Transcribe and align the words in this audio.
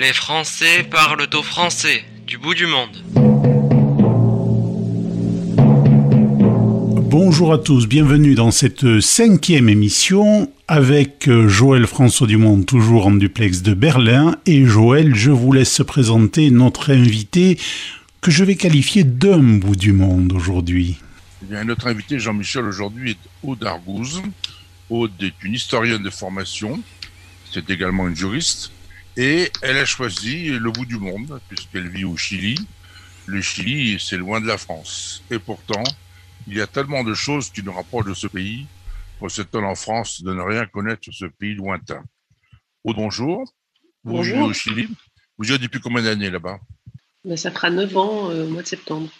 Les 0.00 0.14
Français 0.14 0.82
parlent 0.84 1.28
au 1.34 1.42
français 1.42 2.02
du 2.26 2.38
bout 2.38 2.54
du 2.54 2.66
monde. 2.66 2.96
Bonjour 7.10 7.52
à 7.52 7.58
tous, 7.58 7.86
bienvenue 7.86 8.34
dans 8.34 8.50
cette 8.50 9.02
cinquième 9.02 9.68
émission 9.68 10.50
avec 10.68 11.28
euh, 11.28 11.48
Joël 11.48 11.86
François 11.86 12.26
Dumont, 12.26 12.62
toujours 12.62 13.08
en 13.08 13.10
duplex 13.10 13.60
de 13.60 13.74
Berlin. 13.74 14.38
Et 14.46 14.64
Joël, 14.64 15.14
je 15.14 15.32
vous 15.32 15.52
laisse 15.52 15.82
présenter 15.86 16.50
notre 16.50 16.94
invité 16.94 17.58
que 18.22 18.30
je 18.30 18.42
vais 18.42 18.56
qualifier 18.56 19.04
d'un 19.04 19.58
bout 19.58 19.76
du 19.76 19.92
monde 19.92 20.32
aujourd'hui. 20.32 20.96
Eh 21.42 21.52
bien, 21.52 21.64
notre 21.64 21.88
invité 21.88 22.18
Jean-Michel 22.18 22.64
aujourd'hui 22.64 23.10
est 23.10 23.28
Aude 23.42 23.62
Argouze. 23.64 24.22
Aude 24.88 25.12
est 25.22 25.34
une 25.42 25.52
historienne 25.52 26.02
de 26.02 26.08
formation, 26.08 26.80
c'est 27.52 27.68
également 27.68 28.08
une 28.08 28.16
juriste, 28.16 28.72
et 29.16 29.50
elle 29.62 29.76
a 29.78 29.84
choisi 29.84 30.50
le 30.50 30.70
bout 30.70 30.86
du 30.86 30.96
monde, 30.98 31.40
puisqu'elle 31.48 31.88
vit 31.88 32.04
au 32.04 32.16
Chili. 32.16 32.58
Le 33.26 33.40
Chili, 33.40 33.98
c'est 34.00 34.16
loin 34.16 34.40
de 34.40 34.46
la 34.46 34.58
France. 34.58 35.22
Et 35.30 35.38
pourtant, 35.38 35.82
il 36.46 36.54
y 36.56 36.60
a 36.60 36.66
tellement 36.66 37.04
de 37.04 37.14
choses 37.14 37.50
qui 37.50 37.62
nous 37.62 37.72
rapprochent 37.72 38.06
de 38.06 38.14
ce 38.14 38.26
pays 38.26 38.66
pour 39.18 39.30
s'étonner 39.30 39.66
en 39.66 39.74
France 39.74 40.22
de 40.22 40.32
ne 40.32 40.40
rien 40.40 40.66
connaître 40.66 41.04
sur 41.04 41.14
ce 41.14 41.26
pays 41.26 41.54
lointain. 41.54 42.02
Aude, 42.84 42.96
bonjour. 42.96 43.44
Vous 44.02 44.12
Bonjour. 44.14 44.36
vivez 44.36 44.48
au 44.48 44.52
Chili. 44.54 44.88
Vous 45.36 45.50
y 45.50 45.54
êtes 45.54 45.60
depuis 45.60 45.80
combien 45.80 46.02
d'années 46.02 46.30
là-bas? 46.30 46.58
Ben, 47.24 47.36
ça 47.36 47.50
fera 47.50 47.68
9 47.70 47.96
ans 47.96 48.30
euh, 48.30 48.46
au 48.46 48.48
mois 48.50 48.62
de 48.62 48.66
septembre. 48.66 49.10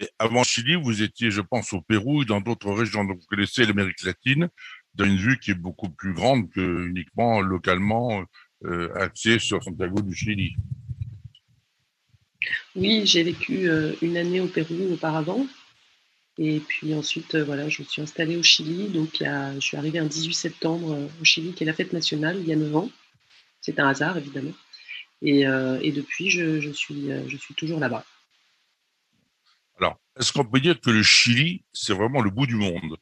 Et 0.00 0.08
Avant 0.18 0.44
Chili, 0.44 0.74
vous 0.74 1.02
étiez, 1.02 1.30
je 1.30 1.40
pense, 1.40 1.72
au 1.72 1.80
Pérou 1.80 2.22
et 2.22 2.26
dans 2.26 2.40
d'autres 2.40 2.70
régions. 2.72 3.04
Donc, 3.04 3.18
vous 3.18 3.26
connaissez 3.28 3.64
l'Amérique 3.64 4.02
latine 4.02 4.48
dans 4.94 5.04
une 5.06 5.16
vue 5.16 5.38
qui 5.38 5.52
est 5.52 5.54
beaucoup 5.54 5.88
plus 5.88 6.12
grande 6.12 6.50
que 6.50 6.86
uniquement 6.88 7.40
localement 7.40 8.22
euh, 8.64 8.92
axée 8.96 9.38
sur 9.38 9.62
Santiago 9.62 10.00
du 10.02 10.14
Chili. 10.14 10.56
Oui, 12.76 13.02
j'ai 13.06 13.22
vécu 13.22 13.68
euh, 13.68 13.92
une 14.02 14.16
année 14.16 14.40
au 14.40 14.46
Pérou 14.46 14.92
auparavant. 14.92 15.46
Et 16.38 16.60
puis 16.60 16.94
ensuite, 16.94 17.34
euh, 17.36 17.44
voilà, 17.44 17.68
je 17.68 17.82
me 17.82 17.86
suis 17.86 18.02
installée 18.02 18.36
au 18.36 18.42
Chili. 18.42 18.88
Donc, 18.88 19.20
il 19.20 19.24
y 19.24 19.26
a- 19.26 19.54
je 19.54 19.60
suis 19.60 19.76
arrivée 19.76 19.98
un 20.00 20.06
18 20.06 20.34
septembre 20.34 20.92
euh, 20.92 21.06
au 21.20 21.24
Chili, 21.24 21.52
qui 21.52 21.64
est 21.64 21.66
la 21.66 21.74
fête 21.74 21.92
nationale, 21.92 22.38
il 22.40 22.46
y 22.48 22.52
a 22.52 22.56
9 22.56 22.74
ans. 22.76 22.90
C'est 23.60 23.78
un 23.80 23.88
hasard, 23.88 24.18
évidemment. 24.18 24.52
Et, 25.22 25.46
euh, 25.46 25.78
et 25.82 25.92
depuis, 25.92 26.30
je, 26.30 26.60
je 26.60 26.70
suis, 26.70 27.08
je 27.28 27.36
suis 27.36 27.54
toujours 27.54 27.80
là-bas. 27.80 28.04
Alors, 29.78 30.00
est-ce 30.18 30.32
qu'on 30.32 30.44
peut 30.44 30.60
dire 30.60 30.80
que 30.80 30.90
le 30.90 31.02
Chili, 31.02 31.64
c'est 31.72 31.94
vraiment 31.94 32.20
le 32.20 32.30
bout 32.30 32.46
du 32.46 32.56
monde? 32.56 32.96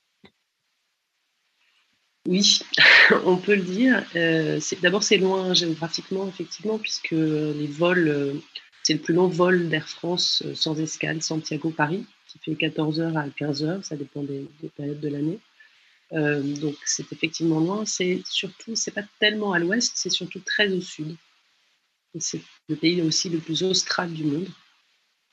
Oui, 2.28 2.60
on 3.24 3.36
peut 3.36 3.56
le 3.56 3.62
dire. 3.62 4.04
Euh, 4.14 4.60
D'abord, 4.80 5.02
c'est 5.02 5.18
loin 5.18 5.54
géographiquement, 5.54 6.28
effectivement, 6.28 6.78
puisque 6.78 7.10
les 7.10 7.66
vols, 7.66 8.08
euh, 8.08 8.34
c'est 8.84 8.94
le 8.94 9.00
plus 9.00 9.14
long 9.14 9.26
vol 9.28 9.68
d'Air 9.68 9.88
France 9.88 10.42
euh, 10.46 10.54
sans 10.54 10.78
escale, 10.80 11.20
Santiago-Paris, 11.22 12.06
qui 12.28 12.38
fait 12.38 12.54
14 12.54 13.00
heures 13.00 13.16
à 13.16 13.28
15 13.28 13.64
heures, 13.64 13.84
ça 13.84 13.96
dépend 13.96 14.22
des, 14.22 14.46
des 14.60 14.68
périodes 14.68 15.00
de 15.00 15.08
l'année. 15.08 15.38
Donc, 16.12 16.76
c'est 16.84 17.10
effectivement 17.10 17.58
loin. 17.58 17.86
C'est 17.86 18.22
surtout, 18.28 18.76
c'est 18.76 18.90
pas 18.90 19.04
tellement 19.18 19.54
à 19.54 19.58
l'ouest, 19.58 19.92
c'est 19.94 20.10
surtout 20.10 20.40
très 20.40 20.70
au 20.70 20.82
sud. 20.82 21.16
C'est 22.18 22.42
le 22.68 22.76
pays 22.76 23.00
aussi 23.00 23.30
le 23.30 23.38
plus 23.38 23.62
austral 23.62 24.12
du 24.12 24.24
monde. 24.24 24.46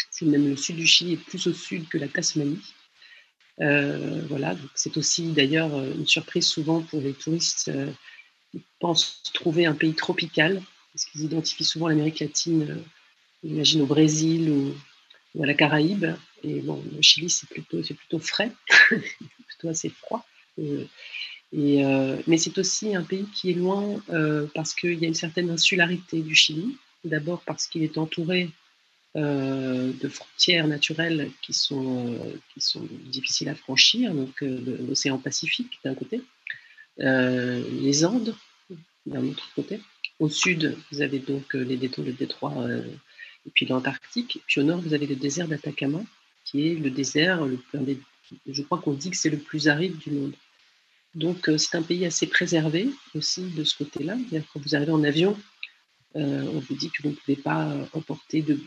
C'est 0.09 0.25
même 0.25 0.47
le 0.47 0.55
sud 0.55 0.77
du 0.77 0.87
Chili 0.87 1.13
est 1.13 1.17
plus 1.17 1.47
au 1.47 1.53
sud 1.53 1.89
que 1.89 1.97
la 1.97 2.07
Tasmanie. 2.07 2.61
Euh, 3.61 4.21
voilà, 4.29 4.55
c'est 4.73 4.95
aussi 4.97 5.33
d'ailleurs 5.33 5.75
euh, 5.75 5.93
une 5.93 6.07
surprise 6.07 6.47
souvent 6.47 6.81
pour 6.81 7.01
les 7.01 7.13
touristes 7.13 7.69
euh, 7.73 7.91
qui 8.51 8.61
pensent 8.79 9.21
trouver 9.33 9.65
un 9.65 9.73
pays 9.73 9.93
tropical, 9.93 10.61
parce 10.93 11.05
qu'ils 11.05 11.25
identifient 11.25 11.65
souvent 11.65 11.89
l'Amérique 11.89 12.19
latine, 12.19 12.81
ils 13.43 13.51
imaginent 13.51 13.81
au 13.81 13.85
Brésil 13.85 14.49
ou, 14.49 15.43
à 15.43 15.45
la 15.45 15.53
Caraïbe. 15.53 16.05
Et 16.43 16.61
bon, 16.61 16.83
le 16.95 17.01
Chili, 17.01 17.29
c'est 17.29 17.49
plutôt, 17.49 17.83
c'est 17.83 17.93
plutôt 17.93 18.19
frais, 18.19 18.51
plutôt 18.89 19.67
assez 19.67 19.89
froid. 19.89 20.25
Mais 21.51 22.37
c'est 22.37 22.57
aussi 22.57 22.95
un 22.95 23.03
pays 23.03 23.25
qui 23.35 23.51
est 23.51 23.53
loin 23.53 24.01
parce 24.55 24.73
qu'il 24.73 24.99
y 24.99 25.05
a 25.05 25.07
une 25.07 25.13
certaine 25.13 25.49
insularité 25.49 26.21
du 26.21 26.33
Chili. 26.33 26.77
D'abord 27.03 27.43
parce 27.45 27.67
qu'il 27.67 27.83
est 27.83 27.97
entouré 27.97 28.49
euh, 29.15 29.91
de 29.91 30.07
frontières 30.07 30.67
naturelles 30.67 31.31
qui 31.41 31.51
sont, 31.51 32.13
euh, 32.13 32.31
qui 32.53 32.61
sont 32.61 32.87
difficiles 33.07 33.49
à 33.49 33.55
franchir, 33.55 34.13
donc 34.13 34.43
euh, 34.43 34.59
l'océan 34.87 35.17
Pacifique 35.17 35.79
d'un 35.83 35.95
côté, 35.95 36.21
les 36.99 38.05
Andes 38.05 38.35
d'un 39.07 39.25
autre 39.25 39.49
côté. 39.55 39.79
Au 40.19 40.29
sud, 40.29 40.77
vous 40.91 41.01
avez 41.01 41.17
donc 41.17 41.55
les 41.55 41.77
détroits, 41.77 42.05
le 42.05 42.11
détroit 42.11 42.67
et 43.47 43.49
puis 43.55 43.65
l'Antarctique. 43.65 44.43
Puis 44.45 44.61
au 44.61 44.63
nord, 44.63 44.79
vous 44.81 44.93
avez 44.93 45.07
le 45.07 45.15
désert 45.15 45.47
d'Atacama, 45.47 46.01
qui 46.45 46.67
est 46.67 46.75
le 46.75 46.91
désert, 46.91 47.45
le, 47.45 47.57
je 48.47 48.61
crois 48.61 48.79
qu'on 48.79 48.93
dit 48.93 49.09
que 49.09 49.17
c'est 49.17 49.29
le 49.29 49.39
plus 49.39 49.69
aride 49.69 49.97
du 49.97 50.11
monde. 50.11 50.33
Donc 51.15 51.49
c'est 51.57 51.77
un 51.77 51.81
pays 51.81 52.05
assez 52.05 52.27
préservé 52.27 52.89
aussi 53.15 53.43
de 53.43 53.63
ce 53.63 53.77
côté-là. 53.77 54.17
Quand 54.53 54.59
vous 54.59 54.75
arrivez 54.75 54.91
en 54.91 55.03
avion, 55.03 55.35
on 56.15 56.59
vous 56.59 56.75
dit 56.75 56.89
que 56.89 57.03
vous 57.03 57.09
ne 57.09 57.15
pouvez 57.15 57.37
pas 57.37 57.69
euh, 57.69 57.85
emporter 57.93 58.41
de, 58.41 58.59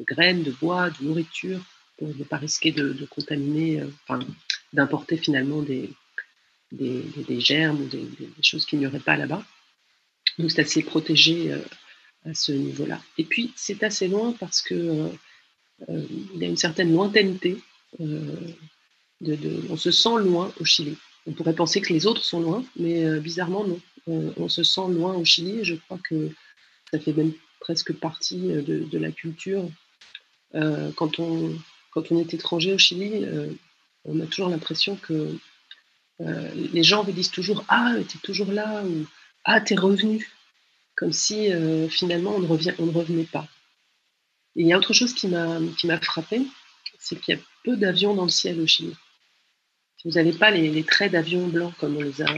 graines, 0.00 0.42
de 0.42 0.50
bois, 0.50 0.90
de 0.90 1.04
nourriture, 1.04 1.60
pour 1.98 2.08
ne 2.08 2.24
pas 2.24 2.38
risquer 2.38 2.72
de, 2.72 3.06
contaminer, 3.10 3.80
euh, 3.80 3.88
enfin, 4.06 4.20
d'importer 4.72 5.16
finalement 5.16 5.62
des, 5.62 5.90
germes 7.40 7.82
ou 7.82 7.86
des, 7.86 8.08
choses 8.42 8.66
qu'il 8.66 8.78
n'y 8.78 8.86
aurait 8.86 9.00
pas 9.00 9.16
là-bas. 9.16 9.44
Donc 10.38 10.50
c'est 10.50 10.62
assez 10.62 10.82
protégé 10.82 11.52
euh, 11.52 11.58
à 12.24 12.34
ce 12.34 12.52
niveau-là. 12.52 13.00
Et 13.18 13.24
puis 13.24 13.52
c'est 13.56 13.82
assez 13.84 14.08
loin 14.08 14.32
parce 14.32 14.62
que 14.62 14.74
euh, 14.74 15.08
euh, 15.88 16.06
il 16.34 16.40
y 16.40 16.44
a 16.44 16.48
une 16.48 16.56
certaine 16.56 16.92
lointaineté. 16.92 17.58
euh, 18.00 18.36
de, 19.20 19.62
on 19.70 19.76
se 19.76 19.90
sent 19.90 20.16
loin 20.18 20.52
au 20.60 20.64
Chili. 20.64 20.96
On 21.26 21.32
pourrait 21.32 21.54
penser 21.54 21.80
que 21.80 21.92
les 21.92 22.06
autres 22.06 22.22
sont 22.22 22.40
loin, 22.40 22.64
mais 22.76 23.04
euh, 23.04 23.20
bizarrement 23.20 23.64
non. 23.64 23.80
On 24.06 24.48
se 24.48 24.62
sent 24.62 24.88
loin 24.88 25.14
au 25.14 25.24
Chili 25.24 25.64
je 25.64 25.76
crois 25.76 25.98
que 26.08 26.30
ça 26.90 26.98
fait 27.00 27.12
même 27.12 27.32
presque 27.64 27.92
partie 27.94 28.52
euh, 28.52 28.62
de, 28.62 28.98
la 28.98 29.10
culture. 29.10 29.68
Euh, 30.54 30.92
quand, 30.92 31.18
on, 31.18 31.58
est 31.96 32.34
étranger 32.34 32.72
au 32.74 32.78
Chili, 32.78 33.24
euh, 33.24 33.50
on 34.04 34.20
a 34.20 34.26
toujours 34.26 34.48
l'impression 34.48 34.96
que 34.96 35.36
les 36.20 36.84
gens 36.84 37.02
vous 37.02 37.10
disent 37.10 37.30
toujours 37.30 37.64
Ah, 37.68 37.94
t'es 38.08 38.18
toujours 38.22 38.52
là 38.52 38.84
ou 38.84 39.06
Ah, 39.44 39.60
t'es 39.60 39.74
revenu. 39.74 40.30
Comme 40.94 41.12
si 41.12 41.50
finalement 41.90 42.36
on 42.36 42.38
ne, 42.38 42.46
revenait 42.46 43.24
pas. 43.24 43.48
Il 44.54 44.66
y 44.66 44.72
a 44.72 44.78
autre 44.78 44.92
chose 44.92 45.12
qui 45.12 45.26
m'a 45.26 45.58
qui 45.76 45.88
m'a 45.88 46.00
frappé, 46.00 46.42
c'est 47.00 47.20
qu'il 47.20 47.34
y 47.34 47.38
a 47.38 47.40
peu 47.64 47.76
d'avions 47.76 48.14
dans 48.14 48.24
le 48.24 48.30
ciel 48.30 48.60
au 48.60 48.66
Chili. 48.66 48.94
Vous 50.04 50.12
n'avez 50.12 50.32
pas 50.32 50.52
les, 50.52 50.84
traits 50.84 51.10
d'avions 51.10 51.48
blancs 51.48 51.74
comme 51.78 51.96
on 51.96 52.02
les 52.02 52.22
a 52.22 52.32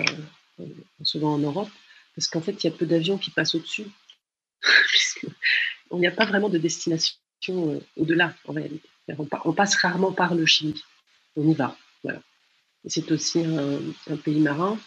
souvent 1.03 1.35
en 1.35 1.39
Europe, 1.39 1.71
parce 2.15 2.29
qu'en 2.29 2.41
fait, 2.41 2.63
il 2.63 2.67
y 2.67 2.71
a 2.71 2.77
peu 2.77 2.87
d'avions 2.87 3.19
qui 3.19 3.31
passent 3.31 3.55
au-dessus. 3.55 3.87
Puisque 4.89 5.27
Il 5.93 5.99
n'y 5.99 6.07
a 6.07 6.13
pas 6.13 6.25
vraiment 6.25 6.49
de 6.49 6.59
destination 6.59 7.15
euh, 7.49 7.81
au-delà, 7.97 8.35
en 8.47 8.53
réalité. 8.53 8.89
On, 9.19 9.25
pa- 9.25 9.43
on 9.45 9.53
passe 9.53 9.77
rarement 9.77 10.13
par 10.13 10.35
le 10.35 10.47
Chili. 10.47 10.83
On 11.37 11.49
y 11.49 11.55
va. 11.55 11.77
Voilà. 12.03 12.21
C'est 12.87 13.11
aussi 13.11 13.45
un, 13.45 14.17
pays 14.17 14.41
marin, 14.41 14.79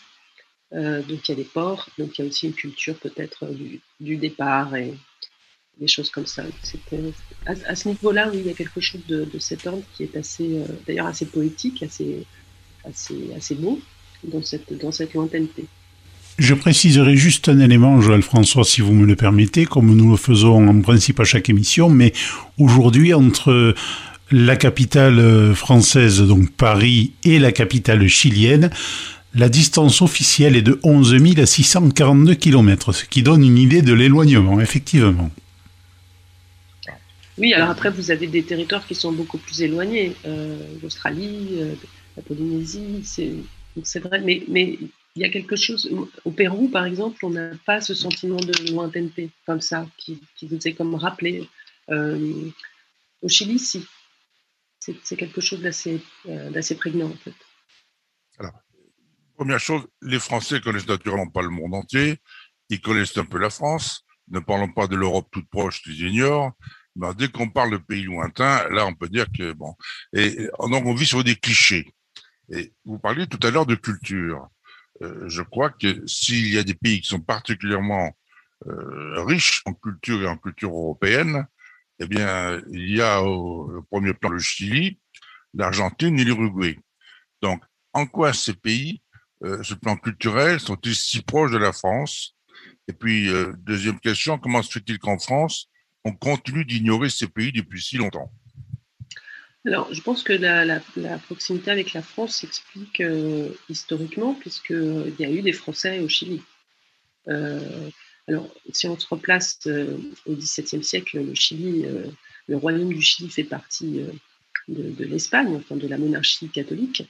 euh, 0.73 1.01
donc 1.01 1.27
il 1.27 1.31
y 1.31 1.33
a 1.33 1.35
des 1.35 1.43
ports, 1.43 1.89
donc 1.97 2.17
il 2.17 2.21
y 2.21 2.25
a 2.25 2.27
aussi 2.27 2.47
une 2.47 2.53
culture 2.53 2.95
peut-être 2.97 3.43
euh, 3.45 3.79
du, 3.99 4.15
départ 4.15 4.73
et 4.75 4.93
des 5.77 5.87
choses 5.87 6.09
comme 6.09 6.25
ça. 6.25 6.43
À, 7.45 7.51
à 7.65 7.75
ce 7.75 7.89
niveau-là, 7.89 8.29
oui, 8.31 8.39
il 8.39 8.47
y 8.47 8.49
a 8.49 8.53
quelque 8.53 8.79
chose 8.79 9.05
de, 9.05 9.25
de 9.25 9.39
cet 9.39 9.67
ordre 9.67 9.83
qui 9.95 10.03
est 10.03 10.15
assez, 10.15 10.59
euh, 10.59 10.65
d'ailleurs 10.87 11.07
assez 11.07 11.25
poétique, 11.25 11.83
assez, 11.83 12.25
assez, 12.85 13.33
assez 13.33 13.55
beau 13.55 13.81
dans 14.23 14.41
cette, 14.43 14.77
dans 14.81 14.91
cette 14.91 15.13
lointaineté. 15.13 15.65
Je 16.37 16.53
préciserai 16.53 17.17
juste 17.17 17.49
un 17.49 17.59
élément, 17.59 17.99
Joël 17.99 18.21
François, 18.21 18.63
si 18.63 18.79
vous 18.79 18.93
me 18.93 19.05
le 19.05 19.17
permettez, 19.17 19.65
comme 19.65 19.93
nous 19.93 20.11
le 20.11 20.17
faisons 20.17 20.69
en 20.69 20.81
principe 20.81 21.19
à 21.19 21.25
chaque 21.25 21.49
émission, 21.49 21.89
mais 21.89 22.13
aujourd'hui, 22.57 23.13
entre 23.13 23.75
la 24.31 24.55
capitale 24.55 25.19
euh, 25.19 25.53
française, 25.53 26.21
donc 26.21 26.49
Paris, 26.51 27.11
et 27.23 27.39
la 27.39 27.51
capitale 27.51 28.07
chilienne, 28.07 28.69
la 29.35 29.49
distance 29.49 30.01
officielle 30.01 30.55
est 30.55 30.61
de 30.61 30.79
11 30.83 31.45
642 31.45 32.35
km, 32.35 32.93
ce 32.93 33.05
qui 33.05 33.21
donne 33.21 33.43
une 33.43 33.57
idée 33.57 33.81
de 33.81 33.93
l'éloignement, 33.93 34.61
effectivement. 34.61 35.29
Oui, 37.37 37.53
alors 37.53 37.69
après, 37.69 37.89
vous 37.89 38.11
avez 38.11 38.27
des 38.27 38.43
territoires 38.43 38.85
qui 38.85 38.95
sont 38.95 39.11
beaucoup 39.11 39.37
plus 39.37 39.61
éloignés. 39.61 40.15
Euh, 40.25 40.57
L'Australie, 40.81 41.47
euh, 41.53 41.73
la 42.17 42.23
Polynésie, 42.23 43.01
c'est 43.03 43.31
donc 43.79 43.87
c'est 43.87 44.01
vrai. 44.01 44.19
Mais, 44.19 44.77
il 45.15 45.23
y 45.23 45.25
a 45.25 45.29
quelque 45.29 45.55
chose. 45.55 45.89
Au 46.25 46.31
Pérou, 46.31 46.67
par 46.67 46.85
exemple, 46.85 47.25
on 47.25 47.29
n'a 47.29 47.51
pas 47.65 47.79
ce 47.79 47.93
sentiment 47.93 48.37
de 48.37 48.71
lointaineté 48.71 49.31
comme 49.45 49.61
ça, 49.61 49.87
qui, 49.97 50.21
qui 50.35 50.47
vous 50.47 50.67
est 50.67 50.73
comme 50.73 50.95
rappelé. 50.95 51.49
Euh, 51.89 52.49
au 53.21 53.29
Chili, 53.29 53.57
si. 53.57 53.87
C'est 54.79 55.15
quelque 55.15 55.41
chose 55.41 55.61
d'assez 55.61 56.01
euh, 56.27 56.75
prégnant, 56.77 57.07
en 57.07 57.15
fait. 57.15 57.33
Première 59.35 59.59
chose, 59.59 59.87
les 60.01 60.19
Français 60.19 60.59
connaissent 60.59 60.87
naturellement 60.87 61.29
pas 61.29 61.41
le 61.41 61.49
monde 61.49 61.73
entier. 61.73 62.17
Ils 62.69 62.81
connaissent 62.81 63.17
un 63.17 63.25
peu 63.25 63.39
la 63.39 63.49
France. 63.49 64.05
ne 64.27 64.39
parlons 64.39 64.71
pas 64.71 64.87
de 64.87 64.97
l'Europe 64.97 65.27
toute 65.31 65.49
proche, 65.49 65.81
tu 65.81 65.91
ignores. 65.91 66.51
Mais 66.97 67.07
dès 67.17 67.29
qu'on 67.29 67.49
parle 67.49 67.71
de 67.71 67.77
pays 67.77 68.03
lointains, 68.03 68.67
là, 68.69 68.85
on 68.85 68.93
peut 68.93 69.07
dire 69.07 69.27
que 69.35 69.53
bon. 69.53 69.73
Et 70.13 70.49
donc, 70.59 70.85
on 70.85 70.93
vit 70.93 71.05
sur 71.05 71.23
des 71.23 71.35
clichés. 71.35 71.87
Et 72.51 72.73
vous 72.85 72.97
parliez 72.97 73.27
tout 73.27 73.39
à 73.45 73.51
l'heure 73.51 73.65
de 73.65 73.75
culture. 73.75 74.47
Euh, 75.01 75.27
je 75.27 75.41
crois 75.41 75.69
que 75.69 76.05
s'il 76.07 76.53
y 76.53 76.57
a 76.57 76.63
des 76.63 76.73
pays 76.73 77.01
qui 77.01 77.07
sont 77.07 77.21
particulièrement 77.21 78.11
euh, 78.67 79.23
riches 79.23 79.61
en 79.65 79.73
culture 79.73 80.21
et 80.21 80.27
en 80.27 80.37
culture 80.37 80.71
européenne, 80.71 81.45
eh 81.99 82.07
bien, 82.07 82.61
il 82.71 82.89
y 82.95 83.01
a 83.01 83.21
au, 83.23 83.83
premier 83.89 84.13
plan 84.13 84.29
le 84.29 84.39
Chili, 84.39 84.99
l'Argentine 85.53 86.17
et 86.19 86.23
l'Uruguay. 86.23 86.79
Donc, 87.41 87.63
en 87.93 88.05
quoi 88.05 88.33
ces 88.33 88.53
pays, 88.53 89.01
euh, 89.43 89.61
ce 89.63 89.73
plan 89.73 89.95
culturel, 89.95 90.59
sont-ils 90.59 90.95
si 90.95 91.21
proches 91.21 91.51
de 91.51 91.57
la 91.57 91.71
France? 91.71 92.35
Et 92.87 92.93
puis, 92.93 93.29
euh, 93.29 93.53
deuxième 93.59 93.99
question, 93.99 94.37
comment 94.37 94.61
se 94.61 94.71
fait-il 94.71 94.99
qu'en 94.99 95.19
France, 95.19 95.69
on 96.03 96.13
continue 96.13 96.65
d'ignorer 96.65 97.09
ces 97.09 97.27
pays 97.27 97.51
depuis 97.51 97.81
si 97.81 97.97
longtemps? 97.97 98.31
Alors, 99.65 99.93
je 99.93 100.01
pense 100.01 100.23
que 100.23 100.33
la, 100.33 100.79
proximité 101.19 101.69
avec 101.69 101.93
la 101.93 102.01
France 102.01 102.37
s'explique 102.37 103.01
euh, 103.01 103.49
historiquement, 103.69 104.33
puisqu'il 104.33 105.13
y 105.19 105.25
a 105.25 105.29
eu 105.29 105.41
des 105.41 105.51
Français 105.51 105.99
au 105.99 106.07
Chili. 106.07 106.41
alors, 107.27 108.49
si 108.71 108.87
on 108.87 108.97
se 108.97 109.07
replace 109.07 109.67
au 110.25 110.33
XVIIe 110.33 110.83
siècle, 110.83 111.21
le 111.21 111.35
Chili, 111.35 111.85
le 112.47 112.57
royaume 112.57 112.93
du 112.93 113.01
Chili 113.01 113.29
fait 113.29 113.43
partie 113.43 114.01
de, 114.69 115.05
l'Espagne, 115.05 115.55
enfin 115.55 115.75
de 115.75 115.87
la 115.87 115.97
monarchie 115.97 116.49
catholique. 116.49 117.03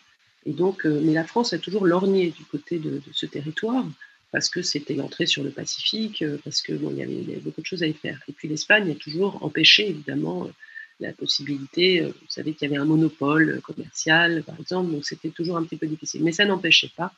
Et 0.45 0.53
donc, 0.53 0.85
euh, 0.85 1.01
mais 1.03 1.13
la 1.13 1.25
France 1.25 1.53
a 1.53 1.59
toujours 1.59 1.85
lorgné 1.85 2.31
du 2.31 2.43
côté 2.45 2.79
de, 2.79 3.01
ce 3.11 3.25
territoire 3.25 3.85
parce 4.31 4.49
que 4.49 4.61
c'était 4.61 4.93
l'entrée 4.93 5.25
sur 5.25 5.43
le 5.43 5.49
Pacifique, 5.49 6.21
euh, 6.21 6.37
parce 6.43 6.61
que 6.61 6.73
bon, 6.73 6.95
y 6.95 7.03
avait, 7.03 7.39
beaucoup 7.43 7.61
de 7.61 7.65
choses 7.65 7.83
à 7.83 7.87
y 7.87 7.93
faire. 7.93 8.21
Et 8.27 8.31
puis 8.31 8.47
l'Espagne 8.47 8.91
a 8.91 8.95
toujours 8.95 9.43
empêché 9.43 9.89
évidemment 9.89 10.45
euh, 10.45 10.49
la 10.99 11.13
possibilité. 11.13 12.01
Vous 12.01 12.13
savez 12.27 12.53
qu'il 12.53 12.69
y 12.69 12.71
avait 12.71 12.81
un 12.81 12.85
monopole 12.85 13.61
commercial, 13.61 14.43
par 14.43 14.59
exemple, 14.59 14.91
donc 14.91 15.05
c'était 15.05 15.29
toujours 15.29 15.57
un 15.57 15.63
petit 15.63 15.77
peu 15.77 15.87
difficile. 15.87 16.23
Mais 16.23 16.31
ça 16.31 16.45
n'empêchait 16.45 16.91
pas 16.95 17.13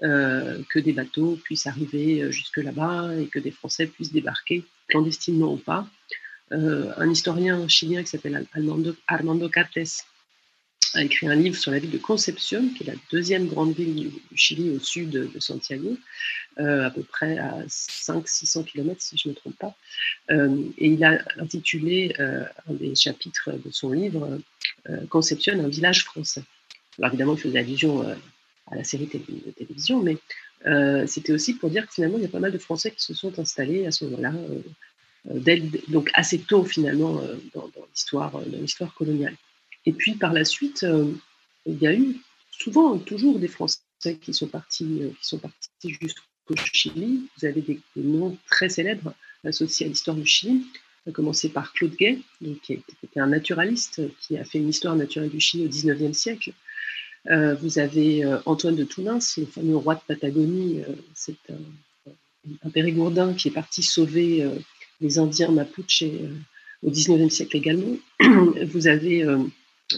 que 0.00 0.78
des 0.78 0.92
bateaux 0.92 1.38
puissent 1.42 1.66
arriver 1.66 2.30
jusque 2.30 2.58
là-bas 2.58 3.14
et 3.18 3.26
que 3.26 3.38
des 3.38 3.50
Français 3.50 3.86
puissent 3.86 4.12
débarquer 4.12 4.64
clandestinement 4.88 5.52
ou 5.52 5.56
pas. 5.56 5.88
un 6.50 7.10
historien 7.10 7.66
chilien 7.68 8.02
qui 8.02 8.08
s'appelle 8.08 8.46
Armando, 8.54 8.94
Armando 9.06 9.48
Cartes 9.48 10.04
a 10.96 11.02
écrit 11.02 11.28
un 11.28 11.34
livre 11.34 11.56
sur 11.56 11.70
la 11.70 11.78
ville 11.78 11.90
de 11.90 11.98
Concepción, 11.98 12.68
qui 12.70 12.82
est 12.82 12.86
la 12.86 12.98
deuxième 13.12 13.46
grande 13.46 13.74
ville 13.74 13.94
du, 13.94 14.10
Chili 14.34 14.70
au 14.70 14.80
sud 14.80 15.10
de, 15.10 15.40
Santiago, 15.40 15.96
euh, 16.58 16.86
à 16.86 16.90
peu 16.90 17.02
près 17.02 17.38
à 17.38 17.62
500-600 17.66 18.64
km 18.64 19.00
si 19.00 19.16
je 19.16 19.28
ne 19.28 19.34
me 19.34 19.36
trompe 19.36 19.56
pas. 19.56 19.74
Euh, 20.30 20.56
et 20.78 20.88
il 20.88 21.04
a 21.04 21.18
intitulé 21.38 22.14
euh, 22.18 22.44
un 22.68 22.74
des 22.74 22.94
chapitres 22.94 23.52
de 23.52 23.70
son 23.70 23.92
livre 23.92 24.38
Concepción, 25.08 25.58
un 25.64 25.68
village 25.68 26.04
français. 26.04 26.44
Alors 26.98 27.10
évidemment, 27.10 27.34
il 27.34 27.40
faisait 27.40 27.58
allusion 27.58 28.02
à 28.70 28.76
la 28.76 28.84
série 28.84 29.06
de 29.06 29.50
télévision, 29.50 30.00
mais 30.00 30.16
c'était 31.08 31.32
aussi 31.32 31.54
pour 31.54 31.70
dire 31.70 31.86
que 31.86 31.92
finalement, 31.92 32.18
il 32.18 32.22
y 32.22 32.26
a 32.26 32.28
pas 32.28 32.38
mal 32.38 32.52
de 32.52 32.58
Français 32.58 32.92
qui 32.92 33.02
se 33.02 33.12
sont 33.12 33.36
installés 33.40 33.86
à 33.86 33.90
ce 33.90 34.04
moment-là, 34.04 34.32
donc 35.88 36.08
assez 36.14 36.38
tôt 36.38 36.64
finalement 36.64 37.20
dans, 37.52 37.68
dans 37.68 37.86
l'histoire 38.60 38.94
coloniale. 38.94 39.34
Et 39.86 39.92
puis 39.92 40.14
par 40.14 40.32
la 40.32 40.44
suite, 40.44 40.82
euh, 40.82 41.12
il 41.64 41.78
y 41.78 41.86
a 41.86 41.94
eu 41.94 42.16
souvent, 42.50 42.98
toujours 42.98 43.38
des 43.38 43.48
Français 43.48 43.80
qui 44.20 44.34
sont 44.34 44.48
partis, 44.48 44.98
euh, 45.02 45.10
qui 45.20 45.26
sont 45.26 45.38
partis 45.38 45.68
jusqu'au 45.84 46.56
Chili. 46.72 47.28
Vous 47.38 47.46
avez 47.46 47.62
des, 47.62 47.80
noms 47.96 48.36
très 48.50 48.68
célèbres 48.68 49.14
associés 49.44 49.86
à 49.86 49.88
l'histoire 49.88 50.16
du 50.16 50.26
Chili, 50.26 50.66
à 51.06 51.12
commencer 51.12 51.48
par 51.48 51.72
Claude 51.72 51.94
Gay, 51.94 52.18
qui 52.62 52.72
était 52.72 53.20
un 53.20 53.28
naturaliste 53.28 54.02
qui 54.20 54.36
a 54.36 54.44
fait 54.44 54.58
une 54.58 54.68
histoire 54.68 54.96
naturelle 54.96 55.30
du 55.30 55.40
Chili 55.40 55.64
au 55.64 55.68
XIXe 55.68 56.16
siècle. 56.16 56.52
Euh, 57.30 57.54
vous 57.54 57.78
avez 57.78 58.24
Antoine 58.44 58.74
de 58.74 58.84
Toulins, 58.84 59.18
le 59.36 59.46
fameux 59.46 59.76
roi 59.76 59.94
de 59.94 60.00
Patagonie. 60.06 60.82
c'est 61.14 61.36
un, 62.64 62.70
périgourdin 62.70 63.34
qui 63.34 63.48
est 63.48 63.52
parti 63.52 63.82
sauver 63.82 64.48
les 65.00 65.18
Indiens 65.18 65.50
Mapuche 65.50 66.04
au 66.82 66.90
XIXe 66.90 67.32
siècle 67.32 67.56
également. 67.56 67.96
vous 68.66 68.86
avez 68.88 69.24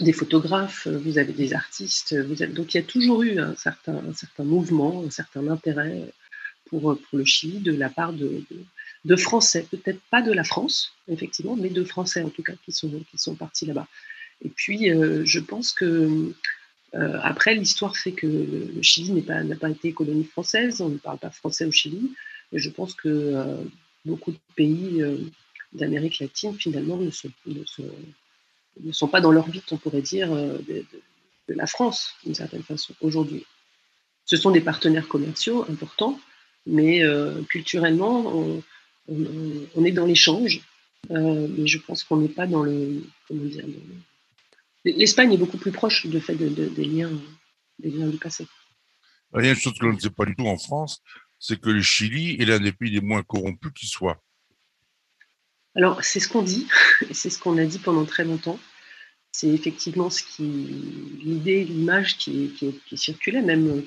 des 0.01 0.13
photographes, 0.13 0.87
vous 0.87 1.17
avez 1.17 1.33
des 1.33 1.53
artistes, 1.53 2.15
vous 2.15 2.43
avez... 2.43 2.53
donc 2.53 2.73
il 2.73 2.77
y 2.77 2.79
a 2.79 2.83
toujours 2.83 3.23
eu 3.23 3.39
un 3.39 3.55
certain, 3.55 4.01
mouvement, 4.39 5.03
un 5.05 5.09
certain 5.09 5.47
intérêt 5.47 6.11
pour, 6.67 6.81
pour 6.81 7.17
le 7.17 7.25
Chili 7.25 7.59
de 7.59 7.73
la 7.73 7.89
part 7.89 8.13
de, 8.13 8.43
Français, 9.15 9.65
peut-être 9.69 9.99
pas 10.11 10.21
de 10.21 10.31
la 10.31 10.43
France, 10.43 10.93
effectivement, 11.07 11.55
mais 11.55 11.69
de 11.69 11.83
Français 11.83 12.21
en 12.21 12.29
tout 12.29 12.43
cas 12.43 12.53
qui 12.63 12.71
sont, 12.71 13.35
partis 13.35 13.65
là-bas. 13.65 13.87
Et 14.41 14.49
puis, 14.49 14.91
euh, 14.91 15.25
je 15.25 15.39
pense 15.39 15.73
que 15.73 16.33
euh, 16.95 17.19
après, 17.23 17.55
l'histoire 17.55 17.97
fait 17.97 18.11
que 18.11 18.27
le, 18.27 18.81
Chili 18.81 19.11
n'a 19.11 19.55
pas, 19.55 19.69
été 19.69 19.91
colonie 19.91 20.23
française, 20.23 20.81
on 20.81 20.89
ne 20.89 20.97
parle 20.97 21.17
pas 21.17 21.31
français 21.31 21.65
au 21.65 21.71
Chili, 21.71 22.13
et 22.51 22.59
je 22.59 22.69
pense 22.69 22.93
que 22.93 23.09
euh, 23.09 23.57
beaucoup 24.05 24.31
de 24.31 24.39
pays 24.55 25.03
d'Amérique 25.73 26.19
latine, 26.19 26.55
finalement, 26.55 26.97
ne 26.97 27.09
sont, 27.09 27.31
ne 27.47 27.65
sont 27.65 27.89
ne 28.83 28.91
sont 28.91 29.07
pas 29.07 29.21
dans 29.21 29.31
l'orbite, 29.31 29.71
on 29.71 29.77
pourrait 29.77 30.01
dire, 30.01 30.31
euh, 30.33 30.57
de, 30.67 30.85
la 31.49 31.65
France, 31.65 32.13
d'une 32.23 32.35
certaine 32.35 32.63
façon, 32.63 32.93
aujourd'hui. 33.01 33.45
Ce 34.25 34.37
sont 34.37 34.51
des 34.51 34.61
partenaires 34.61 35.07
commerciaux 35.07 35.65
importants, 35.69 36.19
mais 36.67 37.03
euh, 37.03 37.41
culturellement, 37.49 38.61
on, 39.07 39.85
est 39.85 39.91
dans 39.91 40.05
l'échange. 40.05 40.61
Euh, 41.09 41.47
mais 41.57 41.65
je 41.65 41.79
pense 41.79 42.03
qu'on 42.03 42.17
n'est 42.17 42.27
pas 42.27 42.45
dans 42.45 42.61
le. 42.61 43.01
Comment 43.27 43.45
dire 43.45 43.65
L'Espagne 44.85 45.33
est 45.33 45.37
beaucoup 45.37 45.57
plus 45.57 45.71
proche 45.71 46.05
de 46.05 46.19
fait 46.19 46.35
des, 46.35 46.85
liens, 46.85 47.11
des 47.79 47.89
liens 47.89 48.07
du 48.07 48.17
passé. 48.17 48.45
Il 49.37 49.43
y 49.43 49.47
a 49.47 49.51
une 49.51 49.57
chose 49.57 49.73
que 49.73 49.85
l'on 49.85 49.93
ne 49.93 49.99
sait 49.99 50.09
pas 50.09 50.25
du 50.25 50.35
tout 50.35 50.47
en 50.47 50.57
France, 50.57 51.01
c'est 51.39 51.59
que 51.59 51.69
le 51.69 51.81
Chili 51.81 52.35
est 52.39 52.45
l'un 52.45 52.59
des 52.59 52.71
pays 52.71 52.91
les 52.91 53.01
moins 53.01 53.23
corrompus 53.23 53.71
qui 53.73 53.87
soit. 53.87 54.21
Alors, 55.75 56.03
c'est 56.03 56.19
ce 56.19 56.27
qu'on 56.27 56.41
dit, 56.41 56.67
c'est 57.11 57.29
ce 57.29 57.39
qu'on 57.39 57.57
a 57.57 57.65
dit 57.65 57.79
pendant 57.79 58.05
très 58.05 58.25
longtemps. 58.25 58.59
C'est 59.31 59.47
effectivement 59.47 60.09
l'idée, 60.39 61.63
l'image 61.63 62.17
qui, 62.17 62.51
qui, 62.87 62.97
circulait, 62.97 63.41
même, 63.41 63.83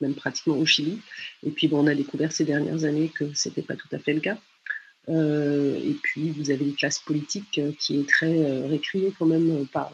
même 0.00 0.14
pratiquement 0.14 0.56
au 0.56 0.64
Chili. 0.64 1.00
Et 1.44 1.50
puis, 1.50 1.68
bon, 1.68 1.84
on 1.84 1.86
a 1.86 1.94
découvert 1.94 2.32
ces 2.32 2.44
dernières 2.44 2.84
années 2.84 3.08
que 3.08 3.32
ce 3.34 3.48
n'était 3.48 3.62
pas 3.62 3.76
tout 3.76 3.88
à 3.92 3.98
fait 3.98 4.14
le 4.14 4.20
cas. 4.20 4.38
Euh, 5.08 5.76
et 5.78 5.94
puis, 6.02 6.30
vous 6.30 6.50
avez 6.50 6.64
une 6.64 6.76
classe 6.76 7.00
politique 7.00 7.60
qui 7.78 7.98
est 7.98 8.08
très 8.08 8.38
euh, 8.38 8.66
récriée 8.66 9.12
quand 9.18 9.26
même 9.26 9.66
par, 9.66 9.92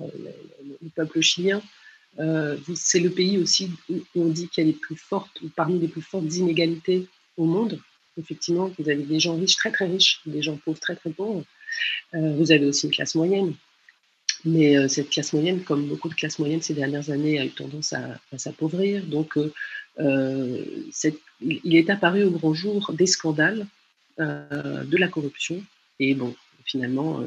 le, 0.00 0.88
peuple 0.94 1.20
chilien. 1.20 1.62
Euh, 2.18 2.56
c'est 2.74 3.00
le 3.00 3.10
pays 3.10 3.38
aussi 3.38 3.70
où 3.88 4.02
on 4.16 4.28
dit 4.28 4.48
qu'il 4.48 4.64
y 4.64 4.66
a 4.66 4.70
les 4.72 4.76
plus 4.76 4.96
fortes, 4.96 5.40
ou 5.42 5.48
parmi 5.48 5.78
les 5.78 5.88
plus 5.88 6.02
fortes 6.02 6.34
inégalités 6.34 7.06
au 7.36 7.44
monde 7.44 7.80
effectivement, 8.18 8.70
vous 8.78 8.88
avez 8.88 9.02
des 9.02 9.20
gens 9.20 9.36
riches 9.36 9.56
très 9.56 9.70
très 9.70 9.86
riches, 9.86 10.20
des 10.26 10.42
gens 10.42 10.56
pauvres 10.56 10.80
très 10.80 10.96
très 10.96 11.10
pauvres. 11.10 11.44
Euh, 12.14 12.36
vous 12.36 12.52
avez 12.52 12.66
aussi 12.66 12.86
une 12.86 12.92
classe 12.92 13.14
moyenne. 13.14 13.54
Mais 14.44 14.76
euh, 14.76 14.88
cette 14.88 15.10
classe 15.10 15.32
moyenne, 15.32 15.62
comme 15.62 15.86
beaucoup 15.86 16.08
de 16.08 16.14
classes 16.14 16.38
moyennes 16.38 16.62
ces 16.62 16.74
dernières 16.74 17.10
années, 17.10 17.38
a 17.38 17.44
eu 17.44 17.50
tendance 17.50 17.92
à, 17.92 18.18
s'appauvrir. 18.36 19.04
Donc, 19.04 19.36
euh, 19.36 20.64
il 21.40 21.76
est 21.76 21.90
apparu 21.90 22.24
au 22.24 22.30
grand 22.30 22.54
jour 22.54 22.92
des 22.92 23.06
scandales, 23.06 23.66
de 24.18 24.96
la 24.96 25.08
corruption. 25.08 25.62
Et 26.00 26.14
bon, 26.14 26.34
finalement, 26.64 27.24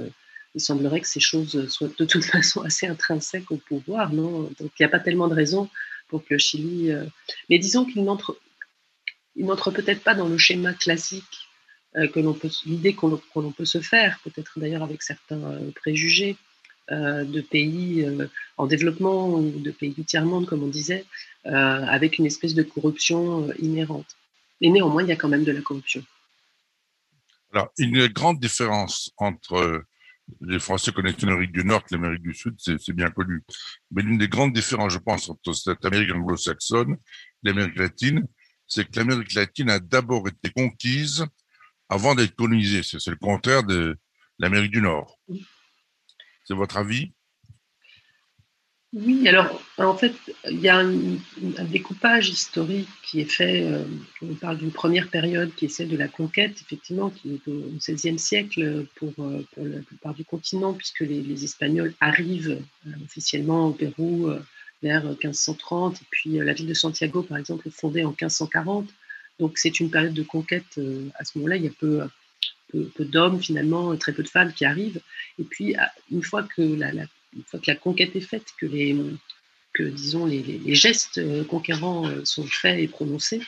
il 0.55 0.61
semblerait 0.61 0.99
que 0.99 1.07
ces 1.07 1.21
choses 1.21 1.69
soient 1.69 1.87
de 1.87 2.05
toute 2.05 2.23
façon 2.35 2.61
assez 2.61 2.87
intrinsèques 2.87 3.51
au 3.51 3.57
pouvoir. 3.57 4.13
Non? 4.13 4.43
Donc, 4.59 4.71
il 4.77 4.81
n'y 4.81 4.85
a 4.85 4.89
pas 4.89 4.99
tellement 4.99 5.27
de 5.27 5.33
raisons 5.33 5.69
pour 6.09 6.25
que 6.25 6.33
le 6.33 6.37
Chili. 6.37 6.91
Mais 7.49 7.59
disons 7.59 7.85
qu'il 7.85 8.03
n'entre 8.03 8.37
il 9.35 9.45
n'entre 9.45 9.71
peut-être 9.71 10.03
pas 10.03 10.13
dans 10.13 10.27
le 10.27 10.37
schéma 10.37 10.73
classique 10.73 11.49
euh, 11.97 12.07
que 12.07 12.19
l'on 12.19 12.33
peut, 12.33 12.49
l'idée 12.65 12.93
qu'on 12.93 13.17
peut 13.51 13.65
se 13.65 13.79
faire, 13.79 14.19
peut-être 14.23 14.59
d'ailleurs 14.59 14.83
avec 14.83 15.01
certains 15.01 15.43
euh, 15.43 15.71
préjugés 15.71 16.31
euh, 16.31 16.50
de 16.91 17.41
pays 17.41 18.05
en 18.57 18.67
développement 18.67 19.33
ou 19.33 19.59
de 19.59 19.71
pays 19.71 19.91
du 19.91 20.03
tiers-monde, 20.03 20.45
comme 20.45 20.63
on 20.63 20.67
disait, 20.67 21.05
avec 21.45 22.19
une 22.19 22.25
espèce 22.25 22.53
de 22.53 22.63
corruption 22.63 23.51
inhérente. 23.59 24.17
Mais 24.59 24.69
néanmoins, 24.69 25.01
il 25.03 25.09
y 25.09 25.11
a 25.11 25.15
quand 25.15 25.29
même 25.29 25.43
de 25.43 25.51
la 25.51 25.61
corruption. 25.61 26.03
Alors, 27.53 27.71
une 27.77 28.07
grande 28.07 28.39
différence 28.39 29.11
entre 29.17 29.83
les 30.39 30.59
Français 30.59 30.91
connaissent 30.91 31.21
l'Amérique 31.21 31.51
du 31.51 31.65
Nord 31.65 31.83
et 31.89 31.95
l'Amérique 31.95 32.21
du 32.21 32.33
Sud, 32.33 32.55
c'est 32.57 32.93
bien 32.93 33.09
connu. 33.09 33.43
Mais 33.91 34.01
l'une 34.01 34.17
des 34.17 34.29
grandes 34.29 34.53
différences, 34.53 34.93
je 34.93 34.99
pense, 34.99 35.29
entre 35.29 35.51
cette 35.53 35.83
Amérique 35.83 36.13
anglo-saxonne 36.13 36.93
et 36.93 36.97
l'Amérique 37.43 37.77
latine, 37.77 38.25
c'est 38.67 38.89
que 38.89 38.97
l'Amérique 38.97 39.33
latine 39.33 39.69
a 39.69 39.79
d'abord 39.79 40.27
été 40.27 40.49
conquise 40.51 41.25
avant 41.89 42.15
d'être 42.15 42.35
colonisée. 42.35 42.83
C'est 42.83 43.05
le 43.07 43.17
contraire 43.17 43.63
de 43.63 43.97
l'Amérique 44.39 44.71
du 44.71 44.81
Nord. 44.81 45.19
Votre 46.53 46.77
avis? 46.77 47.11
Oui, 48.93 49.25
alors 49.25 49.61
en 49.77 49.95
fait, 49.95 50.13
il 50.49 50.59
y 50.59 50.67
a 50.67 50.79
un, 50.79 50.91
découpage 51.63 52.27
historique 52.27 52.89
qui 53.03 53.21
est 53.21 53.31
fait. 53.31 53.63
Euh, 53.63 53.85
on 54.21 54.33
parle 54.35 54.57
d'une 54.57 54.71
première 54.71 55.07
période 55.07 55.55
qui 55.55 55.65
est 55.65 55.69
celle 55.69 55.87
de 55.87 55.95
la 55.95 56.09
conquête, 56.09 56.59
effectivement, 56.59 57.09
qui 57.09 57.35
est 57.35 57.47
au 57.47 57.71
XVIe 57.77 58.19
siècle 58.19 58.85
pour, 58.95 59.13
euh, 59.19 59.47
pour, 59.53 59.63
la 59.65 59.79
plupart 59.79 60.13
du 60.13 60.25
continent, 60.25 60.73
puisque 60.73 60.99
les, 61.01 61.43
Espagnols 61.45 61.93
arrivent 62.01 62.61
euh, 62.85 62.91
officiellement 63.05 63.67
au 63.67 63.71
Pérou 63.71 64.29
vers 64.83 65.05
1530, 65.05 66.01
et 66.01 66.05
puis 66.09 66.31
la 66.31 66.51
ville 66.51 66.67
de 66.67 66.73
Santiago, 66.73 67.23
par 67.23 67.37
exemple, 67.37 67.69
est 67.69 67.71
fondée 67.71 68.03
en 68.03 68.09
1540. 68.09 68.89
Donc 69.39 69.57
c'est 69.57 69.79
une 69.79 69.89
période 69.89 70.13
de 70.13 70.23
conquête. 70.23 70.79
à 71.15 71.23
ce 71.23 71.37
moment-là, 71.37 71.55
il 71.55 71.63
y 71.63 71.67
a 71.67 71.71
peu, 71.79 72.01
peu, 72.71 73.05
d'hommes 73.05 73.41
finalement, 73.41 73.95
très 73.97 74.13
peu 74.13 74.23
de 74.23 74.29
femmes 74.29 74.53
qui 74.53 74.65
arrivent. 74.65 75.01
Et 75.39 75.43
puis 75.43 75.75
une 76.11 76.23
fois 76.23 76.43
que 76.43 76.61
la, 76.61 77.75
conquête 77.75 78.15
est 78.15 78.21
faite, 78.21 78.47
que 78.59 78.65
les, 78.65 78.95
que, 79.73 79.83
disons, 79.83 80.25
les, 80.25 80.75
gestes 80.75 81.17
euh, 81.17 81.43
conquérants 81.43 82.07
euh, 82.07 82.25
sont 82.25 82.45
faits 82.45 82.79
et 82.79 82.87
prononcés, 82.87 83.41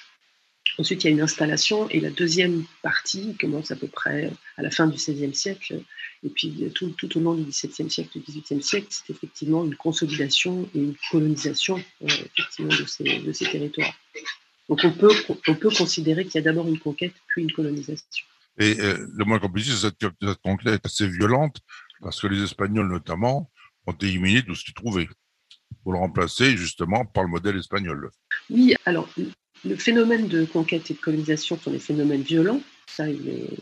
ensuite 0.78 1.04
il 1.04 1.08
y 1.08 1.10
a 1.10 1.14
une 1.14 1.22
installation 1.22 1.90
et 1.90 2.00
la 2.00 2.10
deuxième 2.10 2.66
partie 2.82 3.36
commence 3.40 3.72
à 3.72 3.76
peu 3.76 3.88
près 3.88 4.32
à 4.58 4.62
la 4.62 4.72
fin 4.72 4.88
du 4.88 4.98
XVIe 4.98 5.36
siècle. 5.36 5.82
Et 6.26 6.30
puis 6.30 6.72
tout, 6.74 7.18
au 7.18 7.20
long 7.20 7.36
du 7.36 7.44
XVIIe 7.44 7.90
siècle, 7.90 8.18
du 8.18 8.22
XVIIIe 8.22 8.64
siècle, 8.64 8.88
c'est 8.90 9.10
effectivement 9.10 9.66
une 9.66 9.76
consolidation 9.76 10.70
et 10.74 10.80
une 10.80 10.96
colonisation 11.12 11.84
euh, 12.04 12.08
effectivement 12.08 12.76
de 12.76 12.86
ces, 12.86 13.20
de 13.20 13.34
ces 13.34 13.46
territoires. 13.46 13.94
Donc 14.70 14.80
on 14.86 14.92
peut, 14.92 15.12
on 15.48 15.56
peut 15.56 15.70
considérer 15.70 16.24
qu'il 16.24 16.36
y 16.36 16.38
a 16.38 16.42
d'abord 16.42 16.68
une 16.70 16.80
conquête, 16.80 17.14
puis 17.28 17.44
une 17.44 17.52
colonisation. 17.52 18.26
Et 18.60 18.75
le 18.75 19.25
moins 19.25 19.39
qu'on 19.39 19.50
puisse 19.50 19.65
dire, 19.65 19.77
cette, 19.77 19.95
cette 20.00 20.41
conquête 20.43 20.74
est 20.74 20.86
assez 20.86 21.07
violente, 21.07 21.57
parce 22.01 22.22
que 22.22 22.27
les 22.27 22.43
Espagnols 22.43 22.88
notamment 22.88 23.50
ont 23.88 23.93
éliminé 23.93 24.43
tout 24.43 24.55
ce 24.55 24.63
qu'ils 24.63 24.74
trouvaient 24.74 25.07
pour 25.83 25.93
le 25.93 26.00
remplacer 26.00 26.55
justement 26.55 27.05
par 27.05 27.24
le 27.24 27.29
modèle 27.29 27.57
espagnol. 27.57 28.10
Oui, 28.50 28.75
alors 28.86 29.10
le 29.65 29.75
phénomène 29.75 30.27
de 30.27 30.45
conquête 30.45 30.91
et 30.91 30.93
de 30.93 31.00
colonisation 31.00 31.57
sont 31.57 31.72
des 31.72 31.79
phénomènes 31.79 32.22
violents, 32.22 32.62
ça 32.88 33.05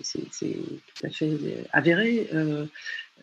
c'est 0.02 0.22
tout 0.40 1.06
à 1.06 1.10
fait 1.10 1.38
avéré. 1.72 2.28
Euh, 2.34 2.66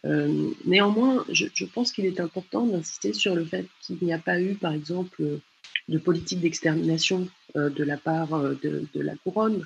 euh, 0.04 0.50
néanmoins, 0.64 1.25
je, 1.28 1.64
pense 1.64 1.90
qu'il 1.90 2.06
est 2.06 2.20
important 2.20 2.66
d'insister 2.66 3.12
sur 3.12 3.34
le 3.34 3.44
fait 3.44 3.66
qu'il 3.80 3.98
n'y 4.00 4.12
a 4.12 4.18
pas 4.18 4.40
eu, 4.40 4.54
par 4.54 4.72
exemple, 4.72 5.40
de 5.88 5.98
politique 5.98 6.40
d'extermination 6.40 7.28
euh, 7.56 7.68
de 7.68 7.82
la 7.82 7.96
part 7.96 8.28
de 8.38 8.87
la 8.94 9.16
couronne. 9.16 9.64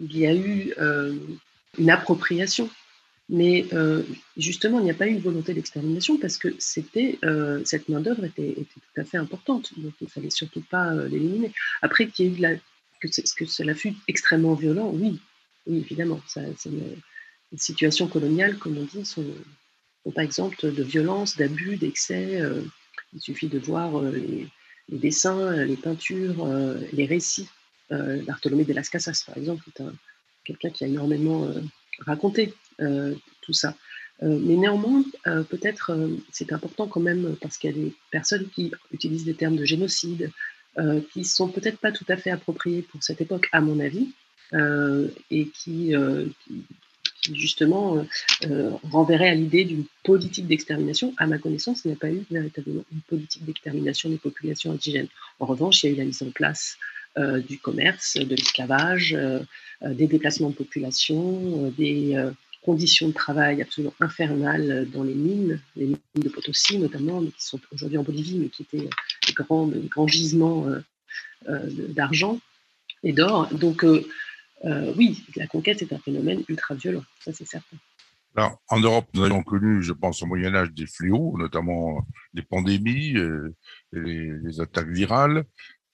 Il 0.00 0.16
y 0.16 0.26
a 0.26 0.34
eu 0.34 0.74
une 1.78 1.90
appropriation 1.90 2.68
mais 3.28 3.66
euh, 3.72 4.02
justement, 4.36 4.80
il 4.80 4.84
n'y 4.84 4.90
a 4.90 4.94
pas 4.94 5.06
eu 5.06 5.12
une 5.12 5.20
volonté 5.20 5.54
d'extermination 5.54 6.18
parce 6.18 6.36
que 6.36 6.54
c'était 6.58 7.18
euh, 7.24 7.62
cette 7.64 7.88
main-d'œuvre 7.88 8.24
était, 8.24 8.54
tout 8.54 9.00
à 9.00 9.04
fait 9.04 9.16
importante. 9.16 9.72
Donc 9.78 9.94
il 10.00 10.04
ne 10.04 10.10
fallait 10.10 10.30
surtout 10.30 10.60
pas 10.60 10.92
euh, 10.92 11.08
l'éliminer. 11.08 11.52
Après 11.80 12.06
qu'il 12.06 12.26
y 12.26 12.28
ait 12.28 12.32
eu 12.32 12.40
la, 12.40 12.54
que, 13.00 13.08
cela 13.46 13.74
fut 13.74 13.94
extrêmement 14.08 14.54
violent, 14.54 14.90
oui, 14.92 15.20
oui 15.66 15.78
évidemment. 15.78 16.20
Ça, 16.26 16.42
les 16.42 17.58
situations 17.58 18.08
coloniales, 18.08 18.58
comme 18.58 18.76
on 18.76 18.84
dit, 18.84 19.06
sont, 19.06 19.24
sont 20.04 20.12
pas 20.12 20.24
exemptes 20.24 20.66
de 20.66 20.82
violence, 20.82 21.36
d'abus, 21.36 21.76
d'excès. 21.76 22.42
il 23.14 23.20
suffit 23.20 23.48
de 23.48 23.58
voir 23.58 24.02
les, 24.02 24.48
dessins, 24.88 25.64
les 25.64 25.76
peintures, 25.76 26.46
les 26.92 27.06
récits. 27.06 27.48
Bartolomé 27.90 28.64
de 28.64 28.72
las 28.72 28.88
Casas, 28.88 29.24
par 29.26 29.36
exemple, 29.36 29.64
est 29.68 29.82
quelqu'un 30.44 30.70
qui 30.70 30.84
a 30.84 30.86
énormément 30.86 31.48
raconté 32.00 32.54
euh, 32.80 33.14
tout 33.42 33.52
ça. 33.52 33.74
Euh, 34.22 34.38
mais 34.40 34.54
néanmoins, 34.54 35.04
euh, 35.26 35.42
peut-être 35.42 35.96
c'est 36.30 36.52
important 36.52 36.86
quand 36.86 37.00
même 37.00 37.36
parce 37.40 37.58
qu'il 37.58 37.70
y 37.70 37.72
a 37.72 37.76
des 37.76 37.94
personnes 38.10 38.48
qui 38.54 38.72
utilisent 38.92 39.24
des 39.24 39.34
termes 39.34 39.56
de 39.56 39.64
génocide 39.64 40.30
qui 41.12 41.24
sont 41.24 41.46
peut-être 41.46 41.78
pas 41.78 41.92
tout 41.92 42.04
à 42.08 42.16
fait 42.16 42.30
appropriés 42.30 42.82
pour 42.82 43.00
cette 43.00 43.20
époque, 43.20 43.48
à 43.52 43.60
mon 43.60 43.78
avis, 43.78 44.08
et 45.30 45.46
qui, 45.50 45.94
justement 47.32 48.04
renverraient 48.90 49.28
à 49.28 49.34
l'idée 49.36 49.64
d'une 49.64 49.84
politique 50.02 50.48
d'extermination. 50.48 51.14
À 51.16 51.28
ma 51.28 51.38
connaissance, 51.38 51.84
il 51.84 51.92
n'y 51.92 51.94
a 51.94 51.96
pas 51.96 52.10
eu 52.10 52.24
véritablement 52.28 52.84
une 52.90 53.02
politique 53.02 53.44
d'extermination 53.44 54.10
des 54.10 54.18
populations 54.18 54.72
indigènes. 54.72 55.06
En 55.38 55.46
revanche, 55.46 55.84
il 55.84 55.90
y 55.90 55.90
a 55.90 55.92
eu 55.92 55.98
la 55.98 56.06
mise 56.06 56.24
en 56.24 56.32
place 56.32 56.76
du 57.16 57.58
commerce, 57.58 58.16
de 58.16 58.34
l'esclavage, 58.34 59.16
des 59.82 60.06
déplacements 60.06 60.50
de 60.50 60.54
population, 60.54 61.72
des 61.76 62.16
conditions 62.64 63.08
de 63.08 63.12
travail 63.12 63.60
absolument 63.60 63.94
infernales 64.00 64.88
dans 64.90 65.02
les 65.02 65.14
mines, 65.14 65.60
les 65.76 65.86
mines 65.86 65.98
de 66.16 66.28
Potosi 66.28 66.78
notamment, 66.78 67.22
qui 67.22 67.44
sont 67.44 67.60
aujourd'hui 67.72 67.98
en 67.98 68.02
Bolivie, 68.02 68.38
mais 68.38 68.48
qui 68.48 68.62
étaient 68.62 68.88
des 69.26 69.32
grands, 69.34 70.06
gisements 70.06 70.66
euh, 70.66 70.80
euh, 71.48 71.70
d'argent 71.88 72.40
et 73.02 73.12
d'or. 73.12 73.48
Donc 73.54 73.84
euh, 73.84 74.02
oui, 74.96 75.24
la 75.36 75.46
conquête 75.46 75.82
est 75.82 75.92
un 75.92 75.98
phénomène 75.98 76.42
ultra 76.48 76.74
violent, 76.74 77.04
ça 77.20 77.32
c'est 77.32 77.46
certain. 77.46 77.76
Alors, 78.36 78.60
en 78.68 78.80
Europe, 78.80 79.06
nous 79.14 79.22
avons 79.22 79.44
connu, 79.44 79.80
je 79.82 79.92
pense, 79.92 80.20
au 80.22 80.26
Moyen 80.26 80.56
Âge 80.56 80.72
des 80.72 80.88
fléaux, 80.88 81.36
notamment 81.38 82.04
des 82.32 82.42
pandémies, 82.42 83.14
les 83.92 84.60
attaques 84.60 84.88
virales. 84.88 85.44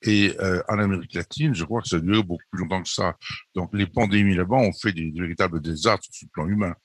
Et 0.03 0.35
euh, 0.39 0.61
en 0.67 0.79
Amérique 0.79 1.13
latine, 1.13 1.53
je 1.53 1.63
crois 1.63 1.81
que 1.81 1.87
ça 1.87 1.97
a 1.97 1.99
duré 1.99 2.23
beaucoup 2.23 2.43
plus 2.51 2.61
longtemps 2.61 2.81
que 2.81 2.89
ça. 2.89 3.15
Donc 3.55 3.69
les 3.73 3.85
pandémies 3.85 4.35
là-bas 4.35 4.55
ont 4.55 4.73
fait 4.73 4.93
des, 4.93 5.11
véritables 5.11 5.61
désastres 5.61 6.07
sur 6.11 6.27
le 6.27 6.31
plan 6.31 6.47
humain. 6.47 6.75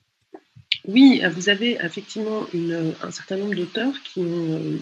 Oui, 0.86 1.22
vous 1.32 1.48
avez 1.48 1.78
effectivement 1.82 2.46
un 3.02 3.10
certain 3.10 3.36
nombre 3.36 3.54
d'auteurs 3.54 3.94
qui 4.02 4.20
ont... 4.20 4.24
Euh, 4.24 4.78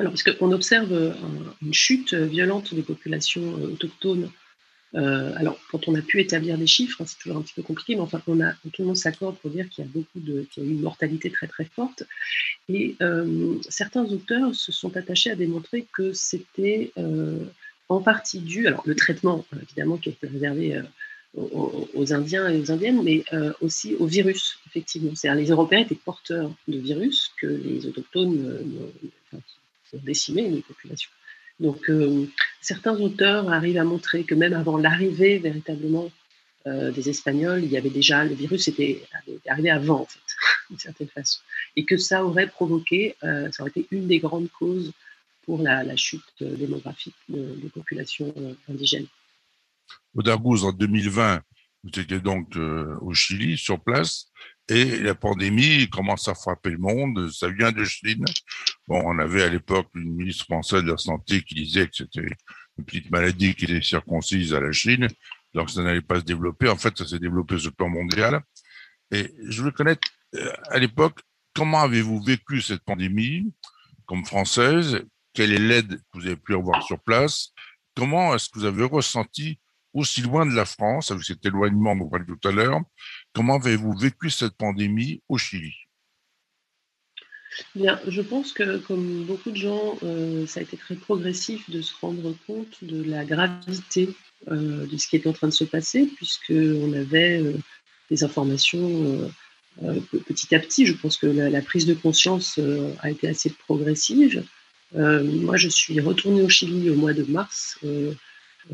alors, 0.00 0.12
parce 0.12 0.22
qu'on 0.22 0.52
observe 0.52 1.16
une 1.60 1.74
chute 1.74 2.14
violente 2.14 2.72
des 2.72 2.82
populations 2.82 3.42
euh, 3.58 3.72
autochtones 3.72 4.30
euh, 4.94 5.32
alors, 5.36 5.58
quand 5.70 5.88
on 5.88 5.94
a 5.94 6.02
pu 6.02 6.20
établir 6.20 6.56
des 6.56 6.66
chiffres, 6.66 7.02
hein, 7.02 7.04
c'est 7.06 7.18
toujours 7.18 7.36
un 7.36 7.42
petit 7.42 7.54
peu 7.54 7.62
compliqué, 7.62 7.94
mais 7.94 8.00
enfin, 8.00 8.22
on 8.26 8.40
a, 8.40 8.52
tout 8.72 8.82
le 8.82 8.86
monde 8.86 8.96
s'accorde 8.96 9.36
pour 9.38 9.50
dire 9.50 9.68
qu'il 9.68 9.84
y 9.84 9.88
a 9.88 9.90
beaucoup 9.90 10.20
de, 10.20 10.46
qu'il 10.50 10.64
y 10.64 10.66
a 10.66 10.70
une 10.70 10.80
mortalité 10.80 11.30
très 11.30 11.46
très 11.46 11.64
forte. 11.64 12.04
Et 12.68 12.96
euh, 13.02 13.56
certains 13.68 14.04
auteurs 14.04 14.54
se 14.54 14.72
sont 14.72 14.96
attachés 14.96 15.30
à 15.30 15.36
démontrer 15.36 15.86
que 15.92 16.12
c'était 16.12 16.92
euh, 16.96 17.44
en 17.88 18.00
partie 18.00 18.40
dû, 18.40 18.66
alors 18.66 18.82
le 18.86 18.94
traitement 18.94 19.44
évidemment 19.62 19.96
qui 19.96 20.10
était 20.10 20.26
réservé 20.26 20.82
aux, 21.34 22.12
Indiens 22.12 22.48
et 22.48 22.58
aux 22.58 22.70
Indiennes, 22.70 23.02
mais 23.02 23.24
aussi 23.62 23.94
au 23.94 24.06
virus, 24.06 24.58
effectivement. 24.66 25.14
C'est-à-dire 25.14 25.40
les 25.40 25.50
Européens 25.50 25.80
étaient 25.80 25.94
porteurs 25.94 26.50
de 26.66 26.78
virus 26.78 27.30
que 27.40 27.46
les 27.46 27.86
autochtones 27.86 28.60
ont 29.32 29.98
décimé 30.04 30.50
les 30.50 30.60
populations. 30.60 31.10
Donc, 31.60 31.90
certains 32.68 32.96
auteurs 33.00 33.50
arrivent 33.50 33.78
à 33.78 33.84
montrer 33.84 34.24
que 34.24 34.34
même 34.34 34.52
avant 34.52 34.76
l'arrivée 34.76 35.38
véritablement 35.38 36.10
euh, 36.66 36.92
des 36.92 37.08
Espagnols, 37.08 37.64
il 37.64 37.70
y 37.70 37.78
avait 37.78 37.96
déjà 38.00 38.24
le 38.24 38.34
virus 38.34 38.68
était 38.68 39.02
arrivé 39.46 39.70
avant 39.70 40.00
en 40.02 40.04
fait, 40.04 40.28
d'une 40.68 40.78
certaine 40.78 41.08
façon, 41.08 41.40
et 41.76 41.86
que 41.86 41.96
ça 41.96 42.26
aurait 42.26 42.46
provoqué, 42.46 43.16
euh, 43.24 43.50
ça 43.52 43.62
aurait 43.62 43.70
été 43.74 43.86
une 43.90 44.06
des 44.06 44.18
grandes 44.18 44.50
causes 44.50 44.92
pour 45.46 45.62
la, 45.62 45.96
chute 45.96 46.34
démographique 46.40 47.16
des 47.30 47.70
populations 47.72 48.34
indigènes. 48.68 49.06
Au 50.14 50.22
Dargouz, 50.22 50.62
en 50.62 50.72
2020, 50.72 51.40
vous 51.84 52.00
étiez 52.00 52.20
donc 52.20 52.54
au 53.00 53.14
Chili, 53.14 53.56
sur 53.56 53.80
place, 53.80 54.26
et 54.68 54.98
la 54.98 55.14
pandémie 55.14 55.88
commence 55.88 56.28
à 56.28 56.34
frapper 56.34 56.68
le 56.68 56.76
monde. 56.76 57.30
Ça 57.30 57.48
vient 57.48 57.72
de 57.72 57.82
Chine. 57.84 58.26
Bon, 58.88 59.02
on 59.04 59.18
avait 59.18 59.42
à 59.42 59.50
l'époque 59.50 59.88
une 59.94 60.14
ministre 60.14 60.46
française 60.46 60.82
de 60.82 60.92
la 60.92 60.96
Santé 60.96 61.42
qui 61.42 61.54
disait 61.54 61.86
que 61.88 61.94
c'était 61.94 62.26
une 62.78 62.84
petite 62.86 63.10
maladie 63.10 63.54
qui 63.54 63.66
était 63.66 63.82
circoncise 63.82 64.54
à 64.54 64.60
la 64.60 64.72
Chine, 64.72 65.08
donc 65.52 65.68
ça 65.68 65.82
n'allait 65.82 66.00
pas 66.00 66.20
se 66.20 66.24
développer. 66.24 66.70
En 66.70 66.76
fait, 66.76 66.96
ça 66.96 67.06
s'est 67.06 67.18
développé 67.18 67.58
sur 67.58 67.68
le 67.68 67.74
plan 67.74 67.90
mondial. 67.90 68.40
Et 69.10 69.30
je 69.46 69.62
veux 69.62 69.72
connaître, 69.72 70.08
euh, 70.36 70.50
à 70.70 70.78
l'époque, 70.78 71.20
comment 71.54 71.80
avez-vous 71.80 72.22
vécu 72.22 72.62
cette 72.62 72.82
pandémie 72.82 73.52
comme 74.06 74.24
française? 74.24 75.02
Quelle 75.34 75.52
est 75.52 75.58
l'aide 75.58 75.96
que 75.96 76.18
vous 76.18 76.26
avez 76.26 76.36
pu 76.36 76.54
avoir 76.54 76.82
sur 76.82 76.98
place? 76.98 77.50
Comment 77.94 78.34
est-ce 78.34 78.48
que 78.48 78.58
vous 78.58 78.64
avez 78.64 78.84
ressenti 78.84 79.60
aussi 79.92 80.22
loin 80.22 80.46
de 80.46 80.54
la 80.54 80.64
France, 80.64 81.10
avec 81.10 81.24
cet 81.24 81.44
éloignement 81.44 81.94
dont 81.94 82.06
on 82.06 82.08
parlait 82.08 82.24
tout 82.24 82.48
à 82.48 82.52
l'heure, 82.52 82.80
comment 83.34 83.56
avez-vous 83.56 83.98
vécu 83.98 84.30
cette 84.30 84.56
pandémie 84.56 85.22
au 85.28 85.36
Chili? 85.36 85.74
Bien, 87.74 88.00
je 88.06 88.22
pense 88.22 88.52
que 88.52 88.78
comme 88.78 89.24
beaucoup 89.24 89.50
de 89.50 89.56
gens, 89.56 89.98
euh, 90.02 90.46
ça 90.46 90.60
a 90.60 90.62
été 90.62 90.76
très 90.76 90.94
progressif 90.94 91.68
de 91.70 91.82
se 91.82 91.92
rendre 92.00 92.34
compte 92.46 92.82
de 92.82 93.02
la 93.02 93.24
gravité 93.24 94.10
euh, 94.50 94.86
de 94.86 94.96
ce 94.96 95.08
qui 95.08 95.16
était 95.16 95.28
en 95.28 95.32
train 95.32 95.48
de 95.48 95.52
se 95.52 95.64
passer, 95.64 96.06
puisqu'on 96.16 96.92
avait 96.92 97.40
euh, 97.40 97.54
des 98.10 98.24
informations 98.24 99.30
petit 100.26 100.54
à 100.54 100.58
petit. 100.58 100.86
Je 100.86 100.94
pense 100.94 101.16
que 101.16 101.26
la, 101.26 101.62
prise 101.62 101.86
de 101.86 101.94
conscience 101.94 102.58
a 103.00 103.10
été 103.10 103.28
assez 103.28 103.50
progressive. 103.50 104.42
moi, 104.92 105.56
je 105.56 105.68
suis 105.68 106.00
retournée 106.00 106.42
au 106.42 106.48
Chili 106.48 106.90
au 106.90 106.94
mois 106.94 107.12
de 107.12 107.22
mars 107.24 107.78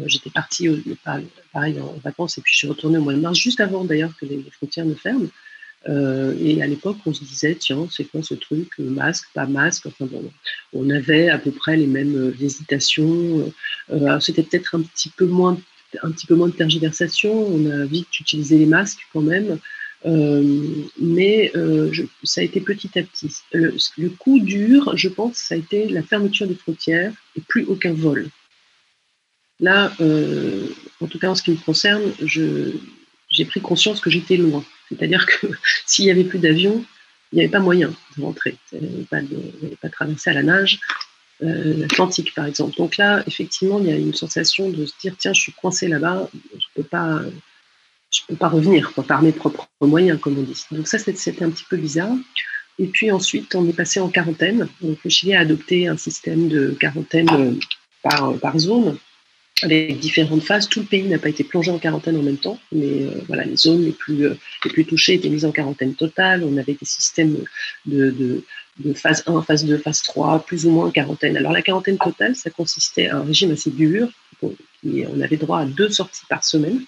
j'étais 0.07 0.31
partie 0.31 0.69
pareil 1.53 1.81
en 1.81 1.93
vacances 2.03 2.39
et 2.39 2.41
puis 2.41 2.53
je 2.53 2.59
suis 2.59 2.69
retournée 2.69 2.99
au 2.99 3.03
mois 3.03 3.13
de 3.13 3.21
mars, 3.21 3.39
juste 3.39 3.61
avant 3.61 3.85
d'ailleurs 3.85 4.17
que 4.17 4.27
les, 4.27 4.43
frontières 4.51 4.87
ne 4.87 4.95
ferment. 4.95 5.29
Et 5.87 6.63
à 6.63 6.67
l'époque, 6.67 6.97
on 7.07 7.13
se 7.13 7.25
disait, 7.25 7.55
tiens, 7.55 7.87
c'est 7.91 8.05
quoi 8.05 8.23
ce 8.23 8.35
truc, 8.35 8.79
masque, 8.79 9.27
pas 9.35 9.47
masque 9.47 9.87
enfin, 9.87 10.07
On 10.73 10.89
avait 10.91 11.29
à 11.29 11.39
peu 11.39 11.51
près 11.51 11.77
les 11.77 11.87
mêmes 11.87 12.35
hésitations. 12.41 13.53
C'était 14.21 14.43
peut-être 14.43 14.75
un 14.75 14.83
petit 14.83 15.11
peu 15.11 15.27
moins 15.27 15.59
un 16.03 16.11
petit 16.11 16.27
peu 16.27 16.35
moins 16.35 16.49
de 16.49 16.55
tergiversation, 16.55 17.33
on 17.33 17.71
a 17.71 17.85
vite 17.85 18.19
utilisé 18.19 18.59
les 18.59 18.67
masques 18.67 19.07
quand 19.13 19.21
même, 19.21 19.59
mais 21.01 21.53
ça 22.25 22.41
a 22.41 22.45
été 22.45 22.61
petit 22.61 22.99
à 22.99 23.03
petit. 23.03 23.31
Le, 23.53 24.09
coup 24.11 24.41
dur, 24.41 24.97
je 24.97 25.09
pense, 25.09 25.37
ça 25.37 25.55
a 25.55 25.59
été 25.59 25.89
la 25.89 26.03
fermeture 26.03 26.47
des 26.47 26.57
frontières 26.57 27.13
et 27.37 27.41
plus 27.41 27.65
aucun 27.65 27.93
vol. 27.93 28.29
Là, 29.61 29.93
euh, 30.01 30.67
en 31.01 31.07
tout 31.07 31.19
cas 31.19 31.31
en 31.31 31.35
ce 31.35 31.43
qui 31.43 31.53
me 31.53 31.57
concerne, 31.57 32.03
j'ai 33.35 33.45
pris 33.45 33.61
conscience 33.61 34.01
que 34.01 34.11
j'étais 34.11 34.37
loin. 34.37 34.65
C'est-à-dire 34.89 35.27
que 35.27 35.49
s'il 35.87 36.07
n'y 36.07 36.11
avait 36.11 36.25
plus 36.25 36.39
d'avion, 36.39 36.85
il 37.33 37.37
n'y 37.37 37.43
avait 37.43 37.51
pas 37.51 37.61
moyen 37.61 37.93
de 38.17 38.23
rentrer. 38.23 38.57
Il 38.73 38.81
n'y 38.81 38.87
avait, 38.87 39.77
pas 39.77 39.89
de 39.89 39.93
traverser 39.93 40.31
à 40.31 40.35
la 40.35 40.43
nage 40.43 40.81
euh, 41.43 41.75
l'Atlantique, 41.77 42.33
par 42.35 42.47
exemple. 42.47 42.77
Donc 42.77 42.97
là, 42.97 43.25
effectivement, 43.27 43.81
il 43.81 43.87
y 43.87 43.93
a 43.93 43.97
une 43.97 44.15
sensation 44.15 44.71
de 44.71 44.87
se 44.87 44.93
dire 45.01 45.15
tiens, 45.19 45.33
je 45.33 45.41
suis 45.41 45.53
coincé 45.53 45.89
là-bas, 45.89 46.29
je 46.33 46.39
ne 46.57 46.83
peux 46.83 46.89
pas. 46.89 47.21
Je 48.11 48.21
peux 48.29 48.37
pas 48.37 48.47
revenir 48.47 48.93
par 49.09 49.23
mes 49.23 49.33
propres 49.33 49.67
moyens, 49.81 50.21
comme 50.21 50.39
on 50.39 50.43
dit. 50.43 50.65
Donc 50.71 50.87
ça, 50.87 51.01
c'était 51.01 51.43
un 51.43 51.51
petit 51.51 51.65
peu 51.69 51.77
bizarre. 51.77 52.15
Et 52.79 52.87
puis 52.87 53.11
ensuite, 53.11 53.53
on 53.57 53.69
est 53.69 53.73
passé 53.73 53.99
en 53.99 54.09
quarantaine. 54.09 54.69
Donc 54.81 54.99
le 55.03 55.11
Chili 55.11 55.35
a 55.35 55.41
adopté 55.41 55.89
un 55.89 55.97
système 55.97 56.49
de 56.49 56.77
quarantaine 56.79 57.29
euh, 57.33 57.55
par, 58.05 58.39
par 58.39 58.57
zone 58.57 58.97
avec 59.65 59.99
différentes 59.99 60.43
phases. 60.43 60.69
Tout 60.69 60.81
le 60.81 60.87
pays 60.87 61.05
n'a 61.05 61.19
pas 61.19 61.29
été 61.29 61.45
plongé 61.45 61.71
en 61.71 61.79
quarantaine 61.79 62.17
en 62.17 62.23
même 62.23 62.37
temps, 62.37 62.59
mais 62.73 63.05
euh, 63.05 63.11
voilà, 63.27 63.45
les 63.45 63.57
zones 63.57 63.85
les 63.85 63.93
plus, 63.93 64.27
euh, 64.27 64.35
les 64.65 64.71
plus 64.71 64.85
touchées 64.85 65.15
étaient 65.15 65.29
mises 65.29 65.45
en 65.45 65.53
quarantaine 65.53 65.95
totale. 65.95 66.45
On 66.45 66.57
avait 66.57 66.75
des 66.75 66.87
systèmes 66.87 67.37
de, 67.87 68.11
de, 68.11 68.93
phase 68.95 69.23
1, 69.27 69.43
phase 69.43 69.65
2, 69.65 69.79
phase 69.79 70.03
3, 70.03 70.45
plus 70.45 70.67
ou 70.67 70.71
moins 70.71 70.91
quarantaine. 70.91 71.37
Alors 71.37 71.53
la 71.53 71.63
quarantaine 71.63 71.99
totale, 71.99 72.37
ça 72.37 72.51
consistait 72.51 73.09
à 73.09 73.19
un 73.19 73.25
régime 73.25 73.53
assez 73.53 73.71
dur. 73.71 74.09
On 74.43 75.21
avait 75.21 75.37
droit 75.37 75.61
à 75.61 75.65
deux 75.65 75.89
sorties 75.89 76.27
par 76.29 76.45
semaine 76.45 76.81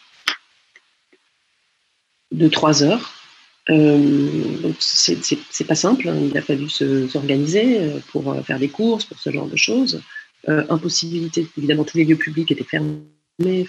de 2.33 2.49
3 2.49 2.83
heures. 2.83 3.13
Euh, 3.69 4.59
donc 4.63 4.77
c'est 4.79 5.67
pas 5.67 5.75
simple, 5.75 6.09
hein. 6.09 6.15
il 6.17 6.37
a 6.39 6.43
fallu 6.43 6.69
s'organiser 6.69 7.81
euh, 7.81 7.99
pour 8.13 8.37
faire 8.45 8.61
des 8.61 8.69
courses, 8.69 9.05
pour 9.05 9.19
ce 9.19 9.31
genre 9.31 9.49
de 9.49 9.57
choses. 9.57 10.03
Euh, 10.49 10.65
impossibilité, 10.69 11.47
évidemment, 11.59 11.85
tous 11.85 11.97
les 11.99 12.05
lieux 12.05 12.17
publics 12.17 12.51
étaient 12.53 12.65
fermés. 12.65 13.67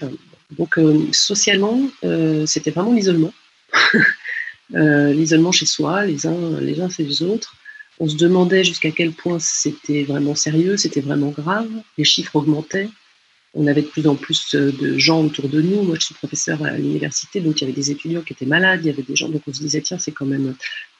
donc, 0.56 0.78
euh, 0.78 1.06
socialement, 1.12 1.80
euh, 2.04 2.46
c'était 2.46 2.70
vraiment 2.70 2.92
l'isolement. 2.92 3.34
l'isolement 4.70 5.50
chez 5.50 5.66
soi, 5.66 6.04
les 6.04 6.26
uns, 6.26 6.60
les 6.60 6.80
uns 6.80 6.88
et 6.88 7.02
les 7.02 7.22
autres. 7.22 7.56
On 7.98 8.06
se 8.06 8.16
demandait 8.16 8.62
jusqu'à 8.62 8.92
quel 8.92 9.12
point 9.12 9.38
c'était 9.40 10.04
vraiment 10.04 10.36
sérieux, 10.36 10.76
c'était 10.76 11.00
vraiment 11.00 11.30
grave. 11.30 11.68
Les 11.96 12.04
chiffres 12.04 12.36
augmentaient. 12.36 12.88
On 13.54 13.66
avait 13.66 13.82
de 13.82 13.88
plus 13.88 14.06
en 14.06 14.14
plus 14.14 14.54
de 14.54 14.98
gens 14.98 15.24
autour 15.24 15.48
de 15.48 15.60
nous. 15.60 15.82
Moi, 15.82 15.96
je 15.98 16.06
suis 16.06 16.14
professeur 16.14 16.62
à 16.62 16.76
l'université, 16.76 17.40
donc 17.40 17.60
il 17.60 17.62
y 17.62 17.64
avait 17.64 17.72
des 17.72 17.90
étudiants 17.90 18.20
qui 18.20 18.34
étaient 18.34 18.46
malades, 18.46 18.80
il 18.84 18.86
y 18.86 18.90
avait 18.90 19.02
des 19.02 19.16
gens, 19.16 19.28
donc 19.28 19.42
on 19.48 19.52
se 19.52 19.60
disait, 19.60 19.80
tiens, 19.80 19.98
c'est 19.98 20.12
quand 20.12 20.26
même 20.26 20.54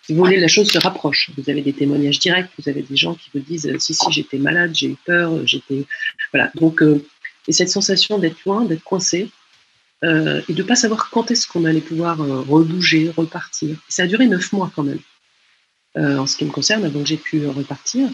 si 0.09 0.15
vous 0.15 0.25
voulez, 0.25 0.41
la 0.41 0.49
chose 0.49 0.71
se 0.71 0.79
rapproche. 0.79 1.31
Vous 1.37 1.51
avez 1.51 1.61
des 1.61 1.75
témoignages 1.75 2.19
directs, 2.19 2.49
vous 2.59 2.67
avez 2.71 2.81
des 2.81 2.97
gens 2.97 3.15
qui 3.15 3.29
vous 3.35 3.41
disent 3.41 3.71
si, 3.79 3.93
si, 3.93 4.11
j'étais 4.11 4.39
malade, 4.39 4.75
j'ai 4.75 4.87
eu 4.87 4.97
peur, 5.05 5.47
j'étais. 5.47 5.85
Voilà. 6.33 6.51
Donc, 6.55 6.83
euh, 6.83 7.05
et 7.47 7.53
cette 7.53 7.69
sensation 7.69 8.19
d'être 8.19 8.43
loin, 8.47 8.65
d'être 8.65 8.83
coincé, 8.83 9.29
euh, 10.05 10.41
et 10.49 10.55
de 10.55 10.63
ne 10.63 10.67
pas 10.67 10.77
savoir 10.77 11.11
quand 11.11 11.31
est-ce 11.31 11.47
qu'on 11.47 11.67
allait 11.67 11.83
pouvoir 11.83 12.23
euh, 12.23 12.41
rebouger, 12.41 13.13
repartir. 13.15 13.77
Ça 13.91 14.05
a 14.05 14.07
duré 14.07 14.27
neuf 14.27 14.51
mois 14.51 14.73
quand 14.75 14.83
même, 14.83 15.01
en 15.95 16.27
ce 16.27 16.39
qui 16.39 16.47
me 16.47 16.53
concerne, 16.53 16.87
avant 16.87 17.03
que 17.03 17.09
j'ai 17.09 17.19
pu 17.19 17.47
repartir. 17.47 18.09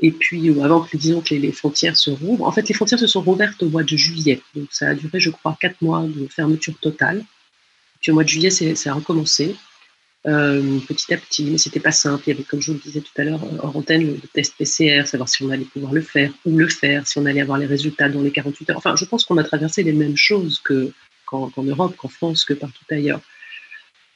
Et 0.00 0.12
puis, 0.12 0.48
avant 0.62 0.80
que, 0.80 0.96
disons, 0.96 1.20
que 1.20 1.34
les, 1.34 1.52
frontières 1.52 1.98
se 1.98 2.08
rouvrent. 2.08 2.46
En 2.46 2.52
fait, 2.52 2.66
les 2.70 2.74
frontières 2.74 2.98
se 2.98 3.06
sont 3.06 3.20
rouvertes 3.20 3.62
au 3.62 3.68
mois 3.68 3.82
de 3.82 3.96
juillet. 3.98 4.40
Donc, 4.54 4.68
ça 4.70 4.88
a 4.88 4.94
duré, 4.94 5.20
je 5.20 5.28
crois, 5.28 5.58
quatre 5.60 5.82
mois 5.82 6.06
de 6.06 6.26
fermeture 6.26 6.78
totale. 6.80 7.22
Puis, 8.00 8.12
au 8.12 8.14
mois 8.14 8.24
de 8.24 8.30
juillet, 8.30 8.48
ça 8.48 8.90
a 8.90 8.94
recommencé. 8.94 9.56
Euh, 10.26 10.78
petit 10.88 11.12
à 11.12 11.18
petit, 11.18 11.44
mais 11.44 11.58
c'était 11.58 11.80
pas 11.80 11.92
simple. 11.92 12.24
Il 12.26 12.30
y 12.30 12.32
avait, 12.32 12.44
comme 12.44 12.60
je 12.60 12.72
vous 12.72 12.78
le 12.78 12.82
disais 12.82 13.00
tout 13.00 13.12
à 13.16 13.24
l'heure, 13.24 13.40
hors 13.62 13.76
antenne, 13.76 14.06
le 14.06 14.28
test 14.32 14.54
PCR, 14.56 15.06
savoir 15.06 15.28
si 15.28 15.42
on 15.42 15.50
allait 15.50 15.66
pouvoir 15.66 15.92
le 15.92 16.00
faire, 16.00 16.32
ou 16.46 16.56
le 16.56 16.68
faire, 16.68 17.06
si 17.06 17.18
on 17.18 17.26
allait 17.26 17.42
avoir 17.42 17.58
les 17.58 17.66
résultats 17.66 18.08
dans 18.08 18.22
les 18.22 18.30
48 18.30 18.70
heures. 18.70 18.78
Enfin, 18.78 18.96
je 18.96 19.04
pense 19.04 19.24
qu'on 19.24 19.36
a 19.36 19.44
traversé 19.44 19.82
les 19.82 19.92
mêmes 19.92 20.16
choses 20.16 20.60
que, 20.64 20.90
qu'en, 21.26 21.50
Europe, 21.58 21.94
qu'en 21.96 22.08
France, 22.08 22.44
que 22.44 22.54
partout 22.54 22.84
ailleurs. 22.90 23.20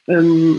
Euh, 0.09 0.57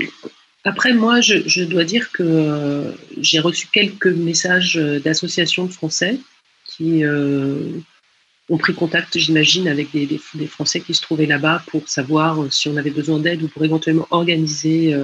après, 0.63 0.93
moi, 0.93 1.21
je, 1.21 1.65
dois 1.65 1.85
dire 1.85 2.13
que 2.13 2.23
euh, 2.23 2.93
j'ai 3.19 3.41
reçu 3.41 3.67
quelques 3.73 4.07
messages 4.07 4.77
d'associations 4.77 5.65
de 5.65 5.73
Français 5.73 6.21
qui 6.65 7.03
ont 7.05 8.57
pris 8.57 8.75
contact, 8.75 9.19
j'imagine, 9.19 9.67
avec 9.67 9.91
des, 9.91 10.47
Français 10.47 10.81
qui 10.81 10.95
se 10.95 11.03
trouvaient 11.03 11.27
là-bas 11.27 11.65
pour 11.67 11.89
savoir 11.89 12.53
si 12.53 12.69
on 12.69 12.77
avait 12.77 12.91
besoin 12.91 13.19
d'aide 13.19 13.43
ou 13.43 13.49
pour 13.49 13.65
éventuellement 13.65 14.07
organiser 14.11 14.95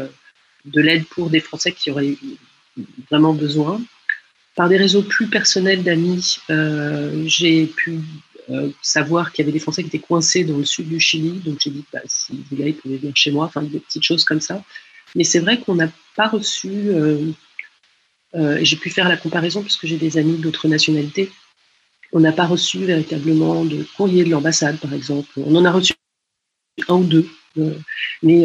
de 0.67 0.81
l'aide 0.81 1.07
pour 1.07 1.31
des 1.31 1.41
Français 1.41 1.73
qui 1.73 1.91
auraient 1.91 2.17
vraiment 3.11 3.33
besoin. 3.33 3.81
Par 4.55 4.69
des 4.69 4.77
réseaux 4.77 5.03
plus 5.03 5.29
personnels 5.29 5.83
d'amis, 5.83 6.39
euh, 6.51 7.25
j'ai 7.27 7.67
pu 7.67 8.01
euh, 8.51 8.71
savoir 8.83 9.33
qu'il 9.33 9.45
y 9.45 9.45
avait 9.45 9.53
des 9.53 9.61
Français 9.61 9.83
qui 9.83 9.89
étaient 9.89 9.99
coincés 9.99 10.45
dans 10.45 10.57
le 10.57 10.65
sud 10.65 10.89
du 10.89 10.99
Chili. 10.99 11.41
Donc 11.45 11.59
j'ai 11.61 11.71
dit, 11.71 11.85
bah, 11.93 12.01
si 12.07 12.45
vous 12.51 12.57
gars, 12.57 12.67
ils 12.67 12.75
pouvaient 12.75 12.97
venir 12.97 13.15
chez 13.15 13.31
moi, 13.31 13.47
enfin 13.47 13.63
des 13.63 13.81
petites 13.81 14.03
choses 14.03 14.25
comme 14.25 14.41
ça. 14.41 14.63
Mais 15.15 15.25
c'est 15.25 15.41
vrai 15.41 15.61
qu'on 15.61 15.75
n'a 15.75 15.91
pas 16.17 16.29
reçu, 16.29 16.71
euh, 16.89 17.33
et 18.35 18.65
j'ai 18.65 18.77
pu 18.77 18.91
faire 18.91 19.09
la 19.09 19.17
comparaison 19.17 19.63
puisque 19.63 19.87
j'ai 19.87 19.97
des 19.97 20.19
amis 20.19 20.37
d'autres 20.39 20.69
nationalités, 20.69 21.31
on 22.13 22.21
n'a 22.21 22.33
pas 22.33 22.47
reçu 22.47 22.79
véritablement 22.79 23.65
de 23.65 23.85
courrier 23.97 24.25
de 24.25 24.31
l'ambassade, 24.31 24.79
par 24.79 24.93
exemple. 24.93 25.29
On 25.37 25.55
en 25.55 25.65
a 25.65 25.71
reçu 25.71 25.95
un 26.89 26.95
ou 26.95 27.05
deux. 27.05 27.29
mais 28.23 28.45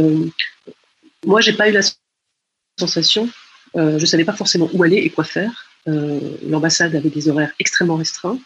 moi, 1.25 1.41
j'ai 1.41 1.53
pas 1.53 1.69
eu 1.69 1.71
la 1.71 1.81
Euh, 3.77 3.97
je 3.97 4.01
ne 4.01 4.05
savais 4.05 4.25
pas 4.25 4.33
forcément 4.33 4.69
où 4.73 4.83
aller 4.83 4.97
et 4.97 5.09
quoi 5.09 5.23
faire. 5.23 5.65
Euh, 5.87 6.19
l'ambassade 6.47 6.95
avait 6.95 7.09
des 7.09 7.29
horaires 7.29 7.53
extrêmement 7.59 7.95
restreints. 7.95 8.39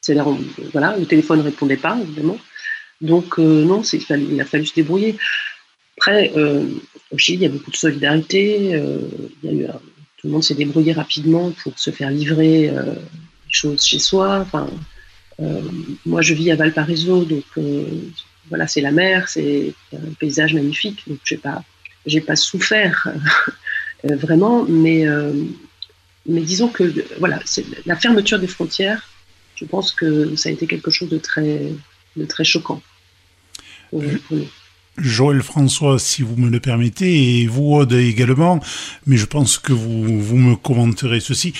C'est 0.00 0.16
voilà, 0.72 0.96
le 0.96 1.06
téléphone 1.06 1.40
ne 1.40 1.44
répondait 1.44 1.76
pas, 1.76 1.98
évidemment. 2.00 2.38
Donc, 3.00 3.38
euh, 3.38 3.64
non, 3.64 3.82
il, 3.82 4.32
il, 4.32 4.40
a 4.40 4.44
fallu 4.44 4.64
se 4.64 4.74
débrouiller. 4.74 5.16
Après, 5.98 6.32
au 7.10 7.18
Chili, 7.18 7.38
il 7.38 7.42
y 7.42 7.46
a 7.46 7.48
beaucoup 7.48 7.72
de 7.72 7.76
solidarité. 7.76 8.80
il 9.42 9.42
y 9.42 9.48
a 9.48 9.52
eu, 9.52 9.66
tout 10.16 10.28
le 10.28 10.32
monde 10.32 10.44
s'est 10.44 10.54
débrouillé 10.54 10.92
rapidement 10.92 11.50
pour 11.50 11.78
se 11.78 11.90
faire 11.90 12.10
livrer 12.10 12.68
des 12.70 13.52
choses 13.52 13.84
chez 13.84 13.98
soi. 13.98 14.38
Enfin, 14.38 14.70
moi, 16.06 16.22
je 16.22 16.34
vis 16.34 16.52
à 16.52 16.56
Valparaiso, 16.56 17.24
donc 17.24 17.44
voilà, 18.48 18.68
c'est 18.68 18.80
la 18.80 18.92
mer, 18.92 19.28
c'est 19.28 19.74
un 19.92 20.12
paysage 20.20 20.54
magnifique. 20.54 21.02
Donc, 21.08 21.18
je 21.24 21.34
sais 21.34 21.40
pas, 21.40 21.64
j'ai 22.06 22.20
pas 22.20 22.36
souffert 22.36 23.08
euh, 24.04 24.16
vraiment, 24.16 24.64
mais, 24.64 25.06
euh, 25.06 25.32
mais 26.26 26.40
disons 26.40 26.68
que 26.68 26.92
voilà, 27.18 27.40
la 27.86 27.96
fermeture 27.96 28.38
des 28.38 28.46
frontières, 28.46 29.08
je 29.54 29.64
pense 29.64 29.92
que 29.92 30.36
ça 30.36 30.48
a 30.48 30.52
été 30.52 30.66
quelque 30.66 30.90
chose 30.90 31.08
de 31.08 31.18
très, 31.18 31.72
de 32.16 32.24
très 32.24 32.44
choquant 32.44 32.82
Joël 34.98 35.42
François, 35.42 35.98
si 35.98 36.22
vous 36.22 36.36
me 36.36 36.50
le 36.50 36.58
permettez, 36.58 37.40
et 37.40 37.46
vous, 37.46 37.74
Aude, 37.74 37.92
également, 37.92 38.60
mais 39.06 39.16
je 39.16 39.26
pense 39.26 39.58
que 39.58 39.72
vous, 39.72 40.20
vous 40.20 40.36
me 40.36 40.56
commenterez 40.56 41.20
ceci. 41.20 41.52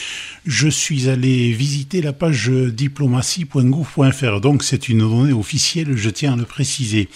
Je 0.44 0.68
suis 0.68 1.08
allé 1.08 1.52
visiter 1.52 2.02
la 2.02 2.12
page 2.12 2.50
diplomatie.gouv.fr, 2.50 4.40
donc 4.40 4.64
c'est 4.64 4.88
une 4.88 4.98
donnée 4.98 5.32
officielle, 5.32 5.96
je 5.96 6.10
tiens 6.10 6.32
à 6.32 6.36
le 6.36 6.44
préciser. 6.44 7.08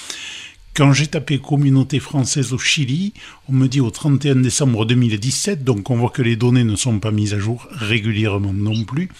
Quand 0.75 0.95
j'ai 0.95 1.07
tapé 1.07 1.39
communauté 1.39 2.01
française 2.01 2.55
au 2.55 2.59
Chili, 2.59 3.13
on 3.47 3.53
me 3.53 3.67
dit 3.67 3.83
au 3.83 3.91
31 3.91 4.37
décembre 4.37 4.87
2017, 4.87 5.65
donc 5.65 5.91
on 5.91 5.97
voit 5.97 6.09
que 6.09 6.23
les 6.23 6.35
données 6.35 6.65
ne 6.65 6.77
sont 6.77 6.99
pas 6.99 7.11
mises 7.11 7.35
à 7.35 7.39
jour 7.39 7.69
régulièrement 7.73 8.55
non 8.55 8.83
plus, 8.85 9.11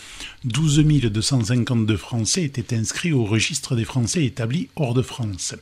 12 0.45 0.79
252 1.13 1.95
Français 1.99 2.45
étaient 2.45 2.75
inscrits 2.75 3.13
au 3.13 3.27
registre 3.27 3.77
des 3.77 3.85
Français 3.85 4.25
établis 4.25 4.71
hors 4.77 4.95
de 4.95 5.03
France. 5.03 5.55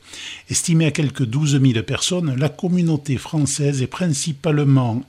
Estimé 0.48 0.86
à 0.86 0.92
quelques 0.92 1.24
12 1.24 1.60
000 1.60 1.82
personnes, 1.82 2.36
la 2.36 2.48
communauté 2.48 3.16
française 3.16 3.82
est 3.82 3.88
principalement 3.88 5.02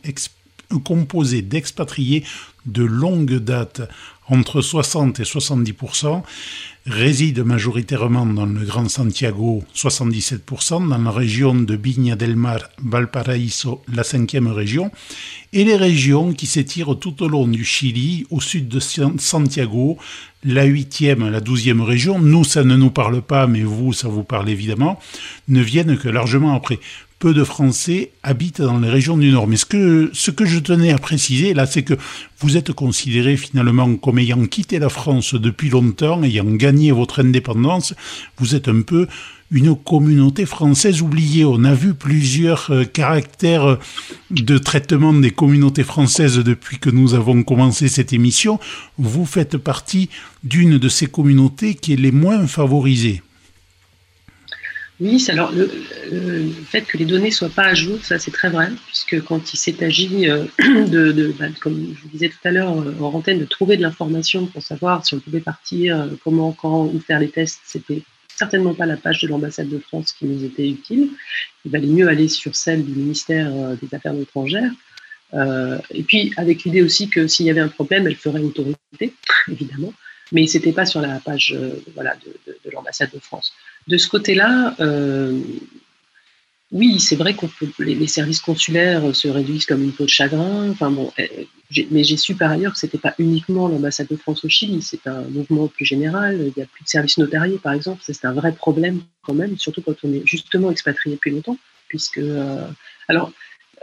composée 0.83 1.43
d'expatriés 1.43 2.23
de 2.65 2.83
longue 2.83 3.37
date, 3.37 3.81
entre 4.31 4.61
60 4.61 5.19
et 5.19 5.23
70% 5.23 6.23
résident 6.87 7.45
majoritairement 7.45 8.25
dans 8.25 8.45
le 8.45 8.65
Grand 8.65 8.89
Santiago, 8.89 9.63
77%, 9.75 10.89
dans 10.89 10.97
la 10.97 11.11
région 11.11 11.53
de 11.53 11.75
Viña 11.75 12.15
del 12.15 12.35
Mar, 12.35 12.59
Valparaíso, 12.83 13.83
la 13.93 14.03
cinquième 14.03 14.47
région, 14.47 14.89
et 15.53 15.63
les 15.63 15.75
régions 15.75 16.33
qui 16.33 16.47
s'étirent 16.47 16.97
tout 16.97 17.21
au 17.21 17.27
long 17.27 17.47
du 17.47 17.63
Chili, 17.63 18.25
au 18.31 18.41
sud 18.41 18.67
de 18.67 18.79
Santiago, 18.79 19.97
la 20.43 20.63
huitième, 20.63 21.29
la 21.29 21.41
douzième 21.41 21.81
région, 21.81 22.17
nous 22.17 22.43
ça 22.43 22.63
ne 22.63 22.75
nous 22.75 22.89
parle 22.89 23.21
pas, 23.21 23.45
mais 23.45 23.61
vous 23.61 23.93
ça 23.93 24.07
vous 24.07 24.23
parle 24.23 24.49
évidemment, 24.49 24.97
ne 25.49 25.61
viennent 25.61 25.97
que 25.97 26.09
largement 26.09 26.55
après. 26.55 26.79
Peu 27.21 27.33
de 27.35 27.43
Français 27.43 28.13
habitent 28.23 28.61
dans 28.61 28.79
les 28.79 28.89
régions 28.89 29.15
du 29.15 29.31
Nord. 29.31 29.47
Mais 29.47 29.55
ce 29.55 29.65
que, 29.65 30.09
je 30.11 30.59
tenais 30.59 30.91
à 30.91 30.97
préciser 30.97 31.53
là, 31.53 31.67
c'est 31.67 31.83
que 31.83 31.93
vous 32.39 32.57
êtes 32.57 32.73
considéré 32.73 33.37
finalement 33.37 33.95
comme 33.95 34.17
ayant 34.17 34.43
quitté 34.47 34.79
la 34.79 34.89
France 34.89 35.35
depuis 35.35 35.69
longtemps, 35.69 36.23
ayant 36.23 36.45
gagné 36.45 36.91
votre 36.91 37.21
indépendance. 37.21 37.93
Vous 38.39 38.55
êtes 38.55 38.67
un 38.67 38.81
peu 38.81 39.07
une 39.51 39.75
communauté 39.75 40.47
française 40.47 41.03
oubliée. 41.03 41.45
On 41.45 41.63
a 41.63 41.75
vu 41.75 41.93
plusieurs 41.93 42.71
euh, 42.71 42.85
caractères 42.85 43.77
de 44.31 44.57
traitement 44.57 45.13
des 45.13 45.31
communautés 45.31 45.83
françaises 45.83 46.39
depuis 46.39 46.79
que 46.79 46.89
nous 46.89 47.13
avons 47.13 47.43
commencé 47.43 47.87
cette 47.87 48.13
émission. 48.13 48.59
Vous 48.97 49.27
faites 49.27 49.57
partie 49.57 50.09
d'une 50.43 50.79
de 50.79 50.89
ces 50.89 51.05
communautés 51.05 51.75
qui 51.75 51.93
est 51.93 51.97
les 51.97 52.11
moins 52.11 52.47
favorisées. 52.47 53.21
Oui, 55.01 55.25
alors 55.29 55.51
le, 55.51 55.67
fait 56.65 56.83
que 56.83 56.97
les 56.97 57.05
données 57.05 57.31
soient 57.31 57.49
pas 57.49 57.65
à 57.65 57.73
jour, 57.73 57.97
ça 58.03 58.19
c'est 58.19 58.31
très 58.31 58.49
vrai, 58.49 58.69
puisque 58.85 59.21
quand 59.23 59.53
il 59.53 59.57
s'est 59.57 59.83
agi 59.83 60.29
euh, 60.29 60.45
de, 60.87 61.33
bah, 61.37 61.47
comme 61.59 61.93
je 61.95 62.01
vous 62.03 62.09
disais 62.09 62.29
tout 62.29 62.47
à 62.47 62.51
l'heure 62.51 62.79
euh, 62.79 62.93
en 63.01 63.13
antenne, 63.13 63.39
de 63.39 63.45
trouver 63.45 63.75
de 63.77 63.81
l'information 63.81 64.45
pour 64.45 64.61
savoir 64.61 65.05
si 65.05 65.15
on 65.15 65.19
pouvait 65.19 65.41
partir, 65.41 66.07
comment, 66.23 66.53
quand, 66.53 66.85
où 66.85 66.99
faire 66.99 67.19
les 67.19 67.29
tests, 67.29 67.59
c'était 67.65 68.03
certainement 68.41 68.73
pas 68.73 68.87
la 68.87 68.97
page 68.97 69.21
de 69.21 69.27
l'ambassade 69.27 69.69
de 69.69 69.77
France 69.77 70.13
qui 70.13 70.25
nous 70.25 70.43
était 70.43 70.67
utile. 70.67 71.09
Il 71.63 71.71
valait 71.71 71.87
mieux 71.87 72.07
aller 72.07 72.27
sur 72.27 72.55
celle 72.55 72.83
du 72.83 72.93
ministère 72.93 73.47
euh, 73.51 73.75
des 73.81 73.93
Affaires 73.95 74.15
étrangères. 74.15 74.71
Euh, 75.35 75.77
et 75.91 76.01
puis, 76.01 76.33
avec 76.37 76.63
l'idée 76.63 76.81
aussi 76.81 77.07
que 77.07 77.27
s'il 77.27 77.45
y 77.45 77.51
avait 77.51 77.61
un 77.61 77.67
problème, 77.67 78.07
elle 78.07 78.15
ferait 78.15 78.39
autorité, 78.39 79.13
évidemment. 79.47 79.93
Mais 80.31 80.47
ce 80.47 80.57
n'était 80.57 80.71
pas 80.71 80.87
sur 80.87 81.01
la 81.01 81.19
page 81.19 81.53
euh, 81.55 81.83
voilà, 81.93 82.15
de 82.47 82.71
l'ambassade 82.71 83.11
de 83.13 83.19
France. 83.19 83.53
De 83.87 83.97
ce 83.97 84.07
côté-là, 84.07 84.75
oui, 86.71 87.01
c'est 87.01 87.17
vrai 87.17 87.33
que 87.33 87.45
les, 87.79 88.07
services 88.07 88.39
consulaires 88.39 89.13
se 89.13 89.27
réduisent 89.27 89.65
comme 89.65 89.83
une 89.83 89.91
peau 89.91 90.05
de 90.05 90.09
chagrin. 90.09 90.69
Enfin 90.69 90.89
bon, 90.89 91.11
eh, 91.17 91.47
mais 91.89 92.05
j'ai 92.05 92.15
su 92.15 92.35
par 92.35 92.51
ailleurs 92.51 92.71
que 92.71 92.79
c'était 92.79 92.97
pas 92.97 93.13
uniquement 93.19 93.67
l'ambassade 93.67 94.07
de 94.07 94.15
France 94.15 94.45
au 94.45 94.49
Chili, 94.49 94.81
c'est 94.81 95.05
un 95.05 95.21
mouvement 95.23 95.67
plus 95.67 95.83
général. 95.83 96.37
Il 96.39 96.53
n'y 96.55 96.63
a 96.63 96.65
plus 96.65 96.83
de 96.83 96.89
services 96.89 97.17
notariés, 97.17 97.57
par 97.57 97.73
exemple. 97.73 98.01
C'est 98.03 98.23
un 98.23 98.31
vrai 98.31 98.53
problème 98.53 99.01
quand 99.21 99.33
même, 99.33 99.57
surtout 99.57 99.81
quand 99.81 99.95
on 100.03 100.13
est 100.13 100.25
justement 100.25 100.71
expatrié 100.71 101.17
depuis 101.17 101.31
longtemps, 101.31 101.57
puisque 101.89 102.19
euh, 102.19 102.65
alors 103.09 103.33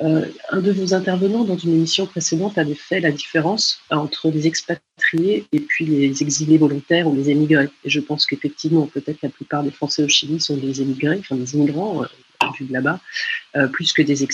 euh, 0.01 0.27
un 0.51 0.61
de 0.61 0.71
vos 0.71 0.95
intervenants 0.95 1.45
dans 1.45 1.57
une 1.57 1.75
émission 1.75 2.07
précédente 2.07 2.57
avait 2.57 2.75
fait 2.75 3.01
la 3.01 3.11
différence 3.11 3.81
entre 3.91 4.31
les 4.31 4.47
expatriés 4.47 5.45
et 5.53 5.61
puis 5.61 5.87
les 5.87 6.23
exilés 6.23 6.59
volontaires 6.59 7.09
ou 7.09 7.17
les 7.17 7.31
émigrés. 7.31 7.69
Et 7.85 7.91
je 7.91 7.99
pense 7.99 8.25
qu'effectivement, 8.25 8.87
peut-être 8.87 9.19
la 9.23 9.29
plupart 9.29 9.65
des 9.65 9.73
Français 9.73 10.05
au 10.05 10.09
Chili 10.09 10.41
sont 10.41 10.57
des 10.57 10.83
émigrés, 10.83 11.19
enfin 11.19 11.35
des 11.35 11.55
immigrants, 11.55 12.03
euh, 12.03 12.07
de 12.61 12.73
là-bas, 12.73 13.01
euh, 13.57 13.67
plus, 13.67 13.93
que 13.93 14.03
des 14.03 14.27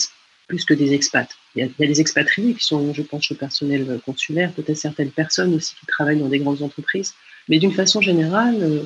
plus 0.46 0.64
que 0.64 0.74
des 0.74 0.92
expats. 0.92 1.30
Il 1.56 1.64
y, 1.64 1.84
a, 1.84 1.86
des 1.86 2.00
expatriés 2.00 2.54
qui 2.54 2.64
sont, 2.64 2.92
je 2.92 3.02
pense, 3.02 3.30
au 3.30 3.34
personnel 3.34 4.00
consulaire, 4.04 4.52
peut-être 4.52 4.76
certaines 4.76 5.10
personnes 5.10 5.54
aussi 5.54 5.74
qui 5.80 5.86
travaillent 5.86 6.18
dans 6.18 6.28
des 6.28 6.38
grandes 6.38 6.62
entreprises. 6.62 7.14
Mais 7.48 7.58
d'une 7.58 7.72
façon 7.72 8.00
générale, 8.00 8.56
euh, 8.60 8.82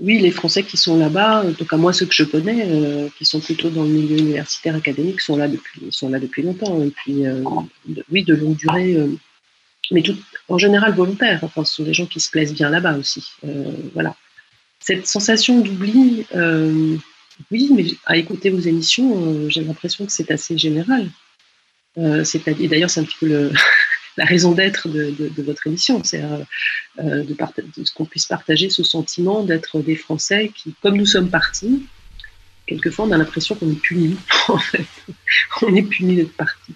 oui, 0.00 0.18
les 0.18 0.30
Français 0.30 0.62
qui 0.62 0.76
sont 0.76 0.98
là-bas, 0.98 1.44
en 1.46 1.52
tout 1.52 1.64
cas 1.64 1.76
moi 1.76 1.92
ceux 1.92 2.06
que 2.06 2.14
je 2.14 2.24
connais, 2.24 2.66
euh, 2.66 3.08
qui 3.16 3.24
sont 3.24 3.40
plutôt 3.40 3.70
dans 3.70 3.82
le 3.82 3.88
milieu 3.88 4.18
universitaire 4.18 4.76
académique, 4.76 5.20
sont 5.20 5.36
là 5.36 5.48
depuis, 5.48 5.88
sont 5.90 6.10
là 6.10 6.18
depuis 6.18 6.42
longtemps. 6.42 6.82
Et 6.82 6.90
puis, 6.90 7.24
oui, 8.10 8.24
de 8.24 8.34
longue 8.34 8.56
durée, 8.56 8.98
mais 9.90 10.02
tout, 10.02 10.16
en 10.48 10.58
général 10.58 10.94
volontaire. 10.94 11.40
Enfin, 11.42 11.64
ce 11.64 11.76
sont 11.76 11.84
des 11.84 11.94
gens 11.94 12.06
qui 12.06 12.20
se 12.20 12.30
plaisent 12.30 12.54
bien 12.54 12.70
là-bas 12.70 12.98
aussi. 12.98 13.24
voilà. 13.94 14.14
Cette 14.80 15.06
sensation 15.06 15.60
d'oubli, 15.60 16.26
oui, 17.50 17.70
mais 17.74 17.84
à 18.06 18.16
écouter 18.16 18.50
vos 18.50 18.60
émissions, 18.60 19.22
euh, 19.26 19.48
j'ai 19.48 19.62
l'impression 19.62 20.06
que 20.06 20.12
c'est 20.12 20.30
assez 20.30 20.56
général. 20.56 21.10
Euh, 21.98 22.24
c'est-à-dire, 22.24 22.68
d'ailleurs, 22.70 22.90
c'est 22.90 23.00
un 23.00 23.04
petit 23.04 23.18
peu 23.20 23.50
la 24.16 24.24
raison 24.24 24.52
d'être 24.52 24.88
de, 24.88 25.42
votre 25.42 25.66
émission, 25.66 26.02
c'est 26.04 26.22
euh, 26.22 27.22
de, 27.24 27.36
qu'on 27.94 28.04
puisse 28.04 28.26
partager 28.26 28.70
ce 28.70 28.82
sentiment 28.82 29.42
d'être 29.42 29.80
des 29.80 29.96
Français 29.96 30.50
qui, 30.54 30.74
comme 30.82 30.96
nous 30.96 31.06
sommes 31.06 31.28
partis, 31.28 31.86
quelquefois 32.66 33.06
on 33.06 33.12
a 33.12 33.18
l'impression 33.18 33.54
qu'on 33.54 33.70
est 33.70 33.80
puni, 33.80 34.16
en 34.48 34.58
fait. 34.58 34.86
On 35.62 35.74
est 35.74 35.82
puni 35.82 36.16
d'être 36.16 36.36
parti. 36.36 36.72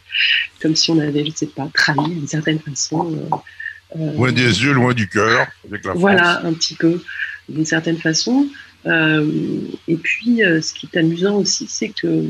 Comme 0.60 0.76
si 0.76 0.90
on 0.90 0.98
avait, 0.98 1.24
je 1.24 1.30
ne 1.30 1.36
sais 1.36 1.46
pas, 1.46 1.68
trahi 1.72 2.08
d'une 2.08 2.28
certaine 2.28 2.58
façon. 2.58 3.28
loin 3.94 4.32
des 4.32 4.62
yeux, 4.62 4.72
loin 4.72 4.92
du 4.92 5.08
cœur, 5.08 5.48
avec 5.66 5.84
la 5.84 5.94
Voilà, 5.94 6.44
un 6.44 6.52
petit 6.52 6.74
peu, 6.74 7.02
d'une 7.48 7.66
certaine 7.66 7.98
façon. 7.98 8.48
Euh, 8.86 9.60
et 9.88 9.96
puis, 9.96 10.42
euh, 10.42 10.60
ce 10.60 10.72
qui 10.72 10.88
est 10.92 10.98
amusant 10.98 11.36
aussi, 11.36 11.66
c'est 11.68 11.90
que 11.90 12.24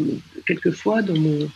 quelquefois, 0.46 1.02
dans 1.02 1.18
mon, 1.18 1.48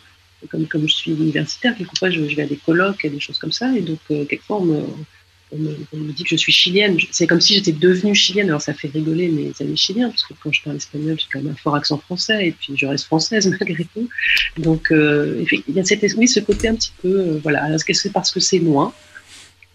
comme, 0.49 0.87
je 0.87 0.93
suis 0.93 1.11
universitaire, 1.11 1.75
quelquefois 1.77 2.09
je, 2.09 2.21
vais 2.21 2.43
à 2.43 2.45
des 2.45 2.57
colloques 2.57 3.05
et 3.05 3.09
des 3.09 3.19
choses 3.19 3.37
comme 3.37 3.51
ça, 3.51 3.75
et 3.75 3.81
donc 3.81 3.99
euh, 4.11 4.25
quelquefois 4.25 4.61
on 4.61 4.65
me, 4.65 6.11
dit 6.11 6.23
que 6.23 6.29
je 6.29 6.35
suis 6.35 6.51
chilienne. 6.51 6.97
C'est 7.11 7.27
comme 7.27 7.39
si 7.39 7.53
j'étais 7.53 7.71
devenue 7.71 8.15
chilienne. 8.15 8.49
Alors 8.49 8.61
ça 8.61 8.73
fait 8.73 8.89
rigoler 8.89 9.29
mes 9.29 9.53
amis 9.61 9.77
chiliens, 9.77 10.09
parce 10.09 10.23
que 10.23 10.33
quand 10.41 10.51
je 10.51 10.61
parle 10.63 10.77
espagnol, 10.77 11.17
j'ai 11.17 11.27
quand 11.31 11.41
même 11.41 11.53
un 11.53 11.55
fort 11.55 11.75
accent 11.75 11.97
français, 11.97 12.47
et 12.47 12.51
puis 12.51 12.73
je 12.75 12.85
reste 12.85 13.05
française 13.05 13.47
malgré 13.59 13.85
tout. 13.85 14.09
Donc 14.57 14.87
il 14.91 15.75
y 15.75 15.79
a 15.79 15.83
cette, 15.83 16.03
oui, 16.17 16.27
ce 16.27 16.39
côté 16.41 16.67
un 16.67 16.75
petit 16.75 16.91
peu, 17.01 17.39
voilà. 17.43 17.73
Est-ce 17.73 17.85
que 17.85 17.93
c'est 17.93 18.11
parce 18.11 18.31
que 18.31 18.39
c'est 18.39 18.59
loin 18.59 18.93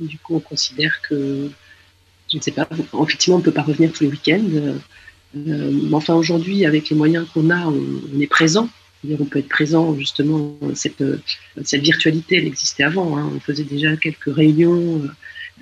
Du 0.01 0.19
coup, 0.19 0.35
on 0.37 0.41
considère 0.41 1.01
que, 1.03 1.49
je 2.31 2.37
ne 2.37 2.43
sais 2.43 2.53
pas, 2.53 2.69
effectivement, 3.03 3.37
on 3.37 3.41
ne 3.41 3.45
peut 3.45 3.53
pas 3.53 3.63
revenir 3.63 3.93
tous 3.93 4.05
les 4.05 4.11
week-ends. 4.11 4.75
Euh, 5.37 5.89
enfin, 5.93 6.15
aujourd'hui, 6.15 6.67
avec 6.67 6.89
les 6.91 6.97
moyens 6.97 7.27
qu'on 7.33 7.51
a, 7.51 7.67
on, 7.67 8.21
est 8.21 8.27
présent. 8.27 8.69
On 9.09 9.25
peut 9.25 9.39
être 9.39 9.49
présent, 9.49 9.97
justement, 9.97 10.59
cette, 10.75 11.03
cette 11.65 11.83
virtualité, 11.83 12.37
elle 12.37 12.47
existait 12.47 12.83
avant. 12.83 13.17
Hein. 13.17 13.31
On 13.35 13.41
faisait 13.41 13.65
déjà 13.65 13.97
quelques 13.97 14.35
réunions, 14.35 15.03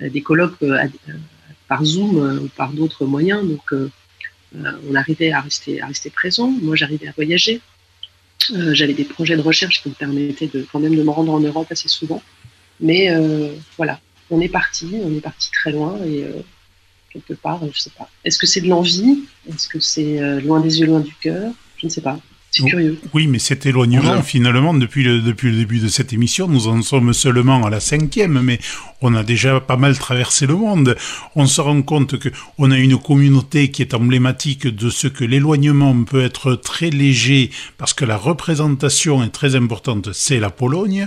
euh, 0.03 0.09
des 0.11 0.23
colloques 0.23 0.63
euh, 0.63 0.87
par 1.69 1.85
Zoom 1.85 2.41
ou 2.43 2.49
par 2.49 2.73
d'autres 2.73 3.07
moyens. 3.07 3.47
Donc, 3.47 3.73
on 4.55 4.95
arrivait 4.95 5.33
à 5.33 5.41
rester, 5.41 5.81
à 5.81 5.87
rester 5.87 6.11
présent. 6.11 6.49
Moi, 6.63 6.75
j'arrivais 6.75 7.09
à 7.09 7.13
voyager. 7.13 7.61
J'avais 8.73 8.95
des 8.95 9.05
projets 9.05 9.37
de 9.37 9.43
recherche 9.43 9.83
qui 9.83 9.91
me 9.91 9.95
permettaient 9.95 10.47
de, 10.47 10.67
quand 10.73 10.81
même 10.81 10.97
de 10.97 11.03
me 11.03 11.11
rendre 11.11 11.33
en 11.33 11.41
Europe 11.41 11.67
assez 11.71 11.89
souvent. 11.89 12.23
Mais 12.81 13.15
voilà, 13.77 14.01
on 14.31 14.41
est 14.41 14.49
parti, 14.49 14.89
on 15.05 15.15
est 15.15 15.21
parti 15.21 15.51
très 15.51 15.73
loin 15.73 15.99
et 16.07 16.25
quelque 17.11 17.35
part, 17.35 17.61
je 17.73 17.79
sais 17.79 17.91
pas. 17.91 18.09
Est-ce 18.25 18.39
que 18.39 18.47
c'est 18.47 18.61
de 18.61 18.69
l'envie? 18.69 19.25
Est-ce 19.49 19.69
que 19.69 19.81
c'est 19.81 20.21
euh, 20.21 20.41
loin 20.41 20.61
des 20.61 20.81
yeux, 20.81 20.87
loin 20.87 21.01
du 21.01 21.15
cœur? 21.15 21.53
Je 21.77 21.87
ne 21.87 21.91
sais 21.91 22.01
pas. 22.01 22.19
C'est 22.51 22.65
curieux. 22.65 22.99
Oui, 23.13 23.27
mais 23.27 23.39
cet 23.39 23.67
éloignement, 23.67 24.23
finalement, 24.23 24.73
depuis 24.75 25.05
le, 25.05 25.21
depuis 25.21 25.51
le 25.51 25.57
début 25.57 25.79
de 25.81 25.89
cette 25.89 26.13
émission, 26.13 26.49
nous 26.49 26.67
en 26.69 26.81
sommes 26.83 27.13
seulement 27.13 27.65
à 27.65 27.71
la 27.71 27.81
cinquième, 27.81 28.41
mais 28.41 28.59
on 29.03 29.15
a 29.15 29.23
déjà 29.23 29.61
pas 29.61 29.77
mal 29.77 29.99
traversé 29.99 30.47
le 30.47 30.57
monde. 30.57 30.97
On 31.37 31.47
se 31.47 31.61
rend 31.61 31.83
compte 31.83 32.19
que 32.19 32.31
on 32.57 32.71
a 32.71 32.79
une 32.79 32.99
communauté 32.99 33.71
qui 33.71 33.83
est 33.83 33.95
emblématique 33.95 34.67
de 34.67 34.89
ce 34.89 35.09
que 35.09 35.25
l'éloignement 35.25 36.05
peut 36.05 36.23
être 36.23 36.55
très 36.55 36.91
léger 36.91 37.51
parce 37.77 37.93
que 37.93 38.05
la 38.05 38.17
représentation 38.17 39.23
est 39.23 39.29
très 39.29 39.55
importante, 39.55 40.13
c'est 40.13 40.41
la 40.41 40.51
Pologne, 40.51 41.07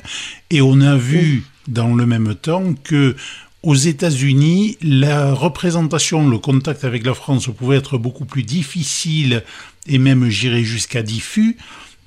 et 0.50 0.62
on 0.62 0.80
a 0.82 0.96
vu 0.96 1.44
dans 1.68 1.96
le 1.96 2.06
même 2.06 2.36
temps 2.36 2.74
que 2.84 3.16
aux 3.64 3.76
États-Unis, 3.76 4.78
la 4.82 5.34
représentation, 5.34 6.28
le 6.28 6.40
contact 6.40 6.84
avec 6.84 7.06
la 7.06 7.14
France 7.14 7.48
pouvait 7.56 7.78
être 7.78 8.00
beaucoup 8.00 8.26
plus 8.26 8.42
difficile 8.42 9.44
et 9.88 9.98
même, 9.98 10.30
j'irais 10.30 10.64
jusqu'à 10.64 11.04
diffus, 11.04 11.58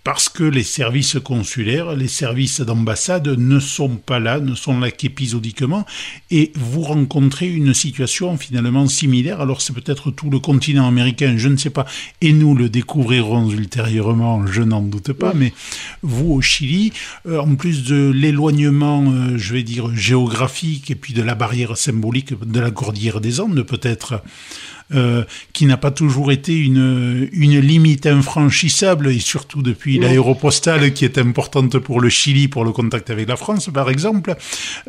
parce 0.05 0.29
que 0.29 0.45
les 0.45 0.63
services 0.63 1.17
consulaires, 1.19 1.97
les 1.97 2.09
services 2.09 2.61
d'ambassade 2.61 3.27
ne 3.27 3.59
sont 3.59 3.97
pas 3.97 4.21
là, 4.21 4.39
ne 4.39 4.55
sont 4.55 4.79
là 4.79 4.91
qu'épisodiquement, 4.91 5.87
et 6.31 6.53
vous 6.57 6.83
rencontrez 6.83 7.49
une 7.49 7.73
situation 7.73 8.37
finalement 8.37 8.87
similaire. 8.87 9.41
Alors 9.41 9.63
c'est 9.63 9.73
peut-être 9.73 10.11
tout 10.11 10.29
le 10.29 10.39
continent 10.41 10.87
américain, 10.87 11.37
je 11.39 11.49
ne 11.49 11.57
sais 11.57 11.71
pas, 11.71 11.87
et 12.21 12.35
nous 12.35 12.55
le 12.55 12.69
découvrirons 12.69 13.51
ultérieurement, 13.51 14.47
je 14.47 14.61
n'en 14.61 14.83
doute 14.83 15.15
pas, 15.15 15.33
mais 15.33 15.55
vous 16.03 16.33
au 16.33 16.43
Chili, 16.43 16.93
euh, 17.27 17.41
en 17.41 17.55
plus 17.55 17.85
de 17.85 18.13
l'éloignement, 18.15 19.11
euh, 19.11 19.39
je 19.39 19.55
vais 19.55 19.63
dire, 19.63 19.97
géographique, 19.97 20.91
et 20.91 20.97
puis 20.97 21.15
de 21.15 21.23
la 21.23 21.35
barrière 21.35 21.79
symbolique 21.79 22.39
de 22.39 22.61
la 22.61 22.71
cordillère 22.71 23.23
des 23.23 23.41
Andes 23.41 23.63
peut-être, 23.63 24.23
euh, 24.95 25.25
qui 25.53 25.67
n'a 25.67 25.77
pas 25.77 25.91
toujours 25.91 26.33
été 26.33 26.57
une, 26.57 27.29
une 27.33 27.59
limite 27.59 28.07
infranchissable, 28.07 29.09
et 29.09 29.19
surtout 29.19 29.63
depuis 29.63 29.99
l'aéropostale 29.99 30.93
qui 30.93 31.05
est 31.05 31.19
importante 31.19 31.79
pour 31.79 32.01
le 32.01 32.09
Chili, 32.09 32.49
pour 32.49 32.65
le 32.65 32.73
contact 32.73 33.11
avec 33.11 33.29
la 33.29 33.37
France, 33.37 33.71
par 33.73 33.91
exemple. 33.91 34.35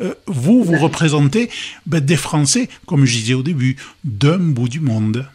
Euh, 0.00 0.14
vous, 0.26 0.62
vous 0.62 0.78
représentez 0.78 1.50
ben, 1.86 2.00
des 2.00 2.16
Français, 2.16 2.68
comme 2.86 3.04
je 3.04 3.16
disais 3.16 3.34
au 3.34 3.42
début, 3.42 3.76
d'un 4.04 4.38
bout 4.38 4.68
du 4.68 4.80
monde. 4.80 5.26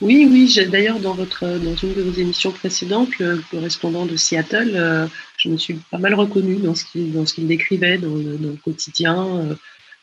Oui, 0.00 0.26
oui. 0.28 0.58
D'ailleurs, 0.68 0.98
dans 0.98 1.14
votre 1.14 1.46
dans 1.46 1.76
une 1.76 1.94
de 1.94 2.02
vos 2.02 2.20
émissions 2.20 2.50
précédentes, 2.50 3.16
le 3.20 3.40
correspondant 3.52 4.04
de 4.04 4.16
Seattle, 4.16 4.72
euh, 4.74 5.06
je 5.36 5.48
me 5.48 5.56
suis 5.56 5.74
pas 5.92 5.98
mal 5.98 6.14
reconnue 6.14 6.56
dans 6.56 6.74
ce 6.74 6.84
qu'il 6.84 7.12
dans 7.12 7.24
ce 7.24 7.34
qu'il 7.34 7.46
décrivait 7.46 7.98
dans 7.98 8.14
le, 8.14 8.36
dans 8.36 8.50
le 8.50 8.56
quotidien, 8.56 9.16
euh, 9.38 9.54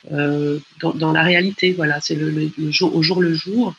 dans, 0.10 0.94
dans, 0.94 1.12
la 1.12 1.24
réalité. 1.24 1.74
Voilà, 1.74 2.00
c'est 2.02 2.16
le, 2.16 2.30
le, 2.30 2.72
jour 2.72 2.96
au 2.96 3.02
jour 3.02 3.22
le 3.22 3.34
jour. 3.34 3.76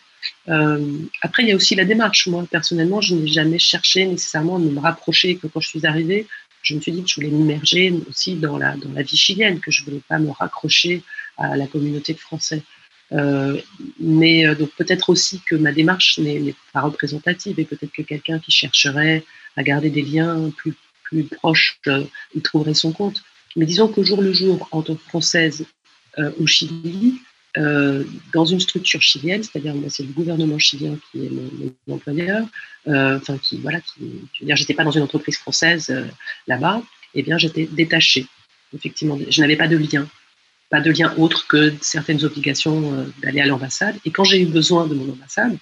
après, 0.47 1.43
il 1.43 1.49
y 1.49 1.53
a 1.53 1.57
aussi 1.57 1.75
la 1.75 1.85
démarche. 1.85 2.27
Moi, 2.27 2.47
personnellement, 2.51 3.01
je 3.01 3.15
n'ai 3.15 3.27
jamais 3.27 3.59
cherché 3.59 4.07
nécessairement 4.07 4.57
à 4.57 4.59
me 4.59 4.79
rapprocher 4.79 5.37
que 5.37 5.47
quand 5.47 5.61
je 5.61 5.69
suis 5.69 5.87
arrivée. 5.87 6.27
Je 6.63 6.75
me 6.75 6.81
suis 6.81 6.93
dit 6.93 7.03
que 7.03 7.09
je 7.09 7.15
voulais 7.15 7.31
m'immerger 7.31 7.91
aussi 8.09 8.35
dans 8.35 8.59
la, 8.59 8.77
dans 8.77 8.93
la 8.93 9.03
vie 9.03 9.17
chilienne, 9.17 9.61
que 9.61 9.71
je 9.71 9.81
ne 9.81 9.87
voulais 9.87 10.03
pas 10.07 10.19
me 10.19 10.31
raccrocher 10.31 11.03
à 11.39 11.57
la 11.57 11.67
communauté 11.67 12.13
de 12.13 12.19
Français. 12.19 12.63
Euh, 13.13 13.61
mais 13.99 14.47
euh, 14.47 14.55
donc 14.55 14.71
peut-être 14.77 15.11
aussi 15.11 15.41
que 15.41 15.57
ma 15.57 15.73
démarche 15.73 16.19
n'est 16.19 16.55
pas 16.73 16.83
représentative 16.83 17.59
et 17.59 17.65
peut-être 17.65 17.91
que 17.91 18.03
quelqu'un 18.03 18.39
qui 18.39 18.53
chercherait 18.53 19.25
à 19.57 19.63
garder 19.65 19.91
des 19.91 20.03
liens 20.03 20.51
plus, 20.57 20.75
plus 21.03 21.25
proches, 21.25 21.81
euh, 21.89 22.05
trouverait 22.45 22.75
son 22.75 22.93
compte. 22.93 23.23
Mais 23.57 23.67
disons 23.67 23.89
qu'au 23.89 24.05
jour 24.05 24.23
le 24.23 24.33
jour, 24.33 24.69
en 24.71 24.83
tant 24.83 24.95
que 24.95 25.03
française 25.03 25.67
au 26.39 26.47
Chili, 26.47 27.21
dans 27.57 28.45
une 28.45 28.61
structure 28.61 29.03
chilienne, 29.03 29.43
c'est-à-dire 29.43 29.75
moi 29.75 29.91
c'est 29.91 30.05
le 30.05 30.13
gouvernement 30.13 30.59
chilien 30.59 30.97
qui 31.11 31.27
est 31.27 31.31
mon, 31.31 31.95
employeur, 31.95 32.47
enfin 32.87 33.39
qui 33.39 33.59
voilà, 33.59 33.81
qui, 33.81 34.21
je 34.33 34.41
veux 34.41 34.47
dire, 34.47 34.57
j'étais 34.57 34.75
pas 34.75 34.85
dans 34.85 34.93
une 34.93 35.03
entreprise 35.03 35.37
française 35.37 35.93
là-bas, 36.47 36.83
et 37.15 37.21
eh 37.21 37.23
bien 37.23 37.39
j'étais 37.39 37.67
détachée. 37.67 38.27
Effectivement, 38.73 39.19
je 39.29 39.41
n'avais 39.41 39.57
pas 39.57 39.67
de 39.67 39.77
lien 39.77 40.09
pas 40.71 40.81
de 40.81 40.91
lien 40.91 41.13
autre 41.19 41.47
que 41.49 41.75
certaines 41.83 42.25
obligations 42.25 42.95
euh, 42.95 43.05
d'aller 43.23 43.41
à 43.41 43.47
l'ambassade. 43.47 43.97
Et 44.05 44.11
quand 44.11 44.25
j'ai 44.25 44.41
eu 44.41 44.47
besoin 44.47 44.87
de 44.87 44.95
mon 44.95 45.13
ambassade, 45.13 45.59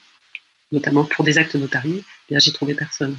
notamment 0.71 1.05
pour 1.05 1.25
des 1.25 1.39
actes 1.39 1.55
notariés, 1.55 2.05
eh 2.31 2.39
j'ai 2.39 2.53
trouvé 2.53 2.75
personne. 2.75 3.17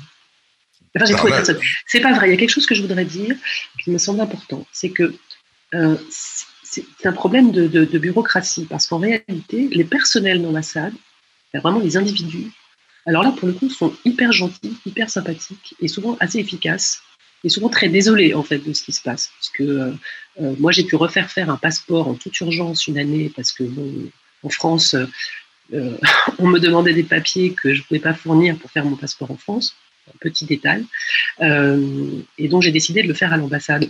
Enfin, 0.96 1.06
j'ai 1.06 1.16
trouvé 1.16 1.32
personne. 1.32 1.60
C'est 1.88 2.00
pas 2.00 2.14
vrai. 2.14 2.30
Il 2.30 2.32
y 2.32 2.34
a 2.36 2.38
quelque 2.38 2.52
chose 2.52 2.68
que 2.68 2.76
je 2.76 2.82
voudrais 2.82 3.06
dire 3.06 3.36
qui 3.84 3.90
me 3.90 3.98
semble 3.98 4.22
important. 4.22 4.66
C'est 4.72 4.92
que 4.92 5.16
euh, 5.74 5.98
c'est 6.72 7.06
un 7.06 7.14
problème 7.14 7.52
de, 7.52 7.98
bureaucratie 7.98 8.66
parce 8.66 8.88
qu'en 8.88 9.00
réalité, 9.00 9.68
les 9.72 9.84
personnels 9.84 10.42
d'ambassade, 10.42 10.94
vraiment 11.54 11.80
les 11.80 11.98
individus, 11.98 12.52
alors 13.06 13.24
là, 13.24 13.32
pour 13.32 13.48
le 13.48 13.54
coup, 13.54 13.70
sont 13.70 13.94
hyper 14.06 14.32
gentils, 14.32 14.78
hyper 14.86 15.10
sympathiques 15.10 15.76
et 15.80 15.88
souvent 15.88 16.16
assez 16.20 16.38
efficaces 16.38 17.02
et 17.44 17.50
souvent 17.50 17.70
très 17.70 17.90
désolé 17.90 18.34
en 18.34 18.44
fait 18.44 18.60
de 18.60 18.74
ce 18.74 18.84
qui 18.84 18.92
se 18.92 19.02
passe. 19.02 19.32
Parce 19.40 19.50
que 19.50 19.64
euh, 19.64 19.92
euh, 20.42 20.56
moi, 20.60 20.72
j'ai 20.72 20.84
pu 20.84 20.96
refaire 20.96 21.32
faire 21.32 21.50
un 21.50 21.58
passeport 21.58 22.08
en 22.08 22.14
toute 22.14 22.40
urgence 22.42 22.88
une 22.88 23.00
année 23.00 23.32
parce 23.36 23.52
que 23.52 23.64
en 24.44 24.50
France, 24.50 24.96
euh, 25.74 25.98
on 26.38 26.48
me 26.48 26.60
demandait 26.60 26.94
des 26.94 27.04
papiers 27.04 27.54
que 27.54 27.74
je 27.74 27.80
ne 27.80 27.86
pouvais 27.86 28.00
pas 28.00 28.14
fournir 28.14 28.58
pour 28.58 28.70
faire 28.70 28.86
mon 28.86 28.96
passeport 28.96 29.32
en 29.32 29.38
France. 29.38 29.76
Un 30.08 30.18
petit 30.20 30.46
détail. 30.46 30.86
et 31.40 32.48
donc, 32.48 32.64
j'ai 32.64 32.72
décidé 32.72 33.04
de 33.04 33.08
le 33.08 33.14
faire 33.14 33.32
à 33.32 33.38
l'ambassade 33.38 33.88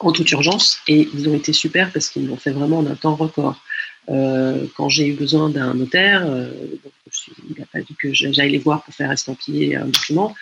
en 0.00 0.12
toute 0.12 0.30
urgence. 0.32 0.78
Et 0.86 1.08
ils 1.14 1.28
ont 1.28 1.34
été 1.34 1.52
super 1.52 1.92
parce 1.92 2.08
qu'ils 2.08 2.26
l'ont 2.26 2.36
fait 2.36 2.50
vraiment 2.50 2.78
en 2.78 2.86
un 2.86 2.96
temps 2.96 3.16
record. 3.16 3.60
quand 4.06 4.88
j'ai 4.88 5.06
eu 5.06 5.14
besoin 5.14 5.48
d'un 5.50 5.74
notaire, 5.74 6.26
il 6.26 7.62
a 7.62 7.66
fallu 7.66 7.86
que 7.98 8.12
j'aille 8.12 8.50
les 8.50 8.58
voir 8.58 8.82
pour 8.82 8.94
faire 8.94 9.10
estampiller 9.10 9.76
un 9.76 9.86
document 9.86 10.34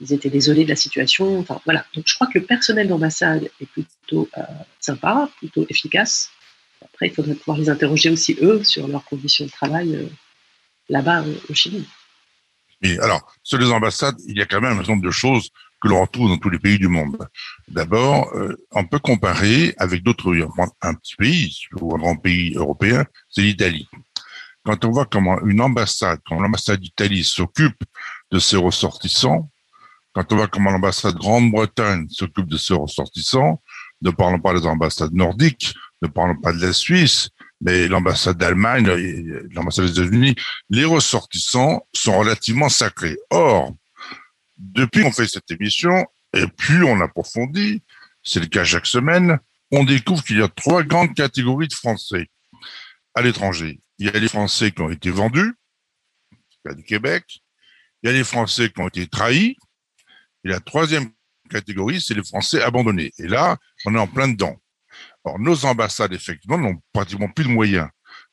ils 0.00 0.12
étaient 0.12 0.30
désolés 0.30 0.64
de 0.64 0.70
la 0.70 0.76
situation. 0.76 1.38
Enfin, 1.38 1.60
voilà. 1.64 1.84
Donc, 1.94 2.04
je 2.06 2.14
crois 2.14 2.26
que 2.26 2.38
le 2.38 2.44
personnel 2.44 2.88
d'ambassade 2.88 3.50
est 3.60 3.66
plutôt 3.66 4.28
euh, 4.36 4.42
sympa, 4.80 5.28
plutôt 5.38 5.66
efficace. 5.68 6.30
Après, 6.82 7.08
il 7.08 7.14
faudrait 7.14 7.34
pouvoir 7.34 7.58
les 7.58 7.68
interroger 7.68 8.10
aussi, 8.10 8.36
eux, 8.40 8.64
sur 8.64 8.88
leurs 8.88 9.04
conditions 9.04 9.44
de 9.44 9.50
travail 9.50 9.94
euh, 9.94 10.06
là-bas 10.88 11.24
au 11.48 11.54
Chili. 11.54 11.86
Et 12.82 12.98
alors, 13.00 13.30
sur 13.42 13.58
les 13.58 13.70
ambassades, 13.70 14.16
il 14.26 14.38
y 14.38 14.42
a 14.42 14.46
quand 14.46 14.60
même 14.60 14.72
un 14.72 14.76
certain 14.76 14.92
nombre 14.92 15.04
de 15.04 15.10
choses 15.10 15.50
que 15.80 15.88
l'on 15.88 16.02
retrouve 16.02 16.28
dans 16.28 16.38
tous 16.38 16.50
les 16.50 16.58
pays 16.58 16.78
du 16.78 16.88
monde. 16.88 17.16
D'abord, 17.68 18.30
euh, 18.34 18.54
on 18.72 18.84
peut 18.84 18.98
comparer 18.98 19.74
avec 19.78 20.02
d'autres, 20.02 20.34
un 20.82 20.94
petit 20.94 21.16
pays 21.16 21.56
ou 21.80 21.94
un 21.94 21.98
grand 21.98 22.16
pays 22.16 22.54
européen, 22.54 23.04
c'est 23.28 23.42
l'Italie. 23.42 23.88
Quand 24.64 24.84
on 24.84 24.90
voit 24.90 25.06
comment 25.06 25.40
une 25.46 25.60
ambassade, 25.60 26.20
quand 26.26 26.38
l'ambassade 26.38 26.80
d'Italie 26.80 27.24
s'occupe 27.24 27.82
de 28.30 28.38
ses 28.38 28.56
ressortissants, 28.56 29.50
quand 30.12 30.32
on 30.32 30.36
voit 30.36 30.48
comment 30.48 30.70
l'ambassade 30.70 31.16
Grande-Bretagne 31.16 32.06
s'occupe 32.10 32.46
de 32.46 32.58
ses 32.58 32.74
ressortissants, 32.74 33.62
ne 34.02 34.10
parlons 34.10 34.40
pas 34.40 34.52
des 34.52 34.66
ambassades 34.66 35.14
nordiques, 35.14 35.74
ne 36.02 36.08
parlons 36.08 36.36
pas 36.36 36.52
de 36.52 36.60
la 36.60 36.72
Suisse, 36.72 37.30
mais 37.60 37.88
l'ambassade 37.88 38.38
d'Allemagne, 38.38 38.86
l'ambassade 39.52 39.86
des 39.86 39.92
États-Unis, 39.92 40.34
les 40.70 40.84
ressortissants 40.84 41.86
sont 41.94 42.18
relativement 42.18 42.68
sacrés. 42.68 43.18
Or, 43.30 43.72
depuis 44.60 45.02
qu'on 45.02 45.12
fait 45.12 45.26
cette 45.26 45.50
émission, 45.50 46.06
et 46.34 46.46
plus 46.46 46.84
on 46.84 47.00
approfondit, 47.00 47.82
c'est 48.22 48.40
le 48.40 48.46
cas 48.46 48.64
chaque 48.64 48.86
semaine, 48.86 49.38
on 49.72 49.84
découvre 49.84 50.22
qu'il 50.22 50.38
y 50.38 50.42
a 50.42 50.48
trois 50.48 50.82
grandes 50.82 51.14
catégories 51.14 51.68
de 51.68 51.74
Français 51.74 52.28
à 53.14 53.22
l'étranger. 53.22 53.80
Il 53.98 54.06
y 54.06 54.08
a 54.10 54.18
les 54.18 54.28
Français 54.28 54.70
qui 54.70 54.82
ont 54.82 54.90
été 54.90 55.10
vendus, 55.10 55.54
c'est 56.64 56.76
du 56.76 56.84
Québec. 56.84 57.24
Il 58.02 58.06
y 58.06 58.10
a 58.10 58.12
les 58.12 58.24
Français 58.24 58.70
qui 58.70 58.80
ont 58.80 58.88
été 58.88 59.06
trahis, 59.06 59.56
et 60.44 60.48
la 60.48 60.60
troisième 60.60 61.10
catégorie, 61.50 62.00
c'est 62.00 62.14
les 62.14 62.24
Français 62.24 62.62
abandonnés. 62.62 63.12
Et 63.18 63.26
là, 63.26 63.56
on 63.84 63.94
est 63.94 63.98
en 63.98 64.06
plein 64.06 64.28
dedans. 64.28 64.56
Nos 65.38 65.64
ambassades, 65.64 66.12
effectivement, 66.12 66.58
n'ont 66.58 66.80
pratiquement 66.92 67.28
plus 67.28 67.44
de 67.44 67.50
moyens. 67.50 67.88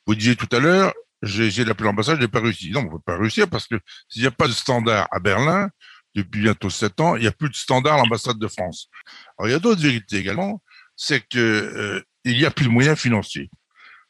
Vous 0.05 0.15
disiez 0.15 0.35
tout 0.35 0.47
à 0.55 0.59
l'heure, 0.59 0.93
j'ai 1.21 1.47
essayé 1.47 1.65
d'appeler 1.65 1.85
l'ambassade, 1.85 2.17
je 2.17 2.21
n'ai 2.21 2.27
pas 2.27 2.39
réussi. 2.39 2.71
Non, 2.71 2.81
on 2.81 2.83
ne 2.85 2.89
peut 2.91 2.99
pas 3.05 3.17
réussir 3.17 3.49
parce 3.49 3.67
que 3.67 3.79
s'il 4.07 4.21
n'y 4.21 4.27
a 4.27 4.31
pas 4.31 4.47
de 4.47 4.53
standard 4.53 5.07
à 5.11 5.19
Berlin, 5.19 5.69
depuis 6.17 6.41
bientôt 6.41 6.69
sept 6.69 6.99
ans, 6.99 7.15
il 7.15 7.21
n'y 7.21 7.27
a 7.27 7.31
plus 7.31 7.49
de 7.49 7.55
standard 7.55 7.95
à 7.95 7.97
l'ambassade 7.97 8.39
de 8.39 8.47
France. 8.47 8.89
Alors, 9.37 9.47
il 9.47 9.51
y 9.51 9.55
a 9.55 9.59
d'autres 9.59 9.81
vérités 9.81 10.17
également, 10.17 10.61
c'est 10.95 11.21
que 11.21 11.37
euh, 11.37 12.01
n'y 12.25 12.45
a 12.45 12.51
plus 12.51 12.65
de 12.65 12.71
moyens 12.71 12.97
financiers. 12.97 13.49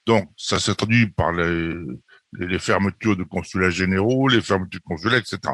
Donc, 0.06 0.32
ça 0.38 0.58
s'est 0.58 0.74
traduit 0.74 1.08
par 1.08 1.34
les, 1.34 1.76
fermetures 2.60 3.18
de 3.18 3.24
consulats 3.24 3.70
généraux, 3.70 4.30
les 4.30 4.42
fermetures 4.42 4.80
de 4.80 4.86
consulats, 4.86 5.18
etc 5.18 5.54